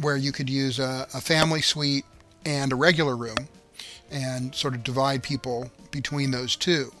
where 0.00 0.16
you 0.16 0.32
could 0.32 0.48
use 0.50 0.78
a, 0.78 1.06
a 1.14 1.20
family 1.20 1.62
suite 1.62 2.04
and 2.44 2.72
a 2.72 2.76
regular 2.76 3.16
room, 3.16 3.48
and 4.10 4.54
sort 4.54 4.74
of 4.74 4.84
divide 4.84 5.22
people 5.22 5.70
between 5.90 6.30
those 6.30 6.56
two. 6.56 6.92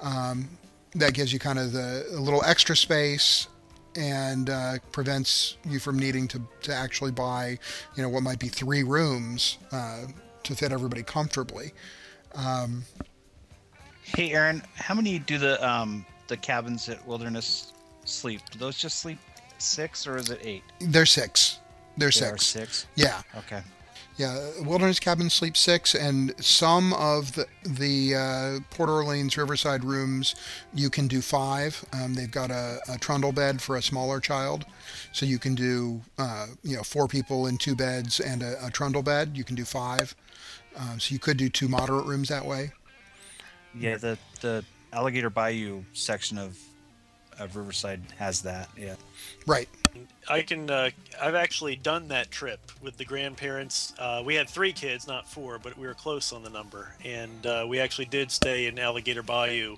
Um, 0.00 0.48
that 0.94 1.12
gives 1.14 1.32
you 1.32 1.38
kind 1.38 1.58
of 1.58 1.72
the 1.72 2.06
a 2.12 2.20
little 2.20 2.42
extra 2.44 2.76
space 2.76 3.48
and 3.96 4.50
uh, 4.50 4.74
prevents 4.92 5.56
you 5.64 5.78
from 5.78 5.98
needing 5.98 6.26
to, 6.28 6.40
to 6.62 6.74
actually 6.74 7.10
buy, 7.10 7.58
you 7.96 8.02
know, 8.02 8.08
what 8.08 8.22
might 8.22 8.38
be 8.38 8.48
three 8.48 8.82
rooms 8.82 9.58
uh, 9.72 10.02
to 10.42 10.54
fit 10.54 10.72
everybody 10.72 11.02
comfortably. 11.02 11.72
Um, 12.34 12.84
Hey, 14.04 14.32
Aaron, 14.32 14.62
how 14.74 14.94
many 14.94 15.18
do 15.18 15.38
the 15.38 15.66
um 15.66 16.04
the 16.28 16.36
cabins 16.36 16.88
at 16.88 17.04
Wilderness 17.06 17.72
sleep? 18.04 18.40
Do 18.50 18.58
those 18.58 18.76
just 18.76 19.00
sleep 19.00 19.18
six 19.58 20.06
or 20.06 20.16
is 20.18 20.30
it 20.30 20.40
eight? 20.44 20.62
they're 20.80 21.06
six. 21.06 21.58
They're 21.96 22.10
They 22.10 22.26
are 22.26 22.36
six. 22.38 22.46
six. 22.46 22.86
Yeah, 22.96 23.22
Okay. 23.36 23.62
yeah. 24.16 24.50
Wilderness 24.62 24.98
Cabin 25.00 25.30
sleep 25.30 25.56
six, 25.56 25.94
and 25.94 26.34
some 26.44 26.92
of 26.94 27.32
the 27.34 27.46
the 27.64 28.14
uh, 28.16 28.60
Port 28.70 28.88
Orleans 28.90 29.36
Riverside 29.36 29.84
rooms 29.84 30.34
you 30.72 30.90
can 30.90 31.06
do 31.08 31.20
five. 31.20 31.84
Um, 31.92 32.14
they've 32.14 32.30
got 32.30 32.50
a, 32.50 32.78
a 32.88 32.98
trundle 32.98 33.32
bed 33.32 33.62
for 33.62 33.76
a 33.76 33.82
smaller 33.82 34.18
child, 34.20 34.64
so 35.12 35.24
you 35.26 35.38
can 35.38 35.54
do 35.54 36.00
uh, 36.18 36.46
you 36.62 36.76
know 36.76 36.82
four 36.82 37.06
people 37.08 37.46
in 37.46 37.58
two 37.58 37.74
beds 37.76 38.18
and 38.20 38.42
a, 38.42 38.66
a 38.66 38.70
trundle 38.70 39.02
bed. 39.02 39.36
You 39.36 39.44
can 39.44 39.54
do 39.56 39.64
five. 39.64 40.14
Um, 40.76 40.98
so 40.98 41.12
you 41.12 41.20
could 41.20 41.36
do 41.36 41.48
two 41.48 41.68
moderate 41.68 42.04
rooms 42.06 42.28
that 42.30 42.44
way. 42.44 42.72
Yeah, 43.78 43.96
the 43.96 44.18
the 44.40 44.64
Alligator 44.92 45.30
Bayou 45.30 45.84
section 45.92 46.38
of 46.38 46.58
of 47.38 47.56
Riverside 47.56 48.00
has 48.18 48.42
that. 48.42 48.68
Yeah. 48.76 48.94
Right. 49.46 49.68
I 50.28 50.42
can. 50.42 50.70
Uh, 50.70 50.90
I've 51.20 51.34
actually 51.34 51.76
done 51.76 52.08
that 52.08 52.30
trip 52.30 52.60
with 52.82 52.96
the 52.96 53.04
grandparents. 53.04 53.92
Uh, 53.98 54.22
we 54.24 54.34
had 54.34 54.48
three 54.48 54.72
kids, 54.72 55.06
not 55.06 55.28
four, 55.28 55.58
but 55.58 55.76
we 55.76 55.86
were 55.86 55.94
close 55.94 56.32
on 56.32 56.42
the 56.42 56.50
number, 56.50 56.94
and 57.04 57.46
uh, 57.46 57.66
we 57.68 57.78
actually 57.78 58.06
did 58.06 58.30
stay 58.30 58.66
in 58.66 58.78
Alligator 58.78 59.22
Bayou, 59.22 59.76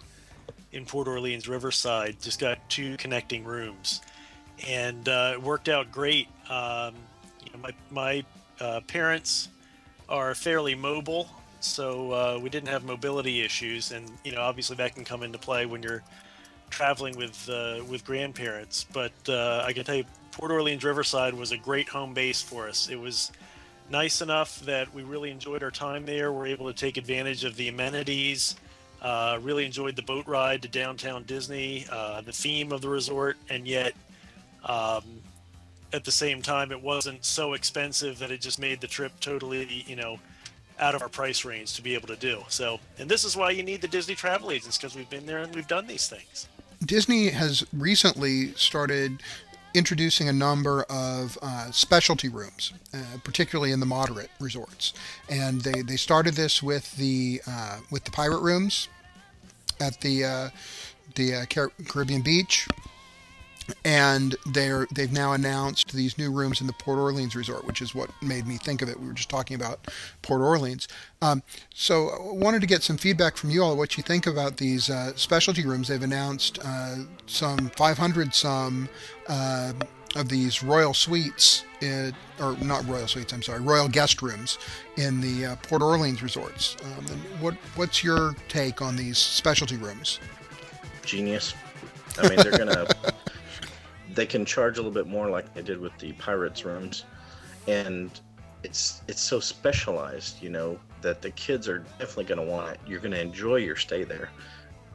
in 0.73 0.85
Port 0.85 1.09
Orleans 1.09 1.49
Riverside. 1.49 2.17
Just 2.21 2.39
got 2.39 2.59
two 2.69 2.97
connecting 2.97 3.45
rooms, 3.45 4.01
and 4.67 5.09
uh, 5.09 5.33
it 5.35 5.43
worked 5.43 5.69
out 5.69 5.91
great. 5.91 6.29
Um, 6.49 6.95
you 7.45 7.53
know, 7.53 7.59
my 7.63 7.73
my 7.91 8.25
uh, 8.61 8.81
parents 8.87 9.49
are 10.09 10.35
fairly 10.35 10.75
mobile, 10.75 11.29
so 11.61 12.13
uh, 12.13 12.39
we 12.41 12.49
didn't 12.51 12.69
have 12.69 12.85
mobility 12.85 13.43
issues, 13.43 13.91
and 13.91 14.11
you 14.25 14.33
know, 14.33 14.41
obviously 14.41 14.77
that 14.77 14.95
can 14.95 15.05
come 15.05 15.23
into 15.23 15.39
play 15.39 15.67
when 15.67 15.83
you're 15.83 16.03
traveling 16.71 17.17
with 17.17 17.49
uh, 17.49 17.83
with 17.89 18.05
grandparents. 18.05 18.85
But 18.93 19.13
uh, 19.29 19.65
I 19.67 19.73
can 19.73 19.85
tell 19.85 19.97
you, 19.97 20.05
Port 20.33 20.51
Orleans 20.51 20.85
Riverside 20.85 21.35
was 21.35 21.53
a 21.53 21.57
great 21.57 21.89
home 21.89 22.15
base 22.15 22.43
for 22.43 22.69
us. 22.69 22.89
It 22.89 23.01
was 23.01 23.33
nice 23.91 24.21
enough 24.21 24.61
that 24.61 24.93
we 24.93 25.03
really 25.03 25.31
enjoyed 25.31 25.63
our 25.63 25.71
time 25.71 26.05
there. 26.05 26.33
We're 26.33 26.47
able 26.47 26.67
to 26.67 26.79
take 26.79 26.97
advantage 26.97 27.45
of 27.45 27.57
the 27.57 27.69
amenities. 27.69 28.57
Uh, 29.01 29.39
really 29.43 29.65
enjoyed 29.65 29.95
the 29.95 30.03
boat 30.03 30.27
ride 30.27 30.63
to 30.63 30.69
downtown 30.69 31.23
Disney, 31.25 31.87
uh, 31.91 32.23
the 32.23 32.33
theme 32.33 32.73
of 32.73 32.81
the 32.81 32.89
resort, 32.89 33.37
and 33.49 33.69
yet 33.69 33.95
um, 34.65 35.05
at 35.93 36.05
the 36.05 36.11
same 36.11 36.43
time, 36.43 36.73
it 36.73 36.83
wasn't 36.83 37.25
so 37.25 37.53
expensive 37.53 38.19
that 38.19 38.31
it 38.31 38.41
just 38.41 38.59
made 38.59 38.81
the 38.81 38.87
trip 38.87 39.13
totally, 39.21 39.85
you 39.87 39.97
know, 39.97 40.19
out 40.79 40.95
of 40.95 41.03
our 41.03 41.09
price 41.09 41.45
range 41.45 41.75
to 41.75 41.83
be 41.83 41.95
able 41.95 42.09
to 42.09 42.17
do. 42.17 42.43
So, 42.49 42.81
and 42.99 43.09
this 43.09 43.25
is 43.25 43.37
why 43.37 43.51
you 43.51 43.63
need 43.63 43.81
the 43.81 43.89
Disney 43.89 44.15
travel 44.15 44.51
agents 44.51 44.77
because 44.77 44.95
we've 44.95 45.09
been 45.09 45.27
there 45.27 45.39
and 45.39 45.55
we've 45.55 45.69
done 45.69 45.87
these 45.87 46.09
things. 46.09 46.49
Disney 46.85 47.31
has 47.31 47.65
recently 47.73 48.53
started 48.55 49.23
introducing 49.75 50.29
a 50.29 50.33
number 50.33 50.85
of 50.89 51.37
uh, 51.43 51.71
specialty 51.71 52.29
rooms, 52.29 52.73
uh, 52.95 53.19
particularly 53.25 53.73
in 53.73 53.81
the 53.81 53.87
moderate 53.87 54.31
resorts. 54.41 54.95
And 55.29 55.61
they, 55.61 55.83
they 55.83 55.97
started 55.97 56.35
this 56.35 56.63
with 56.63 56.97
the 56.97 57.43
uh, 57.47 57.81
with 57.91 58.05
the 58.05 58.11
pirate 58.11 58.41
rooms 58.41 58.89
at 59.81 60.01
the 60.01 60.25
uh, 60.25 60.49
the 61.15 61.35
uh, 61.35 61.45
Car- 61.47 61.73
Caribbean 61.89 62.23
Beach, 62.23 62.67
and 63.85 64.37
they're 64.47 64.87
they've 64.93 65.13
now 65.13 65.33
announced 65.33 65.93
these 65.93 66.19
new 66.19 66.31
rooms 66.31 66.61
in 66.61 66.67
the 66.67 66.73
Port 66.75 66.99
Orleans 66.99 67.35
resort, 67.35 67.65
which 67.65 67.81
is 67.81 67.95
what 67.95 68.11
made 68.23 68.47
me 68.47 68.57
think 68.57 68.83
of 68.83 68.89
it. 68.89 68.99
We 68.99 69.07
were 69.07 69.13
just 69.13 69.29
talking 69.29 69.55
about 69.55 69.87
Port 70.23 70.41
Orleans, 70.41 70.89
um, 71.23 71.43
so 71.75 72.09
I 72.09 72.33
wanted 72.33 72.61
to 72.61 72.67
get 72.67 72.83
some 72.83 72.97
feedback 72.97 73.37
from 73.37 73.51
you 73.51 73.63
all 73.63 73.77
what 73.77 73.97
you 73.97 74.03
think 74.03 74.27
about 74.27 74.57
these 74.57 74.91
uh, 74.91 75.13
specialty 75.17 75.65
rooms. 75.65 75.89
They've 75.89 76.03
announced 76.03 76.59
uh, 76.65 76.97
some 77.27 77.71
500 77.71 78.35
some 78.35 78.89
uh, 79.29 79.73
of 80.17 80.29
these 80.29 80.63
royal 80.63 80.95
suites, 80.95 81.65
in, 81.81 82.15
or 82.41 82.57
not 82.63 82.87
royal 82.89 83.07
suites, 83.07 83.33
I'm 83.33 83.43
sorry, 83.43 83.61
royal 83.61 83.89
guest 83.89 84.23
rooms 84.23 84.59
in 84.97 85.21
the 85.21 85.47
uh, 85.47 85.57
Port 85.57 85.83
Orleans 85.83 86.23
resorts. 86.23 86.77
Um, 86.85 87.07
and 87.07 87.21
what 87.41 87.55
what's 87.75 88.03
your 88.03 88.35
take 88.49 88.81
on 88.81 88.97
these 88.97 89.19
specialty 89.19 89.77
rooms? 89.77 90.21
Genius. 91.05 91.55
I 92.19 92.29
mean, 92.29 92.39
they're 92.39 92.59
gonna. 92.59 92.87
they 94.17 94.27
can 94.27 94.45
charge 94.45 94.79
a 94.79 94.81
little 94.81 94.91
bit 94.91 95.07
more, 95.07 95.31
like 95.31 95.55
they 95.55 95.63
did 95.63 95.79
with 95.79 95.97
the 95.99 96.13
pirates 96.15 96.65
rooms, 96.65 97.05
and 97.69 98.21
it's 98.65 99.03
it's 99.07 99.21
so 99.21 99.39
specialized, 99.39 100.43
you 100.43 100.51
know, 100.51 100.79
that 101.03 101.23
the 101.23 101.31
kids 101.31 101.69
are 101.69 101.81
definitely 102.01 102.25
gonna 102.25 102.43
want 102.43 102.73
it. 102.73 102.81
You're 102.87 103.01
gonna 103.01 103.19
enjoy 103.19 103.57
your 103.57 103.77
stay 103.77 104.03
there. 104.03 104.31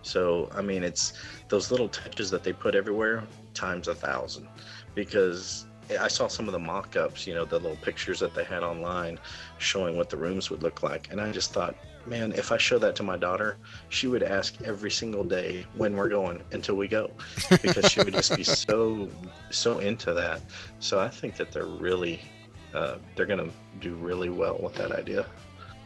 So 0.01 0.49
I 0.53 0.62
mean, 0.62 0.84
it's 0.84 1.13
those 1.47 1.71
little 1.71 1.88
touches 1.88 2.29
that 2.31 2.43
they 2.43 2.51
put 2.51 2.75
everywhere 2.75 3.23
times 3.53 3.88
a 3.88 3.95
thousand, 3.95 4.47
because 4.95 5.65
I 5.99 6.07
saw 6.07 6.27
some 6.27 6.47
of 6.47 6.53
the 6.53 6.60
mock-ups, 6.60 7.27
you 7.27 7.34
know, 7.34 7.45
the 7.45 7.60
little 7.60 7.77
pictures 7.77 8.19
that 8.21 8.34
they 8.34 8.45
had 8.45 8.63
online 8.63 9.19
showing 9.57 9.97
what 9.97 10.10
the 10.10 10.17
rooms 10.17 10.49
would 10.49 10.63
look 10.63 10.84
like, 10.84 11.12
and 11.12 11.21
I 11.21 11.31
just 11.31 11.53
thought, 11.53 11.75
man, 12.05 12.31
if 12.33 12.51
I 12.51 12.57
show 12.57 12.79
that 12.79 12.95
to 12.97 13.03
my 13.03 13.17
daughter, 13.17 13.57
she 13.89 14.07
would 14.07 14.23
ask 14.23 14.55
every 14.63 14.91
single 14.91 15.23
day 15.23 15.65
when 15.75 15.95
we're 15.95 16.09
going 16.09 16.41
until 16.51 16.75
we 16.75 16.87
go, 16.87 17.11
because 17.61 17.91
she 17.91 18.01
would 18.01 18.13
just 18.13 18.35
be 18.35 18.43
so 18.43 19.09
so 19.49 19.79
into 19.79 20.13
that. 20.13 20.41
So 20.79 20.99
I 20.99 21.09
think 21.09 21.35
that 21.37 21.51
they're 21.51 21.65
really 21.65 22.21
uh, 22.73 22.97
they're 23.15 23.25
gonna 23.25 23.49
do 23.79 23.95
really 23.95 24.29
well 24.29 24.57
with 24.61 24.75
that 24.75 24.91
idea. 24.91 25.25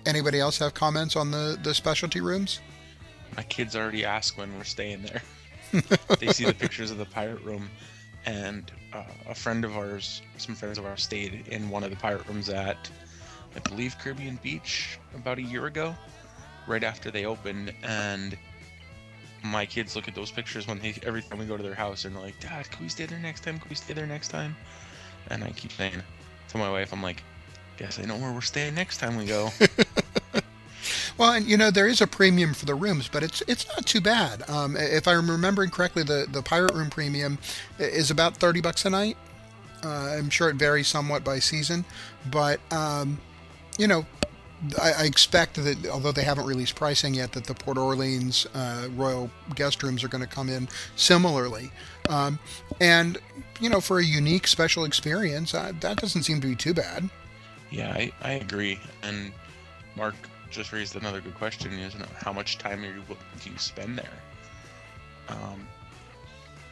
Anybody 0.05 0.39
else 0.39 0.57
have 0.59 0.73
comments 0.73 1.15
on 1.15 1.31
the 1.31 1.57
the 1.61 1.73
specialty 1.73 2.21
rooms? 2.21 2.59
My 3.35 3.43
kids 3.43 3.75
already 3.75 4.05
ask 4.05 4.37
when 4.37 4.55
we're 4.57 4.63
staying 4.63 5.03
there. 5.03 5.21
they 6.19 6.27
see 6.27 6.45
the 6.45 6.53
pictures 6.53 6.91
of 6.91 6.97
the 6.97 7.05
pirate 7.05 7.41
room, 7.41 7.69
and 8.25 8.71
uh, 8.93 9.03
a 9.27 9.35
friend 9.35 9.65
of 9.65 9.75
ours, 9.75 10.21
some 10.37 10.55
friends 10.55 10.77
of 10.77 10.85
ours, 10.85 11.03
stayed 11.03 11.47
in 11.47 11.69
one 11.69 11.83
of 11.83 11.89
the 11.89 11.97
pirate 11.97 12.25
rooms 12.27 12.49
at, 12.49 12.89
I 13.55 13.59
believe, 13.59 13.97
Caribbean 13.99 14.39
Beach 14.41 14.99
about 15.13 15.37
a 15.37 15.41
year 15.41 15.65
ago, 15.65 15.95
right 16.67 16.83
after 16.83 17.11
they 17.11 17.25
opened, 17.25 17.73
and 17.83 18.37
my 19.43 19.65
kids 19.65 19.95
look 19.95 20.07
at 20.07 20.15
those 20.15 20.31
pictures 20.31 20.67
when 20.67 20.79
they 20.79 20.95
every 21.03 21.21
time 21.21 21.37
we 21.37 21.45
go 21.45 21.55
to 21.55 21.63
their 21.63 21.75
house 21.75 22.05
and 22.05 22.15
they're 22.15 22.21
like, 22.23 22.39
Dad, 22.39 22.69
can 22.71 22.83
we 22.83 22.89
stay 22.89 23.05
there 23.05 23.19
next 23.19 23.43
time? 23.43 23.59
Can 23.59 23.69
we 23.69 23.75
stay 23.75 23.93
there 23.93 24.07
next 24.07 24.29
time? 24.29 24.55
And 25.29 25.43
I 25.43 25.51
keep 25.51 25.71
saying 25.71 26.01
to 26.49 26.57
my 26.57 26.69
wife, 26.69 26.91
I'm 26.91 27.03
like, 27.03 27.23
guess 27.77 27.99
I 27.99 28.03
know 28.03 28.17
where 28.17 28.31
we're 28.31 28.41
staying 28.41 28.75
next 28.75 28.97
time 28.97 29.17
we 29.17 29.25
go. 29.25 29.49
Well, 31.17 31.31
and 31.31 31.45
you 31.45 31.55
know 31.55 31.71
there 31.71 31.87
is 31.87 32.01
a 32.01 32.07
premium 32.07 32.53
for 32.53 32.65
the 32.65 32.75
rooms, 32.75 33.07
but 33.07 33.23
it's 33.23 33.41
it's 33.47 33.65
not 33.67 33.85
too 33.85 34.01
bad. 34.01 34.47
Um, 34.49 34.75
if 34.75 35.07
I'm 35.07 35.31
remembering 35.31 35.69
correctly, 35.69 36.03
the 36.03 36.27
the 36.29 36.41
pirate 36.41 36.73
room 36.73 36.89
premium 36.89 37.37
is 37.79 38.11
about 38.11 38.37
thirty 38.37 38.61
bucks 38.61 38.85
a 38.85 38.89
night. 38.89 39.17
Uh, 39.83 40.15
I'm 40.17 40.29
sure 40.29 40.49
it 40.49 40.55
varies 40.55 40.87
somewhat 40.87 41.23
by 41.23 41.39
season, 41.39 41.85
but 42.29 42.59
um, 42.71 43.19
you 43.77 43.87
know, 43.87 44.05
I, 44.81 45.05
expect 45.05 45.55
that 45.55 45.85
although 45.87 46.11
they 46.11 46.23
haven't 46.23 46.45
released 46.45 46.75
pricing 46.75 47.13
yet, 47.13 47.33
that 47.33 47.45
the 47.45 47.53
Port 47.53 47.77
Orleans 47.77 48.47
uh, 48.53 48.87
Royal 48.95 49.29
guest 49.53 49.83
rooms 49.83 50.03
are 50.03 50.07
going 50.07 50.23
to 50.23 50.29
come 50.29 50.49
in 50.49 50.67
similarly. 50.95 51.71
Um, 52.09 52.39
and 52.79 53.17
you 53.59 53.69
know, 53.69 53.81
for 53.81 53.99
a 53.99 54.03
unique 54.03 54.47
special 54.47 54.85
experience, 54.85 55.53
uh, 55.53 55.73
that 55.81 55.97
doesn't 55.97 56.23
seem 56.23 56.41
to 56.41 56.47
be 56.47 56.55
too 56.55 56.73
bad. 56.73 57.09
Yeah, 57.69 57.91
I, 57.91 58.11
I 58.21 58.31
agree. 58.33 58.79
And 59.03 59.31
Mark 59.95 60.15
just 60.49 60.71
raised 60.71 60.95
another 60.95 61.21
good 61.21 61.35
question: 61.35 61.73
is 61.73 61.93
how 62.15 62.33
much 62.33 62.57
time 62.57 62.83
are 62.83 62.87
you 62.87 63.03
do 63.43 63.49
you 63.49 63.57
spend 63.57 63.97
there? 63.97 64.19
Um, 65.27 65.67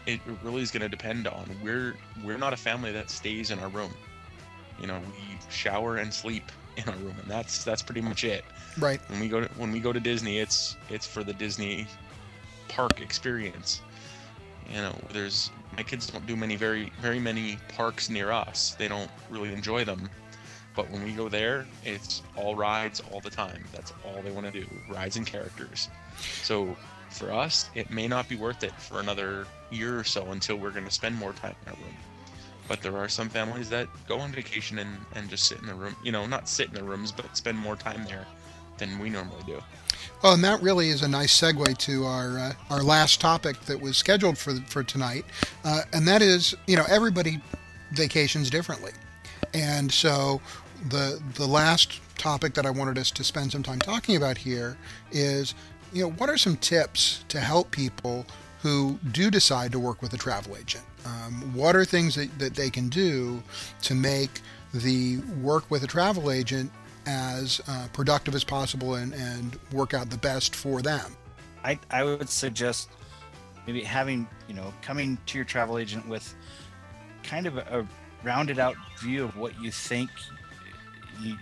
it 0.06 0.20
really 0.44 0.62
is 0.62 0.72
going 0.72 0.82
to 0.82 0.90
depend 0.90 1.28
on 1.28 1.50
we're 1.62 1.96
we're 2.24 2.38
not 2.38 2.54
a 2.54 2.58
family 2.58 2.92
that 2.94 3.10
stays 3.10 3.52
in 3.52 3.60
our 3.60 3.70
room. 3.70 3.94
You 4.80 4.88
know, 4.88 5.00
we 5.00 5.38
shower 5.50 5.98
and 5.98 6.14
sleep 6.14 6.52
in 6.78 6.88
our 6.88 6.96
room, 6.98 7.16
and 7.22 7.30
that's 7.30 7.64
that's 7.64 7.82
pretty 7.82 8.02
much 8.02 8.24
it. 8.24 8.44
Right. 8.80 9.00
When 9.10 9.20
we 9.20 9.28
go 9.28 9.42
to 9.42 9.48
when 9.58 9.72
we 9.72 9.80
go 9.80 9.94
to 9.94 10.00
Disney, 10.00 10.40
it's 10.40 10.76
it's 10.90 11.06
for 11.06 11.24
the 11.24 11.34
Disney 11.34 11.88
park 12.68 13.02
experience. 13.02 13.82
You 14.70 14.82
know, 14.82 14.96
there's 15.12 15.52
my 15.76 15.84
kids 15.84 16.08
don't 16.08 16.26
do 16.26 16.36
many 16.36 16.56
very 16.56 16.92
very 17.02 17.20
many 17.20 17.58
parks 17.76 18.10
near 18.10 18.32
us. 18.32 18.76
They 18.78 18.88
don't 18.88 19.12
really 19.30 19.54
enjoy 19.54 19.86
them. 19.86 20.10
But 20.76 20.90
when 20.90 21.04
we 21.04 21.12
go 21.12 21.30
there, 21.30 21.68
it's 21.86 22.24
all 22.36 22.56
rides 22.56 23.02
all 23.12 23.20
the 23.20 23.30
time. 23.30 23.64
That's 23.72 23.94
all 24.04 24.22
they 24.24 24.32
want 24.32 24.52
to 24.52 24.60
do, 24.62 24.68
rides 24.90 25.18
and 25.18 25.26
characters. 25.26 25.88
So 26.42 26.76
for 27.12 27.32
us, 27.32 27.70
it 27.76 27.92
may 27.92 28.08
not 28.08 28.28
be 28.28 28.36
worth 28.36 28.64
it 28.64 28.74
for 28.80 29.00
another 29.00 29.46
year 29.70 30.00
or 30.00 30.04
so 30.04 30.32
until 30.32 30.56
we're 30.56 30.72
going 30.72 30.86
to 30.86 30.92
spend 30.92 31.16
more 31.16 31.34
time 31.34 31.56
in 31.66 31.74
our 31.74 31.78
room. 31.78 31.96
But 32.68 32.82
there 32.82 32.98
are 32.98 33.10
some 33.10 33.30
families 33.30 33.70
that 33.70 33.88
go 34.08 34.20
on 34.20 34.32
vacation 34.32 34.80
and, 34.80 34.98
and 35.16 35.30
just 35.30 35.46
sit 35.46 35.60
in 35.60 35.68
the 35.68 35.74
room, 35.74 35.96
you 36.04 36.12
know, 36.12 36.26
not 36.26 36.48
sit 36.48 36.70
in 36.70 36.74
the 36.74 36.84
rooms, 36.84 37.12
but 37.12 37.36
spend 37.36 37.58
more 37.58 37.76
time 37.76 38.06
there 38.06 38.26
than 38.78 39.00
we 39.00 39.10
normally 39.10 39.44
do. 39.46 39.62
Well, 40.22 40.34
and 40.34 40.44
that 40.44 40.62
really 40.62 40.90
is 40.90 41.02
a 41.02 41.08
nice 41.08 41.40
segue 41.40 41.78
to 41.78 42.06
our 42.06 42.40
uh, 42.40 42.54
our 42.70 42.82
last 42.82 43.20
topic 43.22 43.60
that 43.62 43.80
was 43.80 43.98
scheduled 43.98 44.38
for 44.38 44.56
for 44.68 44.84
tonight, 44.84 45.26
uh, 45.64 45.82
and 45.94 46.08
that 46.08 46.22
is, 46.22 46.56
you 46.68 46.76
know, 46.76 46.86
everybody 46.90 47.42
vacations 47.92 48.50
differently, 48.50 48.92
and 49.54 49.92
so 49.92 50.42
the 50.90 51.22
the 51.36 51.46
last 51.46 52.00
topic 52.18 52.54
that 52.54 52.66
I 52.66 52.70
wanted 52.70 52.98
us 52.98 53.12
to 53.12 53.24
spend 53.24 53.52
some 53.52 53.64
time 53.64 53.80
talking 53.80 54.16
about 54.16 54.38
here 54.38 54.78
is, 55.12 55.54
you 55.92 56.04
know, 56.04 56.12
what 56.12 56.30
are 56.30 56.38
some 56.38 56.56
tips 56.58 57.26
to 57.30 57.40
help 57.40 57.72
people 57.72 58.26
who 58.64 58.98
do 59.12 59.30
decide 59.30 59.74
to 59.74 59.80
work 59.80 60.02
with 60.02 60.14
a 60.14 60.18
travel 60.18 60.56
agent? 60.56 60.86
Um, 61.06 61.54
what 61.54 61.76
are 61.76 61.84
things 61.84 62.16
that, 62.16 62.40
that 62.40 62.56
they 62.56 62.70
can 62.70 62.88
do 62.88 63.44
to 63.82 63.94
make 63.94 64.40
the 64.74 65.18
work 65.42 65.70
with 65.70 65.84
a 65.84 65.88
travel 65.88 66.32
agent 66.32 66.72
as 67.06 67.60
uh, 67.68 67.88
productive 67.92 68.34
as 68.34 68.46
possible 68.46 68.96
and, 68.96 69.14
and 69.14 69.60
work 69.74 69.94
out 69.94 70.10
the 70.10 70.18
best 70.18 70.56
for 70.56 70.82
them? 70.82 71.14
I, 71.66 71.78
I 71.92 72.06
would 72.06 72.30
suggest 72.30 72.90
maybe 73.68 73.84
having, 73.84 74.30
you 74.48 74.54
know, 74.54 74.74
coming 74.82 75.18
to 75.26 75.38
your 75.38 75.44
travel 75.44 75.78
agent 75.78 76.08
with 76.08 76.34
kind 77.22 77.48
of 77.48 77.58
a, 77.58 77.86
rounded 78.24 78.60
out 78.60 78.78
view 79.02 79.26
of 79.26 79.36
what 79.36 79.62
you 79.62 79.72
think 79.72 80.10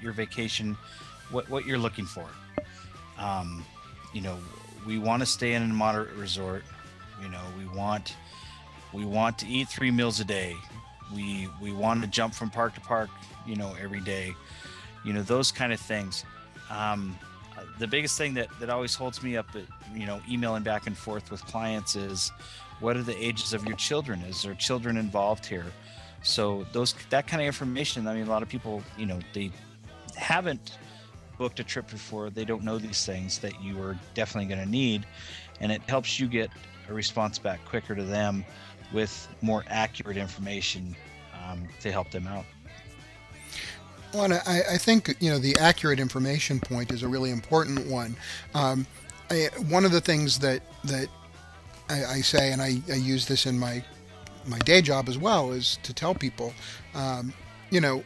your 0.01 0.11
vacation, 0.11 0.75
what 1.29 1.47
what 1.51 1.67
you're 1.67 1.77
looking 1.77 2.05
for. 2.05 2.25
Um, 3.19 3.63
you 4.11 4.21
know, 4.21 4.39
we 4.87 4.97
want 4.97 5.21
to 5.21 5.25
stay 5.27 5.53
in 5.53 5.61
a 5.61 5.67
moderate 5.67 6.15
resort. 6.15 6.63
You 7.21 7.29
know, 7.29 7.43
we 7.57 7.65
want 7.77 8.15
we 8.93 9.05
want 9.05 9.37
to 9.39 9.47
eat 9.47 9.67
three 9.69 9.91
meals 9.91 10.19
a 10.19 10.25
day. 10.25 10.55
We 11.13 11.47
we 11.61 11.71
want 11.71 12.01
to 12.01 12.07
jump 12.07 12.33
from 12.33 12.49
park 12.49 12.75
to 12.75 12.81
park. 12.81 13.09
You 13.45 13.55
know, 13.55 13.75
every 13.81 14.01
day. 14.01 14.33
You 15.03 15.13
know, 15.13 15.23
those 15.23 15.51
kind 15.51 15.73
of 15.73 15.79
things. 15.79 16.25
Um, 16.69 17.17
the 17.79 17.87
biggest 17.87 18.17
thing 18.17 18.33
that 18.35 18.47
that 18.59 18.69
always 18.69 18.95
holds 18.95 19.23
me 19.23 19.37
up, 19.37 19.47
at, 19.55 19.63
you 19.95 20.05
know, 20.05 20.21
emailing 20.29 20.63
back 20.63 20.87
and 20.87 20.97
forth 20.97 21.31
with 21.31 21.45
clients 21.45 21.95
is 21.95 22.31
what 22.81 22.97
are 22.97 23.03
the 23.03 23.23
ages 23.23 23.53
of 23.53 23.63
your 23.65 23.77
children 23.77 24.19
is 24.21 24.41
there 24.41 24.55
children 24.55 24.97
involved 24.97 25.45
here 25.45 25.67
so 26.23 26.65
those 26.73 26.93
that 27.09 27.27
kind 27.27 27.41
of 27.41 27.47
information 27.47 28.07
i 28.07 28.13
mean 28.13 28.25
a 28.25 28.29
lot 28.29 28.41
of 28.41 28.49
people 28.49 28.83
you 28.97 29.05
know 29.05 29.19
they 29.33 29.51
haven't 30.15 30.77
booked 31.37 31.59
a 31.59 31.63
trip 31.63 31.89
before 31.89 32.29
they 32.29 32.43
don't 32.43 32.63
know 32.63 32.77
these 32.77 33.05
things 33.05 33.39
that 33.39 33.63
you 33.63 33.81
are 33.81 33.97
definitely 34.13 34.47
going 34.53 34.63
to 34.63 34.69
need 34.69 35.05
and 35.61 35.71
it 35.71 35.81
helps 35.87 36.19
you 36.19 36.27
get 36.27 36.49
a 36.91 36.93
response 36.93 37.39
back 37.39 37.63
quicker 37.65 37.95
to 37.95 38.03
them 38.03 38.45
with 38.93 39.27
more 39.41 39.63
accurate 39.67 40.17
information 40.17 40.95
um, 41.43 41.67
to 41.79 41.91
help 41.91 42.11
them 42.11 42.27
out 42.27 42.45
well, 44.13 44.33
I, 44.45 44.61
I 44.73 44.77
think 44.77 45.15
you 45.19 45.29
know 45.29 45.39
the 45.39 45.55
accurate 45.57 45.99
information 45.99 46.59
point 46.59 46.91
is 46.91 47.03
a 47.03 47.07
really 47.07 47.31
important 47.31 47.87
one. 47.87 48.15
Um, 48.53 48.85
I, 49.29 49.49
one 49.69 49.85
of 49.85 49.91
the 49.91 50.01
things 50.01 50.39
that 50.39 50.61
that 50.85 51.07
I, 51.89 52.05
I 52.05 52.21
say, 52.21 52.51
and 52.51 52.61
I, 52.61 52.81
I, 52.91 52.95
use 52.95 53.27
this 53.27 53.45
in 53.45 53.57
my 53.57 53.83
my 54.45 54.59
day 54.59 54.81
job 54.81 55.07
as 55.07 55.17
well, 55.17 55.51
is 55.51 55.77
to 55.83 55.93
tell 55.93 56.13
people, 56.13 56.53
um, 56.93 57.33
you 57.69 57.79
know, 57.79 58.03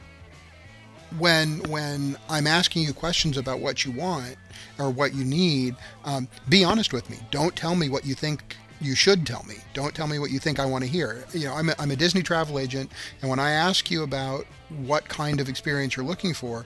when 1.18 1.60
when 1.70 2.18
I'm 2.30 2.48
asking 2.48 2.84
you 2.84 2.94
questions 2.94 3.38
about 3.38 3.60
what 3.60 3.86
you 3.86 3.92
want 3.92 4.38
or 4.78 4.90
what 4.90 5.14
you 5.14 5.24
need, 5.24 5.76
um, 6.04 6.28
be 6.50 6.64
honest 6.64 6.94
with 6.94 7.10
me. 7.10 7.18
Don't 7.32 7.56
tell 7.56 7.76
me 7.76 7.90
what 7.90 8.06
you 8.06 8.14
think 8.14 8.58
you 8.86 8.96
should 8.96 9.26
tell 9.26 9.44
me. 9.44 9.56
Don't 9.74 9.96
tell 9.96 10.08
me 10.08 10.20
what 10.20 10.32
you 10.32 10.40
think 10.40 10.60
I 10.60 10.66
want 10.66 10.84
to 10.84 10.90
hear. 10.90 11.26
You 11.34 11.46
know, 11.46 11.54
I'm 11.54 11.70
a, 11.70 11.76
I'm 11.80 11.92
a 11.92 11.96
Disney 11.96 12.22
travel 12.22 12.60
agent, 12.60 12.92
and 13.22 13.30
when 13.30 13.40
I 13.40 13.52
ask 13.52 13.90
you 13.90 14.04
about 14.04 14.46
what 14.70 15.08
kind 15.08 15.40
of 15.40 15.50
experience 15.50 15.96
you're 15.96 16.06
looking 16.06 16.34
for, 16.34 16.66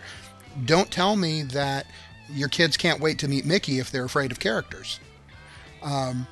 don't 0.65 0.91
tell 0.91 1.15
me 1.15 1.43
that 1.43 1.85
your 2.31 2.49
kids 2.49 2.77
can't 2.77 2.99
wait 2.99 3.19
to 3.19 3.27
meet 3.27 3.45
Mickey 3.45 3.79
if 3.79 3.91
they're 3.91 4.05
afraid 4.05 4.31
of 4.31 4.39
characters. 4.39 4.99
Um, 5.81 6.27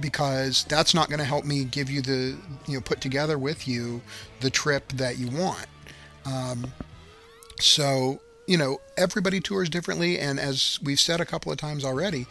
because 0.00 0.64
that's 0.64 0.94
not 0.94 1.08
going 1.08 1.20
to 1.20 1.24
help 1.24 1.44
me 1.44 1.64
give 1.64 1.88
you 1.88 2.02
the, 2.02 2.36
you 2.66 2.74
know, 2.74 2.80
put 2.80 3.00
together 3.00 3.38
with 3.38 3.68
you 3.68 4.02
the 4.40 4.50
trip 4.50 4.92
that 4.92 5.18
you 5.18 5.28
want. 5.28 5.66
Um, 6.26 6.72
so, 7.60 8.20
you 8.46 8.56
know, 8.56 8.80
everybody 8.96 9.40
tours 9.40 9.68
differently. 9.68 10.18
And 10.18 10.40
as 10.40 10.78
we've 10.82 11.00
said 11.00 11.20
a 11.20 11.24
couple 11.24 11.52
of 11.52 11.58
times 11.58 11.84
already, 11.84 12.26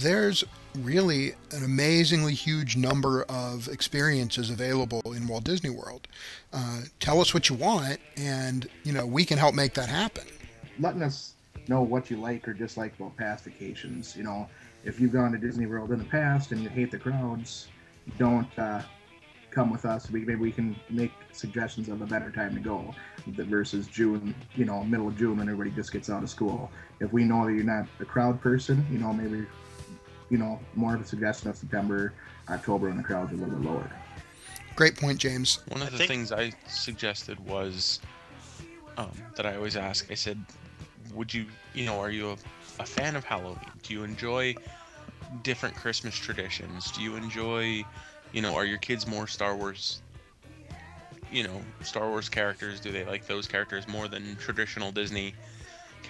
there's 0.00 0.44
really 0.78 1.34
an 1.52 1.64
amazingly 1.64 2.34
huge 2.34 2.76
number 2.76 3.24
of 3.24 3.68
experiences 3.68 4.50
available 4.50 5.02
in 5.14 5.26
Walt 5.26 5.44
Disney 5.44 5.70
World. 5.70 6.08
Uh, 6.52 6.82
tell 7.00 7.20
us 7.20 7.34
what 7.34 7.48
you 7.48 7.56
want, 7.56 7.98
and 8.16 8.68
you 8.84 8.92
know 8.92 9.06
we 9.06 9.24
can 9.24 9.38
help 9.38 9.54
make 9.54 9.74
that 9.74 9.88
happen. 9.88 10.24
Letting 10.78 11.02
us 11.02 11.34
know 11.68 11.82
what 11.82 12.10
you 12.10 12.16
like 12.16 12.48
or 12.48 12.52
dislike 12.52 12.94
about 12.98 13.16
past 13.16 13.44
vacations. 13.44 14.16
You 14.16 14.24
know, 14.24 14.48
if 14.84 15.00
you've 15.00 15.12
gone 15.12 15.32
to 15.32 15.38
Disney 15.38 15.66
World 15.66 15.92
in 15.92 15.98
the 15.98 16.04
past 16.04 16.52
and 16.52 16.62
you 16.62 16.68
hate 16.68 16.90
the 16.90 16.98
crowds, 16.98 17.68
don't 18.18 18.48
uh, 18.58 18.82
come 19.50 19.70
with 19.70 19.84
us. 19.84 20.10
We, 20.10 20.20
maybe 20.20 20.40
we 20.40 20.50
can 20.50 20.74
make 20.90 21.12
suggestions 21.32 21.88
of 21.88 22.00
a 22.02 22.06
better 22.06 22.30
time 22.30 22.54
to 22.54 22.60
go 22.60 22.94
versus 23.26 23.86
June, 23.86 24.34
you 24.54 24.64
know, 24.64 24.82
middle 24.82 25.08
of 25.08 25.16
June 25.16 25.38
when 25.38 25.48
everybody 25.48 25.70
just 25.70 25.92
gets 25.92 26.10
out 26.10 26.22
of 26.22 26.30
school. 26.30 26.70
If 27.00 27.12
we 27.12 27.24
know 27.24 27.46
that 27.46 27.52
you're 27.52 27.64
not 27.64 27.86
a 28.00 28.04
crowd 28.04 28.40
person, 28.40 28.84
you 28.90 28.98
know, 28.98 29.12
maybe, 29.12 29.46
you 30.32 30.38
know, 30.38 30.58
more 30.74 30.94
of 30.94 31.00
a 31.02 31.04
suggestion 31.04 31.50
of 31.50 31.56
September, 31.56 32.14
October 32.48 32.88
when 32.88 32.96
the 32.96 33.02
crowds 33.02 33.30
are 33.32 33.34
a 33.34 33.38
little 33.38 33.54
bit 33.54 33.70
lower. 33.70 33.90
Great 34.74 34.96
point, 34.96 35.18
James. 35.18 35.58
One 35.68 35.82
of 35.82 35.92
the 35.92 35.98
think- 35.98 36.08
things 36.08 36.32
I 36.32 36.52
suggested 36.66 37.38
was 37.46 38.00
um, 38.96 39.10
that 39.36 39.44
I 39.44 39.56
always 39.56 39.76
ask. 39.76 40.10
I 40.10 40.14
said, 40.14 40.42
"Would 41.14 41.34
you, 41.34 41.44
you 41.74 41.84
know, 41.84 42.00
are 42.00 42.10
you 42.10 42.30
a, 42.30 42.36
a 42.80 42.86
fan 42.86 43.14
of 43.14 43.24
Halloween? 43.24 43.58
Do 43.82 43.92
you 43.92 44.04
enjoy 44.04 44.54
different 45.42 45.76
Christmas 45.76 46.14
traditions? 46.14 46.90
Do 46.92 47.02
you 47.02 47.14
enjoy, 47.16 47.84
you 48.32 48.40
know, 48.40 48.54
are 48.54 48.64
your 48.64 48.78
kids 48.78 49.06
more 49.06 49.26
Star 49.26 49.54
Wars? 49.54 50.00
You 51.30 51.44
know, 51.44 51.60
Star 51.82 52.08
Wars 52.08 52.30
characters? 52.30 52.80
Do 52.80 52.90
they 52.90 53.04
like 53.04 53.26
those 53.26 53.46
characters 53.46 53.86
more 53.86 54.08
than 54.08 54.36
traditional 54.36 54.92
Disney 54.92 55.34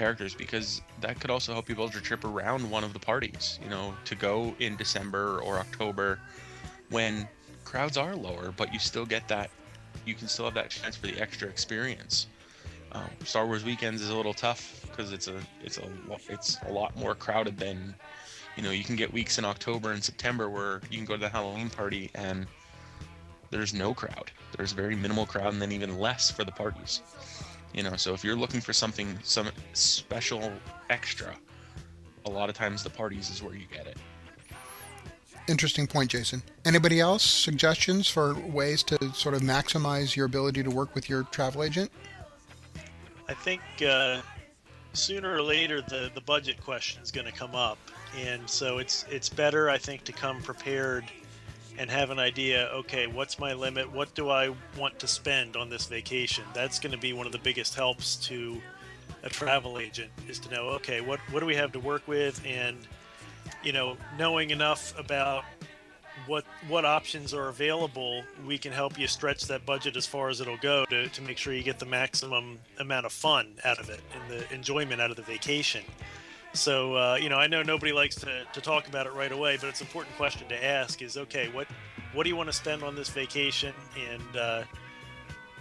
characters? 0.02 0.34
Because 0.34 0.82
that 1.00 1.20
could 1.20 1.30
also 1.30 1.52
help 1.52 1.68
you 1.68 1.76
build 1.76 1.92
your 1.92 2.02
trip 2.02 2.24
around 2.24 2.68
one 2.68 2.82
of 2.82 2.92
the 2.92 2.98
parties. 2.98 3.60
You 3.62 3.70
know, 3.70 3.94
to 4.06 4.16
go 4.16 4.52
in 4.58 4.74
December 4.74 5.38
or 5.38 5.58
October 5.58 6.18
when 6.90 7.28
crowds 7.64 7.96
are 7.96 8.16
lower, 8.16 8.52
but 8.56 8.72
you 8.72 8.80
still 8.80 9.06
get 9.06 9.28
that. 9.28 9.48
You 10.04 10.14
can 10.14 10.26
still 10.26 10.46
have 10.46 10.54
that 10.54 10.70
chance 10.70 10.96
for 10.96 11.06
the 11.06 11.20
extra 11.20 11.48
experience. 11.48 12.26
Um, 12.90 13.10
Star 13.24 13.46
Wars 13.46 13.64
weekends 13.64 14.02
is 14.02 14.10
a 14.10 14.16
little 14.16 14.34
tough 14.34 14.84
because 14.90 15.12
it's 15.12 15.28
a 15.28 15.36
it's 15.62 15.78
a 15.78 15.88
it's 16.28 16.58
a 16.66 16.72
lot 16.72 16.96
more 16.96 17.14
crowded 17.14 17.56
than 17.56 17.94
you 18.56 18.64
know. 18.64 18.72
You 18.72 18.82
can 18.82 18.96
get 18.96 19.12
weeks 19.12 19.38
in 19.38 19.44
October 19.44 19.92
and 19.92 20.02
September 20.02 20.50
where 20.50 20.80
you 20.90 20.96
can 20.96 21.06
go 21.06 21.14
to 21.14 21.20
the 21.20 21.28
Halloween 21.28 21.70
party 21.70 22.10
and 22.16 22.48
there's 23.50 23.72
no 23.72 23.94
crowd. 23.94 24.32
There's 24.56 24.72
very 24.72 24.96
minimal 24.96 25.26
crowd 25.26 25.52
and 25.52 25.62
then 25.62 25.70
even 25.70 26.00
less 26.00 26.28
for 26.28 26.42
the 26.42 26.50
parties. 26.50 27.02
You 27.72 27.82
know, 27.82 27.96
so 27.96 28.12
if 28.12 28.22
you're 28.22 28.36
looking 28.36 28.60
for 28.60 28.72
something 28.72 29.18
some 29.22 29.48
special 29.72 30.52
extra, 30.90 31.34
a 32.26 32.30
lot 32.30 32.48
of 32.48 32.54
times 32.54 32.82
the 32.82 32.90
parties 32.90 33.30
is 33.30 33.42
where 33.42 33.54
you 33.54 33.66
get 33.72 33.86
it. 33.86 33.96
Interesting 35.48 35.86
point, 35.86 36.10
Jason. 36.10 36.42
Anybody 36.64 37.00
else 37.00 37.24
suggestions 37.24 38.08
for 38.08 38.34
ways 38.34 38.82
to 38.84 39.12
sort 39.12 39.34
of 39.34 39.40
maximize 39.40 40.14
your 40.14 40.26
ability 40.26 40.62
to 40.62 40.70
work 40.70 40.94
with 40.94 41.08
your 41.08 41.24
travel 41.24 41.64
agent? 41.64 41.90
I 43.28 43.34
think 43.34 43.60
uh, 43.86 44.20
sooner 44.92 45.34
or 45.34 45.42
later 45.42 45.80
the, 45.80 46.10
the 46.14 46.20
budget 46.20 46.62
question 46.62 47.02
is 47.02 47.10
going 47.10 47.26
to 47.26 47.32
come 47.32 47.54
up, 47.54 47.78
and 48.16 48.48
so 48.48 48.78
it's 48.78 49.04
it's 49.10 49.28
better 49.28 49.70
I 49.70 49.78
think 49.78 50.04
to 50.04 50.12
come 50.12 50.42
prepared 50.42 51.04
and 51.78 51.90
have 51.90 52.10
an 52.10 52.18
idea. 52.18 52.68
Okay, 52.74 53.06
what's 53.06 53.38
my 53.38 53.54
limit? 53.54 53.90
What 53.92 54.14
do 54.14 54.30
I 54.30 54.54
want 54.78 54.98
to 55.00 55.06
spend 55.06 55.56
on 55.56 55.70
this 55.70 55.86
vacation? 55.86 56.44
That's 56.54 56.78
going 56.78 56.92
to 56.92 56.98
be 56.98 57.12
one 57.12 57.26
of 57.26 57.32
the 57.32 57.38
biggest 57.38 57.74
helps 57.74 58.16
to 58.26 58.60
a 59.22 59.28
travel 59.28 59.78
agent 59.78 60.10
is 60.28 60.38
to 60.38 60.50
know 60.50 60.68
okay 60.70 61.00
what 61.00 61.20
what 61.30 61.40
do 61.40 61.46
we 61.46 61.54
have 61.54 61.72
to 61.72 61.80
work 61.80 62.06
with 62.06 62.44
and 62.44 62.76
you 63.62 63.72
know 63.72 63.96
knowing 64.18 64.50
enough 64.50 64.98
about 64.98 65.44
what 66.26 66.44
what 66.68 66.84
options 66.84 67.32
are 67.32 67.48
available 67.48 68.22
we 68.46 68.58
can 68.58 68.72
help 68.72 68.98
you 68.98 69.06
stretch 69.06 69.46
that 69.46 69.64
budget 69.64 69.96
as 69.96 70.06
far 70.06 70.28
as 70.28 70.40
it'll 70.40 70.56
go 70.58 70.84
to, 70.86 71.08
to 71.08 71.22
make 71.22 71.38
sure 71.38 71.52
you 71.52 71.62
get 71.62 71.78
the 71.78 71.86
maximum 71.86 72.58
amount 72.78 73.06
of 73.06 73.12
fun 73.12 73.54
out 73.64 73.78
of 73.78 73.88
it 73.90 74.00
and 74.14 74.30
the 74.30 74.54
enjoyment 74.54 75.00
out 75.00 75.10
of 75.10 75.16
the 75.16 75.22
vacation 75.22 75.82
so 76.52 76.94
uh, 76.94 77.18
you 77.20 77.28
know 77.28 77.36
i 77.36 77.46
know 77.46 77.62
nobody 77.62 77.92
likes 77.92 78.14
to, 78.16 78.44
to 78.52 78.60
talk 78.60 78.86
about 78.88 79.06
it 79.06 79.12
right 79.14 79.32
away 79.32 79.56
but 79.60 79.68
it's 79.68 79.80
an 79.80 79.86
important 79.86 80.14
question 80.16 80.46
to 80.48 80.64
ask 80.64 81.02
is 81.02 81.16
okay 81.16 81.48
what 81.48 81.66
what 82.12 82.24
do 82.24 82.28
you 82.28 82.36
want 82.36 82.48
to 82.48 82.52
spend 82.52 82.82
on 82.82 82.94
this 82.94 83.08
vacation? 83.08 83.74
And 84.10 84.36
uh, 84.36 84.64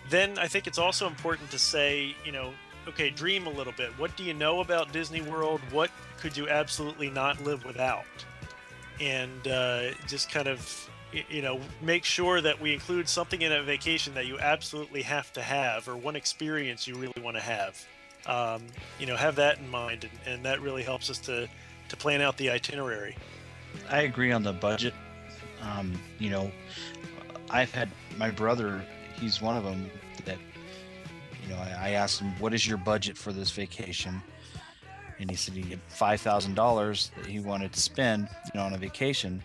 then 0.10 0.38
i 0.38 0.48
think 0.48 0.68
it's 0.68 0.78
also 0.78 1.08
important 1.08 1.50
to 1.52 1.60
say 1.60 2.16
you 2.26 2.32
know 2.32 2.52
okay 2.88 3.10
dream 3.10 3.48
a 3.48 3.50
little 3.50 3.74
bit. 3.74 3.98
What 3.98 4.16
do 4.18 4.24
you 4.24 4.34
know 4.34 4.60
about 4.60 4.92
disney 4.92 5.22
world? 5.22 5.62
What 5.72 5.92
could 6.20 6.36
you 6.36 6.50
absolutely 6.50 7.10
not 7.10 7.42
live 7.44 7.64
without? 7.66 8.06
And 9.00 9.48
uh, 9.48 9.92
just 10.08 10.30
kind 10.30 10.48
of 10.48 10.90
you 11.30 11.42
know 11.42 11.60
make 11.82 12.04
sure 12.04 12.42
that 12.42 12.60
we 12.60 12.74
include 12.74 13.08
something 13.08 13.42
in 13.42 13.52
a 13.52 13.64
vacation 13.64 14.14
that 14.16 14.26
you 14.26 14.40
absolutely 14.40 15.04
have 15.04 15.32
to 15.34 15.42
have 15.42 15.88
or 15.88 15.96
one 15.96 16.16
experience 16.16 16.88
you 16.88 16.96
really 16.96 17.22
want 17.22 17.36
to 17.38 17.42
have 17.42 17.86
um, 18.28 18.64
you 19.00 19.06
know 19.06 19.16
have 19.16 19.36
that 19.36 19.60
in 19.60 19.70
mind 19.70 20.04
and, 20.04 20.34
and 20.34 20.46
that 20.46 20.62
really 20.62 20.84
helps 20.84 21.10
us 21.10 21.20
to 21.20 21.48
to 21.90 21.98
plan 21.98 22.22
out 22.22 22.38
the 22.38 22.50
itinerary 22.50 23.16
I 23.90 24.02
agree 24.02 24.32
on 24.32 24.44
the 24.44 24.54
budget. 24.54 24.94
Um, 25.62 25.94
you 26.20 26.30
know, 26.30 26.52
I've 27.50 27.72
had 27.72 27.90
my 28.18 28.32
brother. 28.32 28.84
He's 29.20 29.42
one 29.42 29.58
of 29.58 29.64
them 29.64 29.90
that, 30.26 30.38
you 31.44 31.50
know, 31.50 31.58
I, 31.58 31.90
I 31.90 31.90
asked 31.92 32.20
him, 32.20 32.38
"What 32.40 32.54
is 32.54 32.68
your 32.68 32.78
budget 32.78 33.18
for 33.18 33.32
this 33.32 33.52
vacation?" 33.52 34.22
And 35.20 35.30
he 35.30 35.36
said 35.36 35.54
he 35.54 35.70
had 35.70 35.80
five 35.88 36.22
thousand 36.22 36.56
dollars 36.56 37.12
that 37.18 37.26
he 37.26 37.40
wanted 37.40 37.74
to 37.74 37.80
spend, 37.80 38.28
you 38.46 38.60
know, 38.60 38.66
on 38.66 38.74
a 38.74 38.78
vacation. 38.78 39.44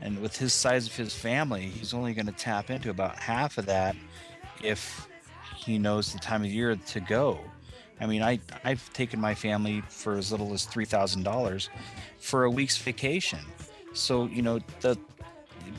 And 0.00 0.20
with 0.20 0.36
his 0.36 0.52
size 0.52 0.86
of 0.86 0.94
his 0.94 1.14
family, 1.14 1.62
he's 1.62 1.94
only 1.94 2.12
going 2.12 2.26
to 2.26 2.32
tap 2.32 2.68
into 2.68 2.90
about 2.90 3.16
half 3.16 3.56
of 3.56 3.66
that 3.66 3.96
if 4.62 5.08
he 5.56 5.78
knows 5.78 6.12
the 6.12 6.18
time 6.18 6.42
of 6.42 6.50
year 6.50 6.76
to 6.76 7.00
go. 7.00 7.40
I 8.00 8.06
mean, 8.06 8.22
I 8.22 8.40
I've 8.64 8.92
taken 8.92 9.20
my 9.20 9.34
family 9.34 9.82
for 9.88 10.16
as 10.16 10.30
little 10.30 10.52
as 10.52 10.64
three 10.64 10.84
thousand 10.84 11.22
dollars 11.22 11.70
for 12.18 12.44
a 12.44 12.50
week's 12.50 12.76
vacation. 12.76 13.38
So 13.92 14.26
you 14.26 14.42
know 14.42 14.58
the, 14.80 14.98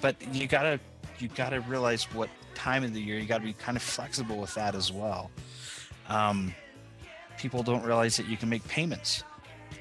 but 0.01 0.15
you 0.33 0.47
gotta 0.47 0.79
you 1.19 1.27
gotta 1.29 1.61
realize 1.61 2.03
what 2.13 2.29
time 2.53 2.83
of 2.83 2.93
the 2.93 3.01
year. 3.01 3.19
You 3.19 3.25
gotta 3.25 3.43
be 3.43 3.53
kind 3.53 3.75
of 3.75 3.83
flexible 3.83 4.37
with 4.37 4.53
that 4.55 4.75
as 4.75 4.91
well. 4.91 5.29
Um, 6.07 6.53
people 7.37 7.63
don't 7.63 7.83
realize 7.83 8.15
that 8.17 8.27
you 8.27 8.37
can 8.37 8.49
make 8.49 8.65
payments 8.67 9.23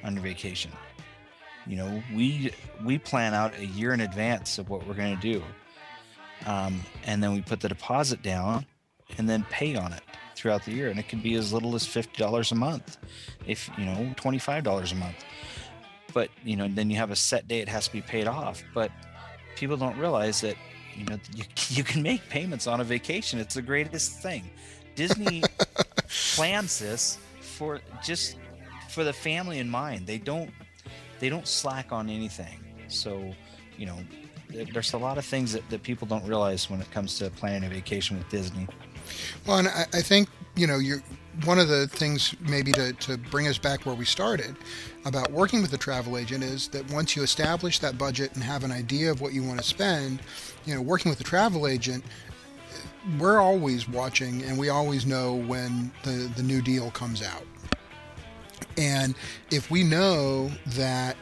on 0.03 0.15
your 0.15 0.23
vacation. 0.23 0.73
You 1.67 1.77
know, 1.77 2.03
we 2.13 2.53
we 2.85 2.99
plan 2.99 3.33
out 3.33 3.57
a 3.59 3.67
year 3.67 3.95
in 3.95 4.01
advance 4.01 4.59
of 4.59 4.69
what 4.69 4.87
we're 4.87 4.95
to 4.95 5.17
do, 5.17 5.43
um, 6.47 6.81
and 7.05 7.23
then 7.23 7.33
we 7.33 7.41
put 7.41 7.61
the 7.61 7.69
deposit 7.69 8.23
down, 8.23 8.67
and 9.19 9.29
then 9.29 9.45
pay 9.51 9.77
on 9.77 9.93
it 9.93 10.03
throughout 10.35 10.65
the 10.65 10.73
year. 10.73 10.91
And 10.91 10.99
it 10.99 11.09
can 11.09 11.21
be 11.21 11.35
as 11.35 11.53
little 11.53 11.75
as 11.75 11.87
fifty 11.87 12.23
dollars 12.23 12.53
a 12.53 12.55
month, 12.55 12.99
if 13.47 13.71
you 13.79 13.85
know, 13.85 14.13
twenty 14.17 14.39
five 14.39 14.65
dollars 14.65 14.93
a 14.93 14.97
month. 14.97 15.25
But 16.13 16.31
you 16.45 16.57
know, 16.57 16.69
then 16.69 16.91
you 16.91 16.97
have 16.97 17.11
a 17.11 17.17
set 17.17 17.49
day; 17.49 17.61
it 17.61 17.69
has 17.69 17.87
to 17.87 17.93
be 17.93 18.01
paid 18.01 18.27
off. 18.27 18.63
But 18.75 18.91
people 19.57 19.77
don't 19.77 19.99
realize 19.99 20.41
that 20.43 20.57
you 20.97 21.05
know 21.05 21.19
you, 21.35 21.45
you 21.69 21.85
can 21.85 22.03
make 22.03 22.29
payments 22.29 22.67
on 22.67 22.81
a 22.81 22.85
vacation. 22.85 23.39
It's 23.39 23.55
the 23.55 23.63
greatest 23.63 24.21
thing. 24.21 24.51
Disney 24.95 25.43
plans 26.35 26.79
this 26.79 27.19
for 27.41 27.81
just 28.03 28.37
for 28.89 29.05
the 29.05 29.13
family 29.13 29.59
in 29.59 29.69
mind. 29.69 30.07
They 30.07 30.19
don't 30.19 30.51
they 31.21 31.29
don't 31.29 31.49
slack 31.49 31.93
on 31.93 32.11
anything. 32.11 32.61
So, 32.89 33.33
you 33.79 33.87
know, 33.87 33.99
there's 34.49 34.93
a 34.93 34.99
lot 34.99 35.19
of 35.19 35.25
things 35.25 35.53
that, 35.53 35.69
that 35.71 35.83
people 35.83 36.07
don't 36.07 36.27
realize 36.27 36.71
when 36.71 36.81
it 36.81 36.91
comes 36.91 37.19
to 37.19 37.31
planning 37.31 37.65
a 37.65 37.73
vacation 37.73 38.19
with 38.19 38.29
Disney. 38.29 38.69
Well, 39.47 39.59
and 39.59 39.69
I, 39.69 39.87
I 39.93 40.03
think 40.03 40.29
you 40.57 40.67
know 40.67 40.79
you're 40.79 41.03
one 41.45 41.59
of 41.59 41.69
the 41.69 41.89
things 41.89 42.35
maybe 42.41 42.71
to, 42.73 42.93
to 42.93 43.19
bring 43.19 43.49
us 43.49 43.59
back 43.59 43.85
where 43.85 43.95
we 43.95 44.05
started 44.05 44.55
about 45.05 45.31
working 45.33 45.63
with 45.63 45.73
a 45.73 45.79
travel 45.79 46.17
agent 46.17 46.45
is 46.45 46.69
that 46.69 46.89
once 46.93 47.17
you 47.17 47.23
establish 47.23 47.79
that 47.81 47.99
budget 47.99 48.33
and 48.35 48.43
have 48.43 48.63
an 48.65 48.71
idea 48.71 49.11
of 49.11 49.21
what 49.21 49.33
you 49.33 49.43
want 49.43 49.59
to 49.59 49.65
spend, 49.65 50.21
you 50.65 50.75
know, 50.75 50.81
working 50.81 51.11
with 51.11 51.21
a 51.21 51.25
travel 51.25 51.67
agent, 51.67 52.05
we're 53.19 53.39
always 53.39 53.89
watching 53.89 54.43
and 54.45 54.57
we 54.57 54.69
always 54.69 55.05
know 55.05 55.35
when 55.35 55.93
the, 56.05 56.31
the 56.37 56.43
new 56.43 56.63
deal 56.63 56.91
comes 56.93 57.23
out. 57.23 57.45
And 58.79 59.15
if 59.51 59.71
we 59.71 59.83
know 59.83 60.51
that, 60.69 61.17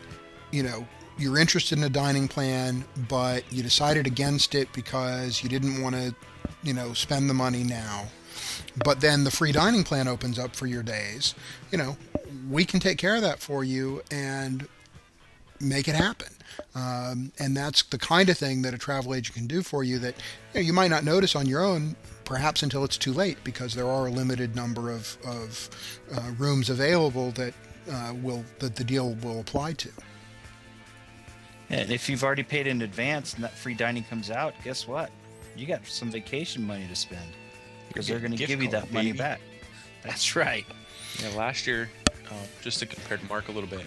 you 0.52 0.62
know, 0.62 0.86
you're 1.18 1.38
interested 1.38 1.78
in 1.78 1.84
a 1.84 1.90
dining 1.90 2.28
plan, 2.28 2.84
but 3.08 3.50
you 3.52 3.62
decided 3.62 4.06
against 4.06 4.54
it 4.54 4.68
because 4.72 5.42
you 5.42 5.48
didn't 5.48 5.82
want 5.82 5.94
to, 5.94 6.14
you 6.62 6.72
know, 6.72 6.92
spend 6.92 7.28
the 7.28 7.34
money 7.34 7.62
now, 7.62 8.06
but 8.84 9.00
then 9.00 9.24
the 9.24 9.30
free 9.30 9.52
dining 9.52 9.84
plan 9.84 10.08
opens 10.08 10.38
up 10.38 10.54
for 10.54 10.66
your 10.66 10.82
days, 10.82 11.34
you 11.70 11.78
know, 11.78 11.96
we 12.50 12.64
can 12.64 12.80
take 12.80 12.98
care 12.98 13.16
of 13.16 13.22
that 13.22 13.40
for 13.40 13.64
you 13.64 14.02
and 14.10 14.66
make 15.60 15.88
it 15.88 15.94
happen. 15.94 16.28
Um, 16.74 17.32
and 17.38 17.56
that's 17.56 17.82
the 17.84 17.98
kind 17.98 18.28
of 18.28 18.36
thing 18.36 18.62
that 18.62 18.74
a 18.74 18.78
travel 18.78 19.14
agent 19.14 19.36
can 19.36 19.46
do 19.46 19.62
for 19.62 19.84
you 19.84 19.98
that 20.00 20.14
you, 20.54 20.60
know, 20.60 20.66
you 20.66 20.72
might 20.72 20.88
not 20.88 21.04
notice 21.04 21.34
on 21.36 21.46
your 21.46 21.62
own, 21.62 21.96
perhaps 22.24 22.62
until 22.62 22.84
it's 22.84 22.96
too 22.96 23.12
late, 23.12 23.38
because 23.44 23.74
there 23.74 23.88
are 23.88 24.06
a 24.06 24.10
limited 24.10 24.54
number 24.56 24.90
of, 24.90 25.16
of 25.26 25.70
uh, 26.14 26.30
rooms 26.38 26.68
available 26.70 27.30
that 27.32 27.54
uh, 27.90 28.14
will 28.22 28.44
that 28.58 28.76
the 28.76 28.84
deal 28.84 29.14
will 29.16 29.40
apply 29.40 29.72
to. 29.72 29.90
And 31.70 31.90
if 31.90 32.08
you've 32.08 32.22
already 32.22 32.42
paid 32.42 32.66
in 32.66 32.82
advance 32.82 33.34
and 33.34 33.42
that 33.42 33.56
free 33.56 33.74
dining 33.74 34.04
comes 34.04 34.30
out, 34.30 34.54
guess 34.62 34.86
what? 34.86 35.10
You 35.56 35.66
got 35.66 35.86
some 35.86 36.10
vacation 36.10 36.66
money 36.66 36.86
to 36.88 36.96
spend 36.96 37.28
because 37.88 38.06
they're 38.06 38.18
going 38.20 38.32
to 38.32 38.38
give 38.38 38.62
you 38.62 38.70
that 38.70 38.92
money 38.92 39.12
back. 39.12 39.40
That's 40.02 40.34
right. 40.34 40.66
Yeah, 41.22 41.30
last 41.36 41.66
year, 41.66 41.90
uh, 42.30 42.34
just 42.62 42.78
to 42.78 42.86
compare 42.86 43.18
to 43.18 43.24
Mark 43.26 43.48
a 43.48 43.52
little 43.52 43.68
bit, 43.68 43.86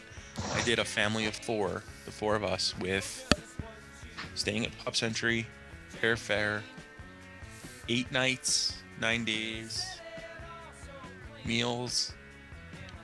I 0.54 0.62
did 0.64 0.80
a 0.80 0.86
family 0.86 1.26
of 1.26 1.36
four, 1.36 1.84
the 2.06 2.12
four 2.12 2.36
of 2.36 2.44
us, 2.44 2.76
with 2.80 3.28
staying 4.36 4.66
at 4.66 4.78
Pop 4.78 4.96
Century, 4.96 5.48
airfare, 6.02 6.62
eight 7.90 8.12
nights, 8.12 8.76
nine 9.02 9.26
days, 9.26 9.84
meals, 11.46 12.14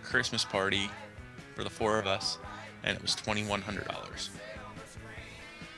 Christmas 0.04 0.46
party 0.46 0.90
for 1.56 1.64
the 1.64 1.70
four 1.70 1.98
of 1.98 2.06
us, 2.06 2.38
and 2.84 2.96
it 2.96 3.02
was 3.02 3.16
twenty 3.16 3.44
one 3.44 3.62
hundred 3.62 3.88
dollars 3.88 4.30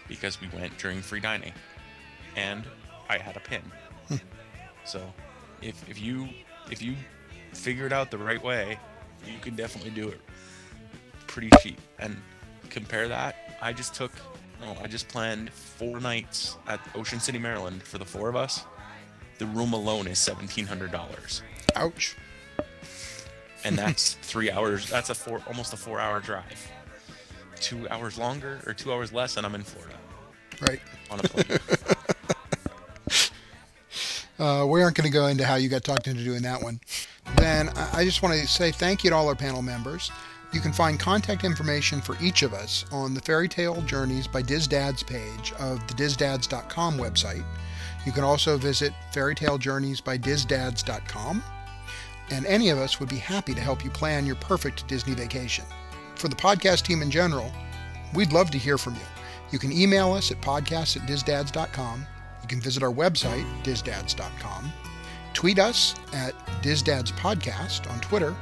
because 0.08 0.40
we 0.42 0.50
went 0.50 0.78
during 0.78 1.02
free 1.02 1.20
dining, 1.20 1.54
and 2.36 2.64
I 3.10 3.18
had 3.18 3.38
a 3.38 3.40
pin. 3.40 3.62
Hmm. 4.08 4.16
so, 4.86 5.02
if 5.62 5.88
if 5.90 6.02
you 6.02 6.28
if 6.72 6.82
you 6.82 6.96
figure 7.54 7.86
it 7.86 7.94
out 7.94 8.12
the 8.12 8.18
right 8.18 8.42
way, 8.44 8.80
you 9.26 9.40
can 9.40 9.56
definitely 9.56 9.92
do 9.92 10.08
it 10.10 10.20
pretty 11.28 11.50
cheap. 11.62 11.80
And 12.00 12.16
compare 12.70 13.08
that, 13.08 13.36
I 13.62 13.74
just 13.74 13.94
took, 13.94 14.12
oh, 14.66 14.76
I 14.84 14.88
just 14.88 15.08
planned 15.08 15.52
four 15.52 16.00
nights 16.00 16.58
at 16.68 16.80
Ocean 16.96 17.20
City, 17.20 17.38
Maryland 17.40 17.82
for 17.84 17.98
the 17.98 18.06
four 18.06 18.30
of 18.30 18.36
us. 18.36 18.64
The 19.40 19.46
room 19.48 19.74
alone 19.74 20.08
is 20.08 20.20
seventeen 20.20 20.66
hundred 20.68 20.92
dollars, 20.92 21.42
Ouch. 21.76 22.16
and 23.64 23.78
that's 23.78 24.14
three 24.22 24.52
hours. 24.52 24.90
That's 24.90 25.10
a 25.10 25.16
four, 25.16 25.42
almost 25.48 25.74
a 25.74 25.78
four-hour 25.78 26.20
drive. 26.20 26.72
Two 27.60 27.88
hours 27.90 28.18
longer 28.18 28.60
or 28.68 28.74
two 28.74 28.92
hours 28.94 29.12
less, 29.14 29.38
and 29.38 29.46
I'm 29.46 29.56
in 29.56 29.64
Florida 29.64 29.96
Right. 30.62 30.82
on 31.10 31.20
a 31.20 31.24
plane. 31.24 31.60
Uh, 34.40 34.66
we 34.68 34.82
aren't 34.82 34.96
going 34.96 35.10
to 35.10 35.14
go 35.14 35.28
into 35.28 35.46
how 35.46 35.56
you 35.56 35.70
got 35.70 35.84
talked 35.84 36.08
into 36.08 36.24
doing 36.24 36.42
that 36.42 36.62
one. 36.62 36.80
Then 37.38 37.70
I 37.94 38.04
just 38.04 38.22
want 38.22 38.40
to 38.40 38.48
say 38.48 38.72
thank 38.72 39.04
you 39.04 39.12
to 39.12 39.16
all 39.16 39.28
our 39.28 39.36
panel 39.36 39.62
members. 39.62 40.12
You 40.52 40.60
can 40.60 40.72
find 40.72 41.00
contact 41.00 41.44
information 41.44 42.00
for 42.00 42.16
each 42.22 42.44
of 42.44 42.54
us 42.54 42.86
on 42.92 43.14
the 43.14 43.22
Fairytale 43.22 43.82
Journeys 43.82 44.28
by 44.28 44.44
DIS 44.44 44.68
Dads 44.68 45.02
page 45.02 45.52
of 45.54 45.86
the 45.88 45.96
disdads.com 45.96 46.98
website. 46.98 47.44
You 48.06 48.12
can 48.12 48.24
also 48.24 48.58
visit 48.58 48.94
Fairytale 49.12 49.58
Journeys 49.58 50.00
by 50.00 50.18
disdads.com. 50.18 51.44
And 52.30 52.46
any 52.46 52.70
of 52.70 52.78
us 52.78 53.00
would 53.00 53.10
be 53.10 53.18
happy 53.18 53.54
to 53.54 53.62
help 53.62 53.84
you 53.84 53.90
plan 53.90 54.26
your 54.26 54.36
perfect 54.36 54.88
Disney 54.88 55.14
vacation. 55.14 55.66
For 56.16 56.28
the 56.28 56.36
podcast 56.36 56.84
team 56.84 57.02
in 57.02 57.10
general, 57.10 57.52
we'd 58.14 58.32
love 58.32 58.52
to 58.52 58.58
hear 58.58 58.78
from 58.78 58.96
you. 58.96 59.02
You 59.52 59.60
can 59.60 59.72
email 59.72 60.14
us 60.14 60.32
at 60.32 60.42
podcast 60.42 60.98
at 60.98 61.08
disdads.com. 61.08 62.06
You 62.44 62.48
can 62.48 62.62
visit 62.62 62.84
our 62.84 62.92
website, 62.92 63.46
disdads.com, 63.64 64.72
tweet 65.34 65.58
us 65.58 65.96
at 66.14 66.34
disdadspodcast 66.62 67.90
on 67.90 68.00
Twitter, 68.02 68.36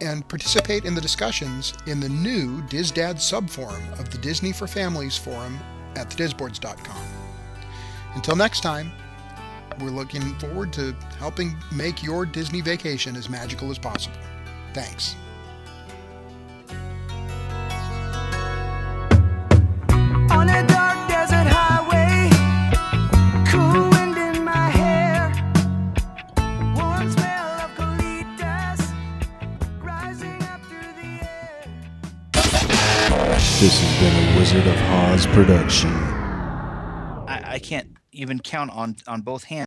and 0.00 0.26
participate 0.28 0.84
in 0.84 0.94
the 0.94 1.00
discussions 1.00 1.72
in 1.86 1.98
the 1.98 2.08
new 2.08 2.62
DIS 2.68 2.90
Dads 2.90 3.30
subforum 3.30 3.98
of 3.98 4.10
the 4.10 4.18
Disney 4.18 4.52
for 4.52 4.66
Families 4.66 5.16
forum 5.16 5.58
at 5.96 6.10
thedisboards.com. 6.10 7.06
Until 8.14 8.36
next 8.36 8.60
time, 8.60 8.92
we're 9.80 9.90
looking 9.90 10.34
forward 10.38 10.72
to 10.74 10.94
helping 11.18 11.56
make 11.72 12.02
your 12.02 12.26
Disney 12.26 12.60
vacation 12.60 13.16
as 13.16 13.28
magical 13.28 13.70
as 13.70 13.78
possible. 13.78 14.18
Thanks. 14.72 15.16
This 33.58 33.80
has 33.80 34.00
been 34.00 34.12
a 34.12 34.38
Wizard 34.38 34.66
of 34.66 34.76
Oz 34.82 35.26
production. 35.28 35.88
I, 37.26 37.54
I 37.54 37.58
can't 37.58 37.96
even 38.12 38.38
count 38.38 38.70
on 38.70 38.96
on 39.06 39.22
both 39.22 39.44
hands 39.44 39.64